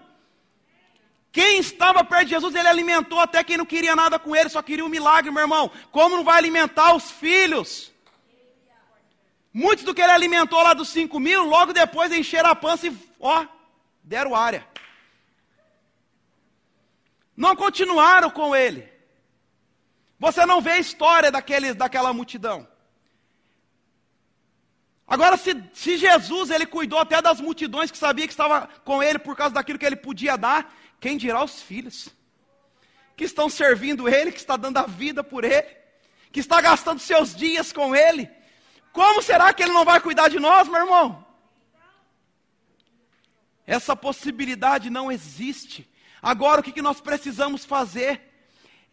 Quem 1.31 1.59
estava 1.59 2.03
perto 2.03 2.25
de 2.25 2.31
Jesus, 2.31 2.53
ele 2.53 2.67
alimentou 2.67 3.19
até 3.19 3.43
quem 3.43 3.57
não 3.57 3.65
queria 3.65 3.95
nada 3.95 4.19
com 4.19 4.35
ele, 4.35 4.49
só 4.49 4.61
queria 4.61 4.83
um 4.83 4.89
milagre, 4.89 5.31
meu 5.31 5.41
irmão. 5.41 5.71
Como 5.89 6.17
não 6.17 6.23
vai 6.23 6.37
alimentar 6.37 6.93
os 6.93 7.09
filhos? 7.09 7.91
Muitos 9.53 9.85
do 9.85 9.93
que 9.93 10.01
ele 10.01 10.11
alimentou 10.11 10.61
lá 10.61 10.73
dos 10.73 10.89
cinco 10.89 11.19
mil, 11.19 11.43
logo 11.45 11.71
depois 11.71 12.11
encheram 12.11 12.49
a 12.49 12.55
pança 12.55 12.87
e, 12.87 12.97
ó, 13.19 13.45
deram 14.03 14.35
área. 14.35 14.67
Não 17.35 17.55
continuaram 17.55 18.29
com 18.29 18.55
ele. 18.55 18.89
Você 20.19 20.45
não 20.45 20.61
vê 20.61 20.71
a 20.71 20.79
história 20.79 21.31
daqueles, 21.31 21.75
daquela 21.75 22.13
multidão. 22.13 22.67
Agora, 25.07 25.35
se, 25.35 25.51
se 25.73 25.97
Jesus 25.97 26.49
ele 26.49 26.65
cuidou 26.65 26.99
até 26.99 27.21
das 27.21 27.41
multidões 27.41 27.89
que 27.89 27.97
sabia 27.97 28.27
que 28.27 28.33
estava 28.33 28.69
com 28.85 29.01
ele 29.01 29.19
por 29.19 29.35
causa 29.35 29.55
daquilo 29.55 29.79
que 29.79 29.85
ele 29.85 29.95
podia 29.95 30.37
dar, 30.37 30.73
quem 31.01 31.17
dirá 31.17 31.43
os 31.43 31.61
filhos? 31.61 32.09
Que 33.17 33.25
estão 33.25 33.49
servindo 33.49 34.07
ele, 34.07 34.31
que 34.31 34.39
está 34.39 34.55
dando 34.55 34.77
a 34.77 34.83
vida 34.83 35.23
por 35.23 35.43
ele, 35.43 35.67
que 36.31 36.39
está 36.39 36.61
gastando 36.61 36.99
seus 36.99 37.35
dias 37.35 37.73
com 37.73 37.95
ele. 37.95 38.29
Como 38.93 39.21
será 39.21 39.51
que 39.51 39.63
ele 39.63 39.73
não 39.73 39.83
vai 39.83 39.99
cuidar 39.99 40.29
de 40.29 40.39
nós, 40.39 40.67
meu 40.67 40.79
irmão? 40.79 41.25
Essa 43.65 43.95
possibilidade 43.95 44.89
não 44.91 45.11
existe. 45.11 45.89
Agora, 46.21 46.61
o 46.61 46.63
que 46.63 46.81
nós 46.81 47.01
precisamos 47.01 47.65
fazer 47.65 48.21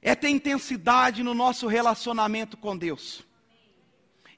é 0.00 0.14
ter 0.14 0.30
intensidade 0.30 1.22
no 1.22 1.34
nosso 1.34 1.66
relacionamento 1.66 2.56
com 2.56 2.76
Deus. 2.76 3.22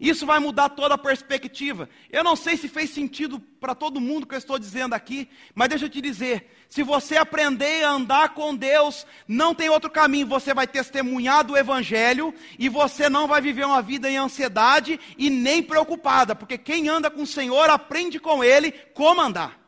Isso 0.00 0.24
vai 0.24 0.38
mudar 0.38 0.70
toda 0.70 0.94
a 0.94 0.98
perspectiva. 0.98 1.86
Eu 2.10 2.24
não 2.24 2.34
sei 2.34 2.56
se 2.56 2.68
fez 2.68 2.88
sentido 2.88 3.38
para 3.38 3.74
todo 3.74 4.00
mundo 4.00 4.26
que 4.26 4.34
eu 4.34 4.38
estou 4.38 4.58
dizendo 4.58 4.94
aqui, 4.94 5.28
mas 5.54 5.68
deixa 5.68 5.84
eu 5.84 5.90
te 5.90 6.00
dizer: 6.00 6.50
se 6.70 6.82
você 6.82 7.18
aprender 7.18 7.84
a 7.84 7.90
andar 7.90 8.30
com 8.30 8.56
Deus, 8.56 9.06
não 9.28 9.54
tem 9.54 9.68
outro 9.68 9.90
caminho. 9.90 10.26
Você 10.26 10.54
vai 10.54 10.66
testemunhar 10.66 11.44
do 11.44 11.54
Evangelho 11.54 12.34
e 12.58 12.66
você 12.70 13.10
não 13.10 13.28
vai 13.28 13.42
viver 13.42 13.66
uma 13.66 13.82
vida 13.82 14.10
em 14.10 14.16
ansiedade 14.16 14.98
e 15.18 15.28
nem 15.28 15.62
preocupada, 15.62 16.34
porque 16.34 16.56
quem 16.56 16.88
anda 16.88 17.10
com 17.10 17.22
o 17.22 17.26
Senhor 17.26 17.68
aprende 17.68 18.18
com 18.18 18.42
Ele 18.42 18.72
como 18.94 19.20
andar. 19.20 19.60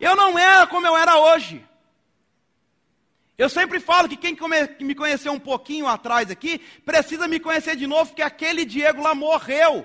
Eu 0.00 0.16
não 0.16 0.36
era 0.36 0.66
como 0.66 0.84
eu 0.84 0.96
era 0.96 1.16
hoje. 1.16 1.64
Eu 3.36 3.48
sempre 3.48 3.80
falo 3.80 4.08
que 4.08 4.16
quem 4.16 4.36
me 4.80 4.94
conheceu 4.94 5.32
um 5.32 5.40
pouquinho 5.40 5.88
atrás 5.88 6.30
aqui, 6.30 6.58
precisa 6.84 7.26
me 7.26 7.40
conhecer 7.40 7.74
de 7.74 7.86
novo, 7.86 8.06
porque 8.06 8.22
aquele 8.22 8.64
Diego 8.64 9.02
lá 9.02 9.14
morreu. 9.14 9.84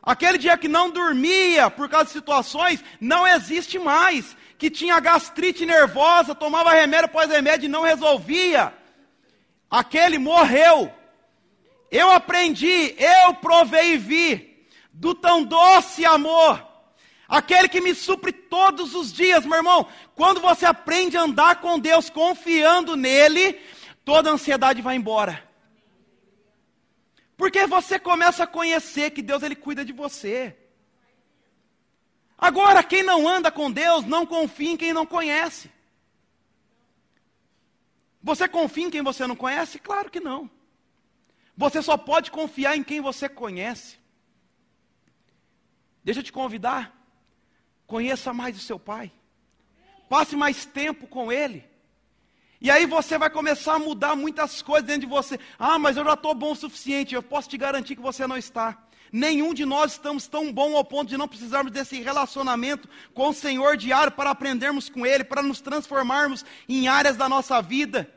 Aquele 0.00 0.38
dia 0.38 0.56
que 0.56 0.68
não 0.68 0.90
dormia 0.90 1.70
por 1.70 1.88
causa 1.88 2.06
de 2.06 2.12
situações, 2.12 2.82
não 3.00 3.26
existe 3.26 3.78
mais. 3.78 4.36
Que 4.56 4.70
tinha 4.70 5.00
gastrite 5.00 5.66
nervosa, 5.66 6.34
tomava 6.34 6.72
remédio 6.72 7.06
após 7.06 7.30
remédio 7.30 7.66
e 7.66 7.70
não 7.70 7.82
resolvia. 7.82 8.72
Aquele 9.68 10.18
morreu. 10.18 10.92
Eu 11.90 12.10
aprendi, 12.10 12.96
eu 12.98 13.34
provei 13.34 13.94
e 13.94 13.98
vi 13.98 14.66
do 14.92 15.14
tão 15.14 15.44
doce 15.44 16.04
amor 16.04 16.71
aquele 17.32 17.66
que 17.66 17.80
me 17.80 17.94
supre 17.94 18.30
todos 18.30 18.94
os 18.94 19.10
dias, 19.10 19.46
meu 19.46 19.56
irmão. 19.56 19.88
Quando 20.14 20.38
você 20.38 20.66
aprende 20.66 21.16
a 21.16 21.22
andar 21.22 21.62
com 21.62 21.78
Deus 21.78 22.10
confiando 22.10 22.94
nele, 22.94 23.58
toda 24.04 24.28
a 24.28 24.34
ansiedade 24.34 24.82
vai 24.82 24.96
embora. 24.96 25.42
Porque 27.34 27.66
você 27.66 27.98
começa 27.98 28.44
a 28.44 28.46
conhecer 28.46 29.12
que 29.12 29.22
Deus 29.22 29.42
ele 29.42 29.56
cuida 29.56 29.82
de 29.82 29.94
você. 29.94 30.54
Agora, 32.36 32.84
quem 32.84 33.02
não 33.02 33.26
anda 33.26 33.50
com 33.50 33.72
Deus, 33.72 34.04
não 34.04 34.26
confia 34.26 34.72
em 34.72 34.76
quem 34.76 34.92
não 34.92 35.06
conhece. 35.06 35.70
Você 38.22 38.46
confia 38.46 38.86
em 38.86 38.90
quem 38.90 39.00
você 39.00 39.26
não 39.26 39.34
conhece? 39.34 39.78
Claro 39.78 40.10
que 40.10 40.20
não. 40.20 40.50
Você 41.56 41.80
só 41.80 41.96
pode 41.96 42.30
confiar 42.30 42.76
em 42.76 42.84
quem 42.84 43.00
você 43.00 43.26
conhece. 43.26 43.98
Deixa 46.04 46.20
eu 46.20 46.24
te 46.24 46.32
convidar. 46.32 47.01
Conheça 47.92 48.32
mais 48.32 48.56
o 48.56 48.58
seu 48.58 48.78
pai. 48.78 49.12
Passe 50.08 50.34
mais 50.34 50.64
tempo 50.64 51.06
com 51.06 51.30
ele. 51.30 51.62
E 52.58 52.70
aí 52.70 52.86
você 52.86 53.18
vai 53.18 53.28
começar 53.28 53.74
a 53.74 53.78
mudar 53.78 54.16
muitas 54.16 54.62
coisas 54.62 54.86
dentro 54.86 55.02
de 55.02 55.06
você. 55.14 55.38
Ah, 55.58 55.78
mas 55.78 55.98
eu 55.98 56.04
já 56.04 56.14
estou 56.14 56.34
bom 56.34 56.52
o 56.52 56.56
suficiente. 56.56 57.14
Eu 57.14 57.22
posso 57.22 57.50
te 57.50 57.58
garantir 57.58 57.94
que 57.94 58.00
você 58.00 58.26
não 58.26 58.38
está. 58.38 58.82
Nenhum 59.12 59.52
de 59.52 59.66
nós 59.66 59.92
estamos 59.92 60.26
tão 60.26 60.50
bom 60.50 60.74
ao 60.74 60.82
ponto 60.82 61.10
de 61.10 61.18
não 61.18 61.28
precisarmos 61.28 61.70
desse 61.70 62.00
relacionamento 62.00 62.88
com 63.12 63.28
o 63.28 63.34
Senhor 63.34 63.76
diário 63.76 64.10
para 64.10 64.30
aprendermos 64.30 64.88
com 64.88 65.04
Ele, 65.04 65.22
para 65.22 65.42
nos 65.42 65.60
transformarmos 65.60 66.46
em 66.66 66.88
áreas 66.88 67.18
da 67.18 67.28
nossa 67.28 67.60
vida. 67.60 68.10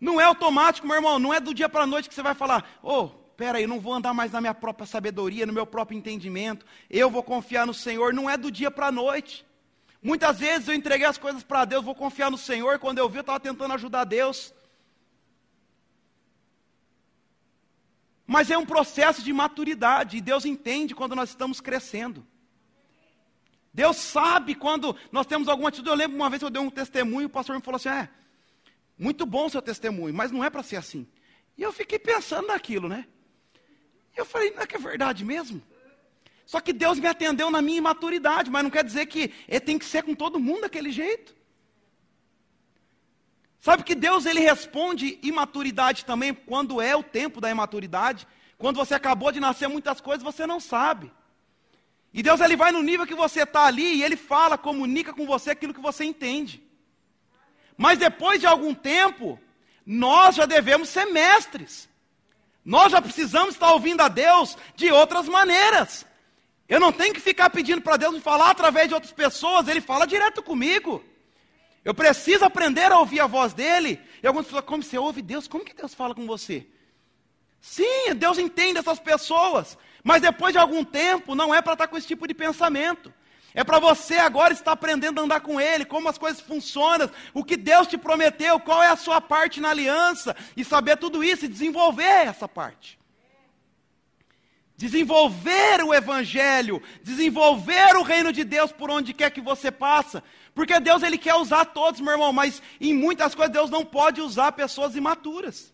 Não 0.00 0.20
é 0.20 0.24
automático, 0.24 0.88
meu 0.88 0.96
irmão. 0.96 1.20
Não 1.20 1.32
é 1.32 1.38
do 1.38 1.54
dia 1.54 1.68
para 1.68 1.84
a 1.84 1.86
noite 1.86 2.08
que 2.08 2.16
você 2.16 2.22
vai 2.22 2.34
falar, 2.34 2.68
oh, 2.82 3.10
espera 3.40 3.56
aí, 3.56 3.66
não 3.66 3.80
vou 3.80 3.94
andar 3.94 4.12
mais 4.12 4.30
na 4.32 4.38
minha 4.38 4.52
própria 4.52 4.86
sabedoria, 4.86 5.46
no 5.46 5.52
meu 5.52 5.66
próprio 5.66 5.96
entendimento, 5.96 6.66
eu 6.90 7.08
vou 7.08 7.22
confiar 7.22 7.66
no 7.66 7.72
Senhor, 7.72 8.12
não 8.12 8.28
é 8.28 8.36
do 8.36 8.50
dia 8.50 8.70
para 8.70 8.88
a 8.88 8.92
noite. 8.92 9.46
Muitas 10.02 10.38
vezes 10.38 10.68
eu 10.68 10.74
entreguei 10.74 11.06
as 11.06 11.16
coisas 11.16 11.42
para 11.42 11.64
Deus, 11.64 11.82
vou 11.82 11.94
confiar 11.94 12.30
no 12.30 12.36
Senhor, 12.36 12.78
quando 12.78 12.98
eu 12.98 13.08
vi 13.08 13.16
eu 13.16 13.22
estava 13.22 13.40
tentando 13.40 13.72
ajudar 13.72 14.04
Deus. 14.04 14.52
Mas 18.26 18.50
é 18.50 18.58
um 18.58 18.66
processo 18.66 19.22
de 19.22 19.32
maturidade, 19.32 20.18
e 20.18 20.20
Deus 20.20 20.44
entende 20.44 20.94
quando 20.94 21.16
nós 21.16 21.30
estamos 21.30 21.62
crescendo. 21.62 22.26
Deus 23.72 23.96
sabe 23.96 24.54
quando 24.54 24.94
nós 25.10 25.26
temos 25.26 25.48
alguma 25.48 25.70
atitude. 25.70 25.88
Eu 25.88 25.94
lembro 25.94 26.14
uma 26.14 26.28
vez 26.28 26.40
que 26.40 26.44
eu 26.44 26.50
dei 26.50 26.60
um 26.60 26.68
testemunho, 26.68 27.26
o 27.26 27.30
pastor 27.30 27.56
me 27.56 27.62
falou 27.62 27.76
assim: 27.76 27.88
é, 27.88 28.08
muito 28.98 29.24
bom 29.24 29.46
o 29.46 29.50
seu 29.50 29.62
testemunho, 29.62 30.12
mas 30.12 30.30
não 30.30 30.44
é 30.44 30.50
para 30.50 30.62
ser 30.62 30.76
assim. 30.76 31.08
E 31.56 31.62
eu 31.62 31.72
fiquei 31.72 31.98
pensando 31.98 32.48
naquilo, 32.48 32.86
né? 32.86 33.06
Eu 34.16 34.24
falei, 34.24 34.50
não 34.50 34.62
é 34.62 34.66
que 34.66 34.76
é 34.76 34.78
verdade 34.78 35.24
mesmo? 35.24 35.62
Só 36.46 36.60
que 36.60 36.72
Deus 36.72 36.98
me 36.98 37.06
atendeu 37.06 37.50
na 37.50 37.62
minha 37.62 37.78
imaturidade, 37.78 38.50
mas 38.50 38.62
não 38.62 38.70
quer 38.70 38.84
dizer 38.84 39.06
que 39.06 39.32
ele 39.48 39.60
tem 39.60 39.78
que 39.78 39.84
ser 39.84 40.02
com 40.02 40.14
todo 40.14 40.40
mundo 40.40 40.62
daquele 40.62 40.90
jeito. 40.90 41.34
Sabe 43.60 43.84
que 43.84 43.94
Deus 43.94 44.26
ele 44.26 44.40
responde 44.40 45.18
imaturidade 45.22 46.04
também 46.04 46.34
quando 46.34 46.80
é 46.80 46.96
o 46.96 47.02
tempo 47.02 47.40
da 47.40 47.50
imaturidade, 47.50 48.26
Quando 48.60 48.76
você 48.76 48.94
acabou 48.94 49.32
de 49.32 49.40
nascer, 49.40 49.68
muitas 49.68 50.02
coisas 50.02 50.22
você 50.22 50.46
não 50.46 50.60
sabe. 50.60 51.10
E 52.12 52.22
Deus 52.22 52.42
ele 52.42 52.56
vai 52.56 52.70
no 52.70 52.82
nível 52.82 53.06
que 53.06 53.14
você 53.14 53.44
está 53.44 53.64
ali 53.64 53.94
e 53.94 54.02
ele 54.02 54.18
fala, 54.18 54.58
comunica 54.58 55.14
com 55.14 55.24
você 55.24 55.52
aquilo 55.52 55.72
que 55.72 55.80
você 55.80 56.04
entende. 56.04 56.62
Mas 57.74 57.98
depois 57.98 58.38
de 58.38 58.46
algum 58.46 58.74
tempo, 58.74 59.40
nós 59.86 60.36
já 60.36 60.44
devemos 60.44 60.90
ser 60.90 61.06
mestres. 61.06 61.88
Nós 62.70 62.92
já 62.92 63.02
precisamos 63.02 63.56
estar 63.56 63.72
ouvindo 63.72 64.00
a 64.00 64.06
Deus 64.06 64.56
de 64.76 64.92
outras 64.92 65.26
maneiras. 65.28 66.06
Eu 66.68 66.78
não 66.78 66.92
tenho 66.92 67.12
que 67.12 67.18
ficar 67.18 67.50
pedindo 67.50 67.82
para 67.82 67.96
Deus 67.96 68.14
me 68.14 68.20
falar 68.20 68.48
através 68.48 68.86
de 68.86 68.94
outras 68.94 69.12
pessoas, 69.12 69.66
Ele 69.66 69.80
fala 69.80 70.06
direto 70.06 70.40
comigo. 70.40 71.04
Eu 71.84 71.92
preciso 71.92 72.44
aprender 72.44 72.92
a 72.92 73.00
ouvir 73.00 73.18
a 73.18 73.26
voz 73.26 73.52
dele. 73.52 74.00
E 74.22 74.26
algumas 74.28 74.46
pessoas, 74.46 74.64
como 74.64 74.84
você 74.84 74.96
ouve 74.96 75.20
Deus? 75.20 75.48
Como 75.48 75.64
que 75.64 75.74
Deus 75.74 75.94
fala 75.94 76.14
com 76.14 76.28
você? 76.28 76.64
Sim, 77.60 78.14
Deus 78.14 78.38
entende 78.38 78.78
essas 78.78 79.00
pessoas. 79.00 79.76
Mas 80.04 80.22
depois 80.22 80.52
de 80.52 80.60
algum 80.60 80.84
tempo, 80.84 81.34
não 81.34 81.52
é 81.52 81.60
para 81.60 81.72
estar 81.72 81.88
com 81.88 81.96
esse 81.96 82.06
tipo 82.06 82.28
de 82.28 82.34
pensamento. 82.34 83.12
É 83.54 83.64
para 83.64 83.78
você 83.78 84.16
agora 84.16 84.52
estar 84.52 84.72
aprendendo 84.72 85.20
a 85.20 85.24
andar 85.24 85.40
com 85.40 85.60
Ele, 85.60 85.84
como 85.84 86.08
as 86.08 86.16
coisas 86.16 86.40
funcionam, 86.40 87.10
o 87.34 87.44
que 87.44 87.56
Deus 87.56 87.86
te 87.86 87.98
prometeu, 87.98 88.60
qual 88.60 88.82
é 88.82 88.88
a 88.88 88.96
sua 88.96 89.20
parte 89.20 89.60
na 89.60 89.70
aliança, 89.70 90.36
e 90.56 90.64
saber 90.64 90.96
tudo 90.96 91.24
isso 91.24 91.44
e 91.44 91.48
desenvolver 91.48 92.26
essa 92.26 92.48
parte. 92.48 92.98
Desenvolver 94.76 95.82
o 95.84 95.92
Evangelho, 95.92 96.82
desenvolver 97.02 97.96
o 97.96 98.02
reino 98.02 98.32
de 98.32 98.44
Deus 98.44 98.72
por 98.72 98.90
onde 98.90 99.12
quer 99.12 99.30
que 99.30 99.40
você 99.40 99.70
passa, 99.70 100.22
porque 100.54 100.78
Deus 100.80 101.02
ele 101.02 101.18
quer 101.18 101.34
usar 101.34 101.66
todos, 101.66 102.00
meu 102.00 102.12
irmão, 102.12 102.32
mas 102.32 102.62
em 102.80 102.94
muitas 102.94 103.34
coisas 103.34 103.52
Deus 103.52 103.68
não 103.68 103.84
pode 103.84 104.20
usar 104.20 104.52
pessoas 104.52 104.96
imaturas. 104.96 105.72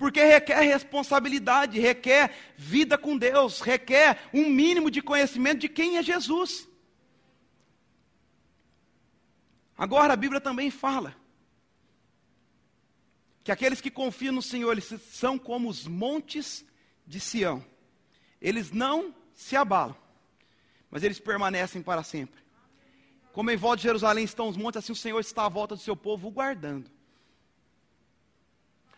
Porque 0.00 0.24
requer 0.24 0.62
responsabilidade, 0.62 1.78
requer 1.78 2.34
vida 2.56 2.96
com 2.96 3.18
Deus, 3.18 3.60
requer 3.60 4.18
um 4.32 4.48
mínimo 4.48 4.90
de 4.90 5.02
conhecimento 5.02 5.58
de 5.58 5.68
quem 5.68 5.98
é 5.98 6.02
Jesus. 6.02 6.66
Agora 9.76 10.14
a 10.14 10.16
Bíblia 10.16 10.40
também 10.40 10.70
fala 10.70 11.14
que 13.44 13.52
aqueles 13.52 13.82
que 13.82 13.90
confiam 13.90 14.32
no 14.32 14.40
Senhor, 14.40 14.72
eles 14.72 14.86
são 15.10 15.38
como 15.38 15.68
os 15.68 15.86
montes 15.86 16.64
de 17.06 17.20
Sião. 17.20 17.62
Eles 18.40 18.70
não 18.70 19.14
se 19.34 19.54
abalam, 19.54 19.94
mas 20.90 21.02
eles 21.02 21.20
permanecem 21.20 21.82
para 21.82 22.02
sempre. 22.02 22.40
Como 23.34 23.50
em 23.50 23.56
volta 23.58 23.76
de 23.76 23.82
Jerusalém 23.82 24.24
estão 24.24 24.48
os 24.48 24.56
montes, 24.56 24.78
assim 24.78 24.92
o 24.92 24.96
Senhor 24.96 25.20
está 25.20 25.44
à 25.44 25.48
volta 25.50 25.76
do 25.76 25.82
seu 25.82 25.94
povo, 25.94 26.30
guardando. 26.30 26.90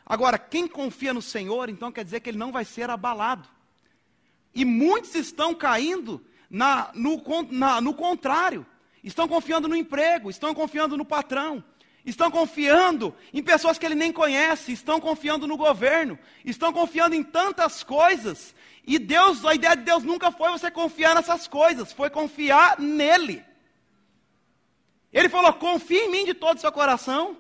Agora, 0.05 0.38
quem 0.38 0.66
confia 0.66 1.14
no 1.14 1.22
Senhor, 1.22 1.68
então 1.68 1.92
quer 1.92 2.05
dizer 2.05 2.20
que 2.20 2.30
ele 2.30 2.38
não 2.38 2.53
vai 2.53 2.64
ser 2.64 2.90
abalado. 2.90 3.48
E 4.55 4.64
muitos 4.64 5.14
estão 5.14 5.55
caindo 5.55 6.24
na, 6.50 6.90
no, 6.94 7.22
na, 7.50 7.80
no 7.80 7.94
contrário. 7.94 8.66
Estão 9.03 9.26
confiando 9.26 9.66
no 9.66 9.74
emprego, 9.74 10.30
estão 10.30 10.55
confiando 10.55 10.96
no 10.96 11.05
patrão, 11.05 11.64
estão 12.05 12.30
confiando 12.30 13.14
em 13.32 13.42
pessoas 13.42 13.78
que 13.78 13.84
ele 13.84 13.94
nem 13.94 14.12
conhece, 14.12 14.72
estão 14.72 15.00
confiando 15.00 15.46
no 15.46 15.57
governo, 15.57 16.18
estão 16.44 16.72
confiando 16.72 17.14
em 17.14 17.22
tantas 17.22 17.82
coisas. 17.82 18.55
E 18.86 18.98
Deus, 18.98 19.44
a 19.44 19.55
ideia 19.55 19.76
de 19.76 19.82
Deus 19.82 20.05
nunca 20.05 20.30
foi 20.30 20.50
você 20.50 20.70
confiar 20.70 21.14
nessas 21.14 21.48
coisas, 21.48 21.92
foi 21.92 22.11
confiar 22.11 22.78
nele. 22.78 23.44
Ele 25.12 25.28
falou: 25.28 25.53
confie 25.55 25.98
em 25.98 26.11
mim 26.11 26.24
de 26.24 26.34
todo 26.34 26.59
o 26.59 26.61
seu 26.61 26.72
coração. 26.72 27.36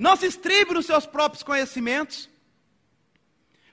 Não 0.00 0.16
se 0.16 0.24
estribe 0.24 0.72
nos 0.72 0.86
seus 0.86 1.04
próprios 1.04 1.42
conhecimentos. 1.42 2.26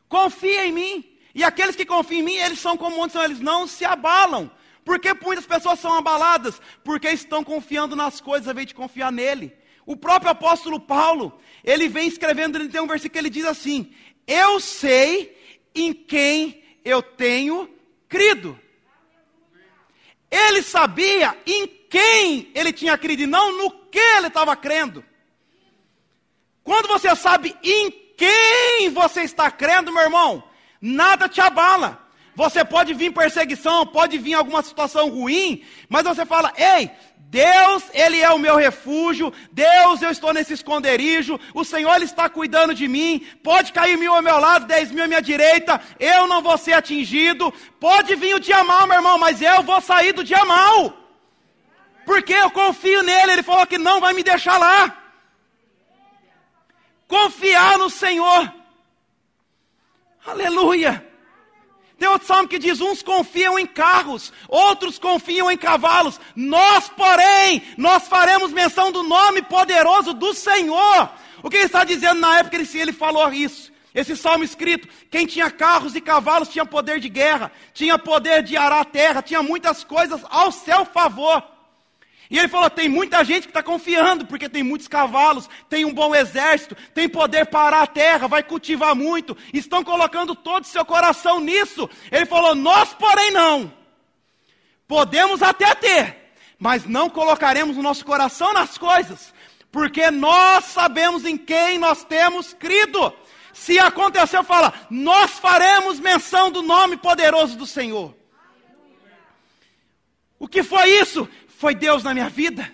Confia 0.10 0.66
em 0.66 0.74
mim. 0.74 1.18
E 1.34 1.42
aqueles 1.42 1.74
que 1.74 1.86
confiam 1.86 2.20
em 2.20 2.24
mim, 2.24 2.36
eles 2.36 2.60
são 2.60 2.76
como 2.76 2.98
montes, 2.98 3.16
eles 3.16 3.40
não 3.40 3.66
se 3.66 3.86
abalam. 3.86 4.52
Por 4.84 5.00
que 5.00 5.14
muitas 5.14 5.46
pessoas 5.46 5.80
são 5.80 5.94
abaladas? 5.94 6.62
Porque 6.84 7.08
estão 7.08 7.46
confiando 7.46 7.96
nas 7.96 8.20
coisas 8.20 8.46
ao 8.46 8.52
invés 8.52 8.68
de 8.68 8.76
confiar 8.76 9.10
nele. 9.10 9.56
O 9.86 9.96
próprio 9.96 10.30
apóstolo 10.30 10.82
Paulo, 10.82 11.40
ele 11.64 11.88
vem 11.88 12.10
escrevendo, 12.10 12.58
ele 12.58 12.68
tem 12.68 12.82
um 12.82 12.88
versículo 12.88 13.14
que 13.14 13.20
ele 13.20 13.30
diz 13.30 13.46
assim: 13.46 13.94
Eu 14.28 14.60
sei 14.60 15.34
em 15.74 15.94
quem 15.94 16.62
eu 16.84 17.02
tenho 17.02 17.74
crido. 18.10 18.60
Ele 20.30 20.62
sabia 20.62 21.38
em 21.46 21.66
quem 21.90 22.52
ele 22.54 22.74
tinha 22.74 22.98
crido 22.98 23.24
e 23.24 23.28
não 23.28 23.58
no 23.58 23.72
que 23.72 23.98
ele 24.18 24.28
estava 24.28 24.58
crendo. 24.58 25.06
Quando 26.68 26.90
você 26.90 27.16
sabe 27.16 27.56
em 27.64 27.90
quem 28.18 28.90
você 28.90 29.22
está 29.22 29.50
crendo, 29.50 29.90
meu 29.90 30.04
irmão, 30.04 30.44
nada 30.82 31.30
te 31.30 31.40
abala. 31.40 31.98
Você 32.36 32.66
pode 32.66 32.94
vir 32.94 33.14
perseguição, 33.14 33.86
pode 33.86 34.18
vir 34.18 34.34
alguma 34.34 34.62
situação 34.62 35.08
ruim, 35.10 35.64
mas 35.88 36.04
você 36.04 36.26
fala: 36.26 36.52
ei, 36.58 36.92
Deus, 37.18 37.84
Ele 37.94 38.20
é 38.20 38.30
o 38.32 38.38
meu 38.38 38.58
refúgio, 38.58 39.32
Deus, 39.50 40.02
eu 40.02 40.12
estou 40.12 40.34
nesse 40.34 40.52
esconderijo, 40.52 41.40
o 41.54 41.64
Senhor 41.64 41.96
Ele 41.96 42.04
está 42.04 42.28
cuidando 42.28 42.76
de 42.76 42.86
mim, 42.86 43.26
pode 43.42 43.72
cair 43.72 43.98
mil 43.98 44.14
ao 44.14 44.22
meu 44.22 44.38
lado, 44.38 44.68
dez 44.68 44.92
mil 44.92 45.06
à 45.06 45.08
minha 45.08 45.22
direita, 45.22 45.80
eu 45.98 46.28
não 46.28 46.42
vou 46.42 46.58
ser 46.58 46.74
atingido, 46.74 47.50
pode 47.80 48.14
vir 48.14 48.36
o 48.36 48.42
dia 48.42 48.62
mal, 48.66 48.86
meu 48.86 48.98
irmão, 48.98 49.18
mas 49.18 49.42
eu 49.42 49.64
vou 49.64 49.80
sair 49.80 50.12
do 50.12 50.22
dia 50.22 50.44
mal, 50.44 50.98
porque 52.06 52.34
eu 52.34 52.52
confio 52.52 53.04
nele, 53.04 53.32
Ele 53.32 53.44
falou 53.44 53.66
que 53.66 53.78
não 53.78 54.02
vai 54.02 54.14
me 54.14 54.22
deixar 54.22 54.58
lá 54.58 55.07
confiar 57.08 57.78
no 57.78 57.90
Senhor. 57.90 58.54
Aleluia. 60.26 61.06
Tem 61.98 62.08
outro 62.08 62.28
salmo 62.28 62.48
que 62.48 62.60
diz: 62.60 62.80
uns 62.80 63.02
confiam 63.02 63.58
em 63.58 63.66
carros, 63.66 64.32
outros 64.48 65.00
confiam 65.00 65.50
em 65.50 65.58
cavalos. 65.58 66.20
Nós, 66.36 66.90
porém, 66.90 67.64
nós 67.78 68.08
faremos 68.08 68.52
menção 68.52 68.92
do 68.92 69.02
nome 69.02 69.42
poderoso 69.42 70.14
do 70.14 70.34
Senhor. 70.34 71.10
O 71.42 71.50
que 71.50 71.58
ele 71.58 71.66
está 71.66 71.84
dizendo 71.84 72.20
na 72.20 72.40
época 72.40 72.64
que 72.64 72.78
ele 72.78 72.94
falou 72.94 73.32
isso? 73.32 73.72
Esse 73.96 74.16
salmo 74.16 74.44
escrito: 74.44 74.88
quem 75.10 75.26
tinha 75.26 75.50
carros 75.50 75.96
e 75.96 76.02
cavalos 76.02 76.50
tinha 76.50 76.66
poder 76.66 77.00
de 77.00 77.10
guerra, 77.10 77.52
tinha 77.74 77.98
poder 77.98 78.44
de 78.44 78.56
arar 78.56 78.82
a 78.82 78.86
terra, 78.86 79.24
tinha 79.24 79.42
muitas 79.42 79.84
coisas 79.84 80.22
ao 80.30 80.52
seu 80.52 80.86
favor. 80.86 81.44
E 82.30 82.38
ele 82.38 82.48
falou: 82.48 82.70
tem 82.70 82.90
muita 82.90 83.24
gente 83.24 83.44
que 83.44 83.50
está 83.50 83.64
confiando, 83.64 84.26
porque 84.26 84.50
tem 84.50 84.64
muitos 84.64 84.88
cavalos, 84.88 85.50
tem 85.70 85.86
um 85.86 85.94
bom 85.94 86.14
exército, 86.14 86.76
tem 86.94 87.08
poder 87.08 87.46
para 87.48 87.82
a 87.82 87.88
terra, 87.88 88.28
vai 88.28 88.44
cultivar 88.44 88.96
muito, 88.96 89.38
estão 89.54 89.84
colocando 89.84 90.36
todo 90.36 90.64
o 90.64 90.68
seu 90.68 90.86
coração 90.86 91.40
nisso. 91.40 91.90
Ele 92.12 92.26
falou: 92.26 92.54
nós, 92.54 92.94
porém, 92.94 93.32
não. 93.32 93.74
Podemos 94.88 95.42
até 95.42 95.74
ter, 95.76 96.32
mas 96.58 96.86
não 96.86 97.10
colocaremos 97.10 97.78
o 97.78 97.84
nosso 97.84 98.06
coração 98.06 98.54
nas 98.54 98.78
coisas, 98.78 99.34
porque 99.72 100.10
nós 100.10 100.66
sabemos 100.66 101.26
em 101.26 101.38
quem 101.38 101.78
nós 101.78 102.04
temos 102.04 102.54
crido. 102.54 103.14
Se 103.54 103.80
aconteceu, 103.80 104.44
fala: 104.44 104.74
nós 104.90 105.32
faremos 105.32 106.00
menção 106.00 106.52
do 106.52 106.62
nome 106.62 106.98
poderoso 106.98 107.58
do 107.58 107.66
Senhor. 107.66 108.16
O 110.40 110.48
que 110.48 110.62
foi 110.62 110.90
isso? 111.00 111.28
Foi 111.58 111.74
Deus 111.74 112.04
na 112.04 112.14
minha 112.14 112.30
vida? 112.30 112.72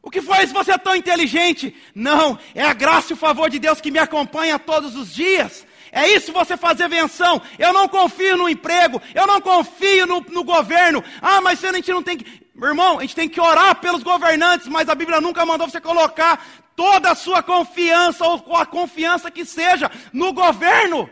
O 0.00 0.10
que 0.10 0.20
isso? 0.20 0.52
Você 0.52 0.70
é 0.70 0.78
tão 0.78 0.94
inteligente? 0.94 1.74
Não, 1.94 2.38
é 2.54 2.62
a 2.62 2.72
graça 2.72 3.12
e 3.12 3.14
o 3.14 3.16
favor 3.16 3.50
de 3.50 3.58
Deus 3.58 3.80
que 3.80 3.90
me 3.90 3.98
acompanha 3.98 4.58
todos 4.58 4.94
os 4.94 5.12
dias. 5.12 5.66
É 5.90 6.08
isso 6.08 6.32
você 6.32 6.56
fazer 6.56 6.88
venção. 6.88 7.42
Eu 7.58 7.72
não 7.72 7.88
confio 7.88 8.36
no 8.36 8.48
emprego, 8.48 9.02
eu 9.14 9.26
não 9.26 9.40
confio 9.40 10.06
no, 10.06 10.20
no 10.20 10.44
governo. 10.44 11.02
Ah, 11.20 11.40
mas 11.40 11.64
a 11.64 11.72
gente 11.72 11.92
não 11.92 12.02
tem 12.02 12.18
que. 12.18 12.44
Irmão, 12.62 12.98
a 12.98 13.02
gente 13.02 13.16
tem 13.16 13.28
que 13.28 13.40
orar 13.40 13.74
pelos 13.80 14.04
governantes, 14.04 14.68
mas 14.68 14.88
a 14.88 14.94
Bíblia 14.94 15.20
nunca 15.20 15.44
mandou 15.44 15.68
você 15.68 15.80
colocar 15.80 16.44
toda 16.76 17.10
a 17.10 17.14
sua 17.16 17.42
confiança, 17.42 18.24
ou 18.24 18.56
a 18.56 18.64
confiança 18.64 19.28
que 19.28 19.44
seja, 19.44 19.90
no 20.12 20.32
governo. 20.32 21.10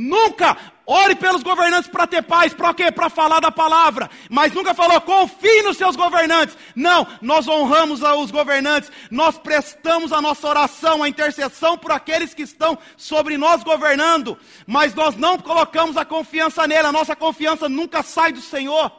Nunca 0.00 0.56
ore 0.86 1.16
pelos 1.16 1.42
governantes 1.42 1.90
para 1.90 2.06
ter 2.06 2.22
paz, 2.22 2.54
para 2.54 2.72
quê? 2.72 2.92
Para 2.92 3.10
falar 3.10 3.40
da 3.40 3.50
palavra. 3.50 4.08
Mas 4.30 4.52
nunca 4.52 4.72
falou, 4.72 5.00
confie 5.00 5.60
nos 5.62 5.76
seus 5.76 5.96
governantes. 5.96 6.56
Não, 6.76 7.04
nós 7.20 7.48
honramos 7.48 8.00
os 8.00 8.30
governantes, 8.30 8.92
nós 9.10 9.36
prestamos 9.38 10.12
a 10.12 10.22
nossa 10.22 10.46
oração, 10.46 11.02
a 11.02 11.08
intercessão 11.08 11.76
por 11.76 11.90
aqueles 11.90 12.32
que 12.32 12.42
estão 12.42 12.78
sobre 12.96 13.36
nós 13.36 13.64
governando. 13.64 14.38
Mas 14.68 14.94
nós 14.94 15.16
não 15.16 15.36
colocamos 15.36 15.96
a 15.96 16.04
confiança 16.04 16.64
nele, 16.64 16.86
a 16.86 16.92
nossa 16.92 17.16
confiança 17.16 17.68
nunca 17.68 18.00
sai 18.00 18.30
do 18.30 18.40
Senhor. 18.40 18.92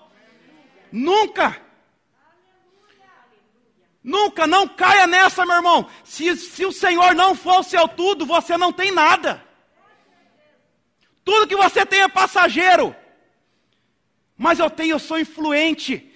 Nunca. 0.91 1.55
Nunca, 4.03 4.45
não 4.45 4.67
caia 4.67 5.07
nessa, 5.07 5.45
meu 5.45 5.55
irmão. 5.55 5.87
Se, 6.03 6.35
se 6.35 6.65
o 6.65 6.73
Senhor 6.73 7.15
não 7.15 7.35
for 7.35 7.61
o 7.61 7.63
seu 7.63 7.87
tudo, 7.87 8.25
você 8.25 8.57
não 8.57 8.73
tem 8.73 8.91
nada. 8.91 9.47
Tudo 11.23 11.47
que 11.47 11.55
você 11.55 11.85
tem 11.85 12.01
é 12.01 12.07
passageiro. 12.07 12.95
Mas 14.37 14.59
eu 14.59 14.69
tenho, 14.69 14.91
eu 14.91 14.99
sou 14.99 15.19
influente. 15.19 16.11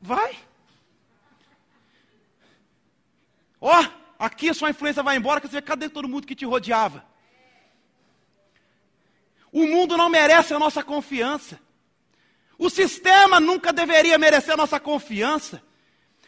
Vai. 0.00 0.36
Ó, 3.60 3.80
oh, 3.80 4.00
Aqui 4.20 4.50
a 4.50 4.54
sua 4.54 4.68
influência 4.68 5.02
vai 5.02 5.16
embora, 5.16 5.40
que 5.40 5.48
você 5.48 5.54
vê, 5.54 5.62
cadê 5.62 5.88
todo 5.88 6.06
mundo 6.06 6.26
que 6.26 6.34
te 6.34 6.44
rodeava? 6.44 7.02
O 9.50 9.66
mundo 9.66 9.96
não 9.96 10.10
merece 10.10 10.52
a 10.52 10.58
nossa 10.58 10.82
confiança. 10.82 11.58
O 12.58 12.68
sistema 12.68 13.40
nunca 13.40 13.72
deveria 13.72 14.18
merecer 14.18 14.52
a 14.52 14.58
nossa 14.58 14.78
confiança. 14.78 15.62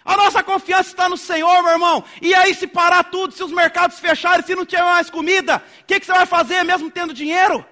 A 0.03 0.17
nossa 0.17 0.43
confiança 0.43 0.89
está 0.89 1.07
no 1.07 1.19
Senhor, 1.19 1.63
meu 1.63 1.73
irmão. 1.73 2.03
E 2.23 2.35
aí, 2.35 2.55
se 2.55 2.67
parar 2.67 3.05
tudo, 3.05 3.35
se 3.35 3.45
os 3.45 3.53
mercados 3.53 4.01
fecharem, 4.01 4.43
se 4.43 4.55
não 4.55 4.65
tiver 4.65 4.83
mais 4.83 5.11
comida, 5.11 5.63
o 5.83 5.85
que, 5.85 6.01
que 6.01 6.07
você 6.07 6.13
vai 6.13 6.25
fazer 6.25 6.65
mesmo 6.65 6.91
tendo 6.91 7.13
dinheiro? 7.13 7.63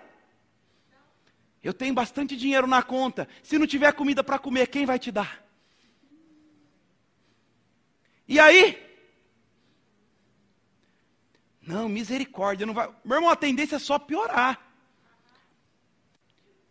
Eu 1.63 1.75
tenho 1.75 1.93
bastante 1.93 2.37
dinheiro 2.37 2.67
na 2.67 2.83
conta. 2.83 3.29
Se 3.43 3.59
não 3.59 3.67
tiver 3.67 3.93
comida 3.93 4.25
para 4.25 4.39
comer, 4.39 4.69
quem 4.69 4.87
vai 4.87 4.99
te 4.99 5.13
dar? 5.13 5.45
E 8.27 8.41
aí? 8.41 8.91
Não, 11.61 11.89
misericórdia, 11.89 12.67
não 12.67 12.73
vai. 12.73 12.89
Meu 13.05 13.19
irmão, 13.19 13.31
a 13.31 13.37
tendência 13.37 13.77
é 13.77 13.79
só 13.79 13.99
piorar. 13.99 14.59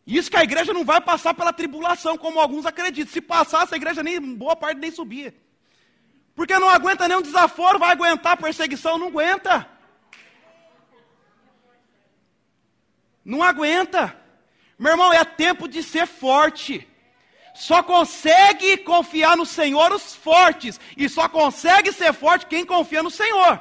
Isso 0.08 0.32
que 0.32 0.38
a 0.38 0.44
igreja 0.44 0.74
não 0.74 0.84
vai 0.84 1.00
passar 1.00 1.36
pela 1.36 1.54
tribulação, 1.54 2.18
como 2.18 2.40
alguns 2.40 2.66
acreditam. 2.66 3.14
Se 3.14 3.22
passasse, 3.22 3.74
a 3.74 3.78
igreja 3.78 4.02
nem 4.02 4.20
boa 4.20 4.56
parte 4.56 4.80
nem 4.80 4.90
subia. 4.90 5.36
Porque 6.34 6.58
não 6.58 6.68
aguenta 6.68 7.08
nenhum 7.08 7.22
desaforo, 7.22 7.78
vai 7.78 7.92
aguentar 7.92 8.36
perseguição, 8.36 8.98
não 8.98 9.08
aguenta. 9.10 9.70
Não 13.24 13.44
aguenta. 13.44 14.19
Meu 14.80 14.94
irmão, 14.94 15.12
é 15.12 15.26
tempo 15.26 15.68
de 15.68 15.84
ser 15.84 16.08
forte. 16.08 16.88
Só 17.54 17.84
consegue 17.84 18.78
confiar 18.78 19.36
no 19.36 19.46
Senhor 19.46 19.92
os 19.92 20.16
fortes. 20.16 20.80
E 20.96 21.10
só 21.10 21.28
consegue 21.28 21.92
ser 21.92 22.14
forte 22.14 22.46
quem 22.46 22.66
confia 22.66 23.04
no 23.04 23.12
Senhor. 23.12 23.60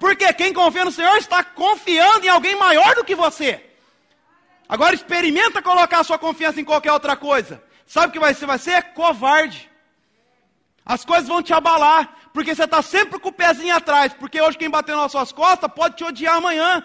Porque 0.00 0.32
quem 0.32 0.52
confia 0.52 0.84
no 0.84 0.90
Senhor 0.90 1.16
está 1.16 1.44
confiando 1.44 2.26
em 2.26 2.28
alguém 2.28 2.56
maior 2.56 2.96
do 2.96 3.04
que 3.04 3.14
você. 3.14 3.64
Agora 4.68 4.96
experimenta 4.96 5.62
colocar 5.62 6.00
a 6.00 6.04
sua 6.04 6.18
confiança 6.18 6.60
em 6.60 6.64
qualquer 6.64 6.90
outra 6.90 7.14
coisa. 7.14 7.62
Sabe 7.86 8.08
o 8.08 8.10
que 8.10 8.18
vai 8.18 8.34
ser? 8.34 8.46
Vai 8.46 8.58
ser 8.58 8.82
covarde. 8.94 9.70
As 10.84 11.04
coisas 11.04 11.28
vão 11.28 11.40
te 11.40 11.52
abalar, 11.52 12.12
porque 12.34 12.52
você 12.52 12.64
está 12.64 12.82
sempre 12.82 13.20
com 13.20 13.28
o 13.28 13.32
pezinho 13.32 13.76
atrás, 13.76 14.12
porque 14.14 14.42
hoje 14.42 14.58
quem 14.58 14.68
bateu 14.68 14.96
nas 14.96 15.12
suas 15.12 15.30
costas 15.30 15.70
pode 15.72 15.96
te 15.96 16.02
odiar 16.02 16.36
amanhã. 16.36 16.84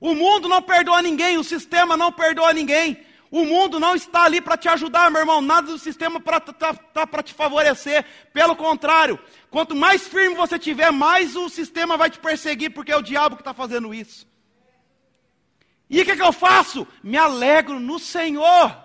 O 0.00 0.14
mundo 0.14 0.48
não 0.48 0.60
perdoa 0.60 1.00
ninguém, 1.00 1.38
o 1.38 1.44
sistema 1.44 1.96
não 1.96 2.12
perdoa 2.12 2.52
ninguém. 2.52 3.04
O 3.30 3.44
mundo 3.44 3.80
não 3.80 3.94
está 3.94 4.24
ali 4.24 4.40
para 4.40 4.56
te 4.56 4.68
ajudar, 4.68 5.10
meu 5.10 5.20
irmão. 5.20 5.40
Nada 5.40 5.66
do 5.66 5.78
sistema 5.78 6.18
está 6.18 6.40
tá, 6.40 6.74
tá 6.74 7.06
para 7.06 7.22
te 7.22 7.34
favorecer. 7.34 8.04
Pelo 8.32 8.54
contrário, 8.54 9.18
quanto 9.50 9.74
mais 9.74 10.06
firme 10.06 10.34
você 10.34 10.58
tiver, 10.58 10.90
mais 10.92 11.34
o 11.34 11.48
sistema 11.48 11.96
vai 11.96 12.08
te 12.08 12.18
perseguir, 12.18 12.70
porque 12.70 12.92
é 12.92 12.96
o 12.96 13.02
diabo 13.02 13.36
que 13.36 13.42
está 13.42 13.52
fazendo 13.52 13.92
isso. 13.92 14.26
E 15.88 16.00
o 16.00 16.04
que, 16.04 16.16
que 16.16 16.22
eu 16.22 16.32
faço? 16.32 16.86
Me 17.02 17.16
alegro 17.16 17.80
no 17.80 17.98
Senhor. 17.98 18.84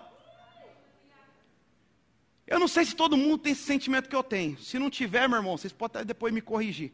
Eu 2.46 2.58
não 2.58 2.68
sei 2.68 2.84
se 2.84 2.94
todo 2.94 3.16
mundo 3.16 3.38
tem 3.38 3.52
esse 3.52 3.62
sentimento 3.62 4.08
que 4.08 4.16
eu 4.16 4.22
tenho. 4.22 4.58
Se 4.58 4.78
não 4.78 4.90
tiver, 4.90 5.28
meu 5.28 5.38
irmão, 5.38 5.56
vocês 5.56 5.72
podem 5.72 6.04
depois 6.04 6.32
me 6.32 6.42
corrigir. 6.42 6.92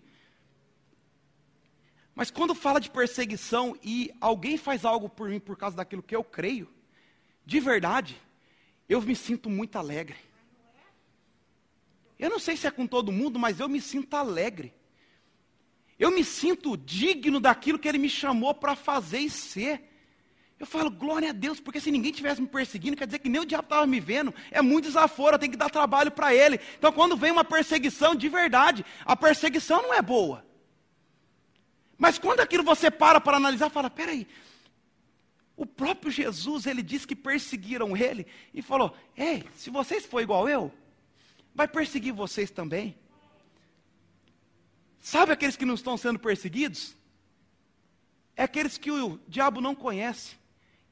Mas 2.19 2.33
quando 2.33 2.53
fala 2.53 2.81
de 2.81 2.91
perseguição 2.91 3.79
e 3.81 4.13
alguém 4.21 4.57
faz 4.57 4.85
algo 4.85 5.09
por 5.09 5.29
mim 5.29 5.39
por 5.39 5.57
causa 5.57 5.77
daquilo 5.77 6.03
que 6.03 6.17
eu 6.17 6.25
creio, 6.25 6.69
de 7.47 7.61
verdade, 7.61 8.21
eu 8.89 9.01
me 9.01 9.15
sinto 9.15 9.49
muito 9.49 9.79
alegre. 9.79 10.17
Eu 12.19 12.29
não 12.29 12.41
sei 12.41 12.57
se 12.57 12.67
é 12.67 12.73
com 12.73 12.89
todo 12.89 13.13
mundo, 13.13 13.39
mas 13.39 13.61
eu 13.61 13.69
me 13.69 13.81
sinto 13.81 14.17
alegre. 14.17 14.75
Eu 15.97 16.11
me 16.11 16.25
sinto 16.25 16.77
digno 16.77 17.39
daquilo 17.39 17.79
que 17.79 17.87
ele 17.87 17.99
me 17.99 18.11
chamou 18.11 18.53
para 18.53 18.75
fazer 18.75 19.21
e 19.21 19.31
ser. 19.31 19.89
Eu 20.59 20.67
falo, 20.67 20.91
glória 20.91 21.31
a 21.31 21.33
Deus, 21.33 21.61
porque 21.61 21.81
se 21.81 21.93
ninguém 21.93 22.11
tivesse 22.11 22.41
me 22.41 22.49
perseguindo, 22.49 22.97
quer 22.97 23.07
dizer 23.07 23.21
que 23.21 23.29
nem 23.29 23.43
o 23.43 23.47
diabo 23.47 23.67
estava 23.67 23.87
me 23.87 24.01
vendo. 24.01 24.35
É 24.51 24.61
muito 24.61 24.87
desaforo, 24.87 25.37
eu 25.37 25.39
tenho 25.39 25.53
que 25.53 25.57
dar 25.57 25.71
trabalho 25.71 26.11
para 26.11 26.35
ele. 26.35 26.59
Então, 26.77 26.91
quando 26.91 27.17
vem 27.17 27.31
uma 27.31 27.45
perseguição 27.45 28.17
de 28.17 28.29
verdade, 28.29 28.85
a 29.05 29.15
perseguição 29.15 29.83
não 29.83 29.95
é 29.95 30.03
boa. 30.03 30.48
Mas 31.99 32.19
quando 32.19 32.41
aquilo 32.41 32.63
você 32.63 32.91
para 32.91 33.21
para 33.21 33.37
analisar, 33.37 33.69
fala: 33.69 33.91
peraí, 33.91 34.27
o 35.57 35.67
próprio 35.67 36.13
Jesus, 36.13 36.67
ele 36.67 36.83
disse 36.83 37.07
que 37.07 37.17
perseguiram 37.17 37.97
ele 37.97 38.25
e 38.55 38.63
falou: 38.63 38.97
Ei, 39.17 39.45
se 39.57 39.69
vocês 39.69 40.07
for 40.07 40.21
igual 40.21 40.49
eu, 40.49 40.73
vai 41.53 41.67
perseguir 41.67 42.13
vocês 42.13 42.51
também. 42.51 42.97
Sabe 45.01 45.33
aqueles 45.33 45.57
que 45.57 45.65
não 45.65 45.75
estão 45.75 45.97
sendo 45.97 46.19
perseguidos? 46.19 46.95
É 48.37 48.45
aqueles 48.45 48.79
que 48.79 48.91
o 48.91 49.19
diabo 49.27 49.61
não 49.61 49.75
conhece. 49.75 50.37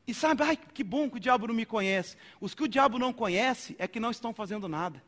E 0.07 0.15
sabe, 0.15 0.43
ai, 0.43 0.57
que 0.57 0.83
bom 0.83 1.11
que 1.11 1.17
o 1.17 1.21
diabo 1.21 1.47
não 1.47 1.55
me 1.55 1.67
conhece. 1.67 2.17
Os 2.41 2.55
que 2.55 2.63
o 2.63 2.69
diabo 2.69 2.99
não 2.99 3.13
conhece 3.13 3.77
é 3.79 3.87
que 3.87 4.01
não 4.01 4.11
estão 4.11 4.33
fazendo 4.33 4.69
nada. 4.69 5.03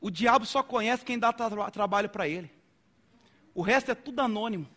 O 0.00 0.10
diabo 0.10 0.46
só 0.46 0.62
conhece 0.62 1.04
quem 1.04 1.18
dá 1.18 1.32
tra 1.32 1.70
trabalho 1.70 2.08
para 2.08 2.28
ele. 2.28 2.50
O 3.56 3.62
resto 3.62 3.90
é 3.90 3.94
tudo 3.94 4.20
anônimo. 4.20 4.68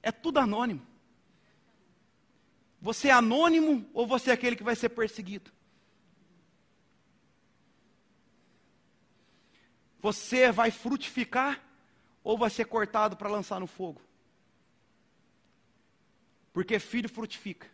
É 0.00 0.12
tudo 0.12 0.38
anônimo. 0.38 0.86
Você 2.80 3.08
é 3.08 3.10
anônimo 3.10 3.90
ou 3.92 4.06
você 4.06 4.30
é 4.30 4.34
aquele 4.34 4.54
que 4.54 4.62
vai 4.62 4.76
ser 4.76 4.90
perseguido? 4.90 5.50
Você 9.98 10.52
vai 10.52 10.70
frutificar 10.70 11.60
ou 12.22 12.38
vai 12.38 12.48
ser 12.48 12.66
cortado 12.66 13.16
para 13.16 13.28
lançar 13.28 13.58
no 13.58 13.66
fogo? 13.66 14.00
Porque 16.52 16.78
filho 16.78 17.08
frutifica. 17.08 17.66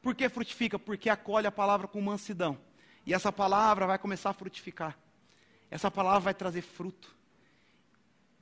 Por 0.00 0.14
que 0.14 0.26
frutifica? 0.30 0.78
Porque 0.78 1.10
acolhe 1.10 1.46
a 1.46 1.52
palavra 1.52 1.86
com 1.86 2.00
mansidão. 2.00 2.58
E 3.04 3.12
essa 3.12 3.30
palavra 3.30 3.86
vai 3.86 3.98
começar 3.98 4.30
a 4.30 4.32
frutificar. 4.34 4.98
Essa 5.70 5.90
palavra 5.90 6.20
vai 6.20 6.34
trazer 6.34 6.62
fruto. 6.62 7.14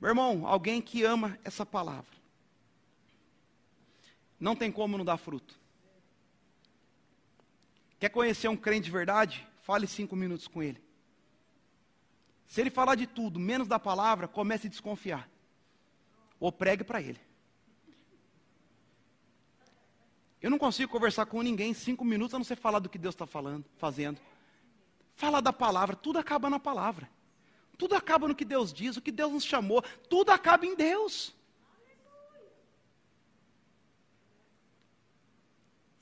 Meu 0.01 0.09
irmão, 0.09 0.47
alguém 0.47 0.81
que 0.81 1.03
ama 1.03 1.37
essa 1.43 1.65
palavra, 1.65 2.17
não 4.39 4.55
tem 4.55 4.71
como 4.71 4.97
não 4.97 5.05
dar 5.05 5.17
fruto. 5.17 5.59
Quer 7.99 8.09
conhecer 8.09 8.47
um 8.47 8.55
crente 8.55 8.85
de 8.85 8.91
verdade? 8.91 9.45
Fale 9.61 9.85
cinco 9.85 10.15
minutos 10.15 10.47
com 10.47 10.63
ele. 10.63 10.81
Se 12.47 12.61
ele 12.61 12.71
falar 12.71 12.95
de 12.95 13.05
tudo, 13.05 13.39
menos 13.39 13.67
da 13.67 13.77
palavra, 13.77 14.27
comece 14.27 14.67
a 14.67 14.69
desconfiar. 14.69 15.29
Ou 16.39 16.51
pregue 16.51 16.83
para 16.83 17.01
ele. 17.01 17.19
Eu 20.41 20.49
não 20.49 20.57
consigo 20.57 20.89
conversar 20.89 21.25
com 21.25 21.41
ninguém 21.41 21.73
cinco 21.73 22.05
minutos 22.05 22.33
a 22.33 22.39
não 22.39 22.45
ser 22.45 22.55
falar 22.55 22.79
do 22.79 22.87
que 22.87 22.97
Deus 22.97 23.13
está 23.13 23.27
falando, 23.27 23.65
fazendo. 23.77 24.21
Fala 25.13 25.41
da 25.41 25.51
palavra, 25.51 25.97
tudo 25.97 26.17
acaba 26.17 26.49
na 26.49 26.57
palavra. 26.57 27.09
Tudo 27.79 27.95
acaba 27.95 28.27
no 28.27 28.35
que 28.35 28.43
Deus 28.43 28.73
diz, 28.73 28.97
o 28.97 29.01
que 29.01 29.09
Deus 29.09 29.31
nos 29.31 29.45
chamou, 29.45 29.81
tudo 30.09 30.31
acaba 30.31 30.65
em 30.65 30.75
Deus. 30.75 31.33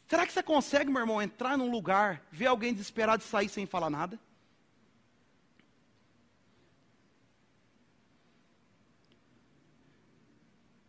Será 0.08 0.26
que 0.26 0.34
você 0.34 0.42
consegue, 0.42 0.90
meu 0.90 1.02
irmão, 1.02 1.22
entrar 1.22 1.56
num 1.56 1.70
lugar, 1.70 2.26
ver 2.32 2.48
alguém 2.48 2.74
desesperado 2.74 3.22
e 3.22 3.28
sair 3.28 3.48
sem 3.48 3.68
falar 3.68 3.92
nada? 3.92 4.20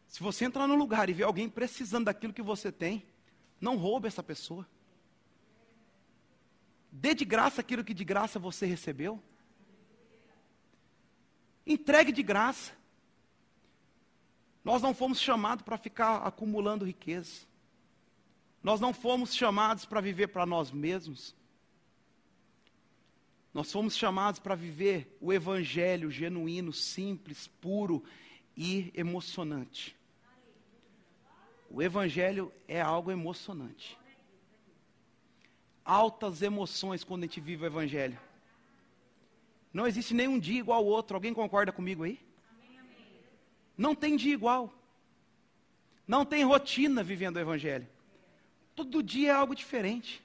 Se 0.07 0.23
você 0.23 0.47
entrar 0.47 0.67
num 0.67 0.75
lugar 0.75 1.11
e 1.11 1.13
ver 1.13 1.25
alguém 1.25 1.51
precisando 1.51 2.07
daquilo 2.07 2.33
que 2.33 2.41
você 2.41 2.73
tem, 2.73 3.07
não 3.61 3.77
roube 3.77 4.09
essa 4.09 4.23
pessoa. 4.23 4.67
Dê 6.91 7.13
de 7.13 7.27
graça 7.27 7.61
aquilo 7.61 7.85
que 7.85 7.93
de 7.93 8.05
graça 8.05 8.39
você 8.39 8.65
recebeu. 8.65 9.23
Entregue 11.69 12.11
de 12.11 12.23
graça. 12.23 12.73
Nós 14.65 14.81
não 14.81 14.95
fomos 14.95 15.21
chamados 15.21 15.63
para 15.63 15.77
ficar 15.77 16.27
acumulando 16.27 16.87
riqueza. 16.87 17.47
Nós 18.63 18.81
não 18.81 18.95
fomos 18.95 19.35
chamados 19.35 19.85
para 19.85 20.01
viver 20.01 20.29
para 20.29 20.47
nós 20.47 20.71
mesmos. 20.71 21.37
Nós 23.53 23.71
fomos 23.71 23.95
chamados 23.95 24.41
para 24.41 24.55
viver 24.55 25.15
o 25.21 25.31
evangelho 25.31 26.11
genuíno, 26.11 26.73
simples, 26.73 27.47
puro 27.61 28.03
e 28.57 28.91
emocionante. 28.95 29.95
O 31.71 31.83
evangelho 31.83 32.51
é 32.67 32.81
algo 32.81 33.11
emocionante. 33.11 33.99
Altas 35.85 36.41
emoções 36.41 37.05
quando 37.05 37.25
a 37.25 37.27
gente 37.27 37.41
vive 37.41 37.65
o 37.65 37.67
evangelho. 37.67 38.19
Não 39.73 39.87
existe 39.87 40.15
nenhum 40.15 40.39
dia 40.39 40.61
igual 40.61 40.79
ao 40.79 40.87
outro. 40.87 41.17
Alguém 41.17 41.35
concorda 41.35 41.73
comigo 41.73 42.05
aí? 42.05 42.21
Não 43.77 43.95
tem 43.95 44.17
dia 44.17 44.33
igual. 44.33 44.73
Não 46.07 46.25
tem 46.25 46.45
rotina 46.45 47.03
vivendo 47.03 47.37
o 47.37 47.41
Evangelho. 47.41 47.87
Todo 48.75 49.03
dia 49.03 49.31
é 49.31 49.35
algo 49.35 49.55
diferente. 49.55 50.23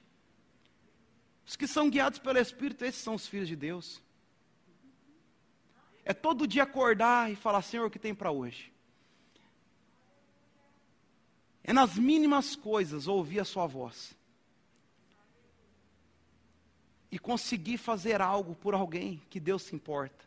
Os 1.46 1.56
que 1.56 1.66
são 1.66 1.90
guiados 1.90 2.18
pelo 2.18 2.38
Espírito, 2.38 2.84
esses 2.84 3.02
são 3.02 3.14
os 3.14 3.26
filhos 3.26 3.48
de 3.48 3.54
Deus. 3.54 4.02
É 6.04 6.12
todo 6.12 6.46
dia 6.46 6.62
acordar 6.62 7.30
e 7.30 7.36
falar: 7.36 7.62
Senhor, 7.62 7.86
o 7.86 7.90
que 7.90 7.98
tem 7.98 8.14
para 8.14 8.30
hoje? 8.30 8.72
É 11.62 11.72
nas 11.72 11.96
mínimas 11.96 12.56
coisas 12.56 13.06
ouvir 13.06 13.40
a 13.40 13.44
Sua 13.44 13.66
voz. 13.66 14.14
E 17.14 17.18
conseguir 17.20 17.78
fazer 17.78 18.20
algo 18.20 18.56
por 18.56 18.74
alguém 18.74 19.22
que 19.30 19.38
Deus 19.38 19.62
se 19.62 19.76
importa. 19.76 20.24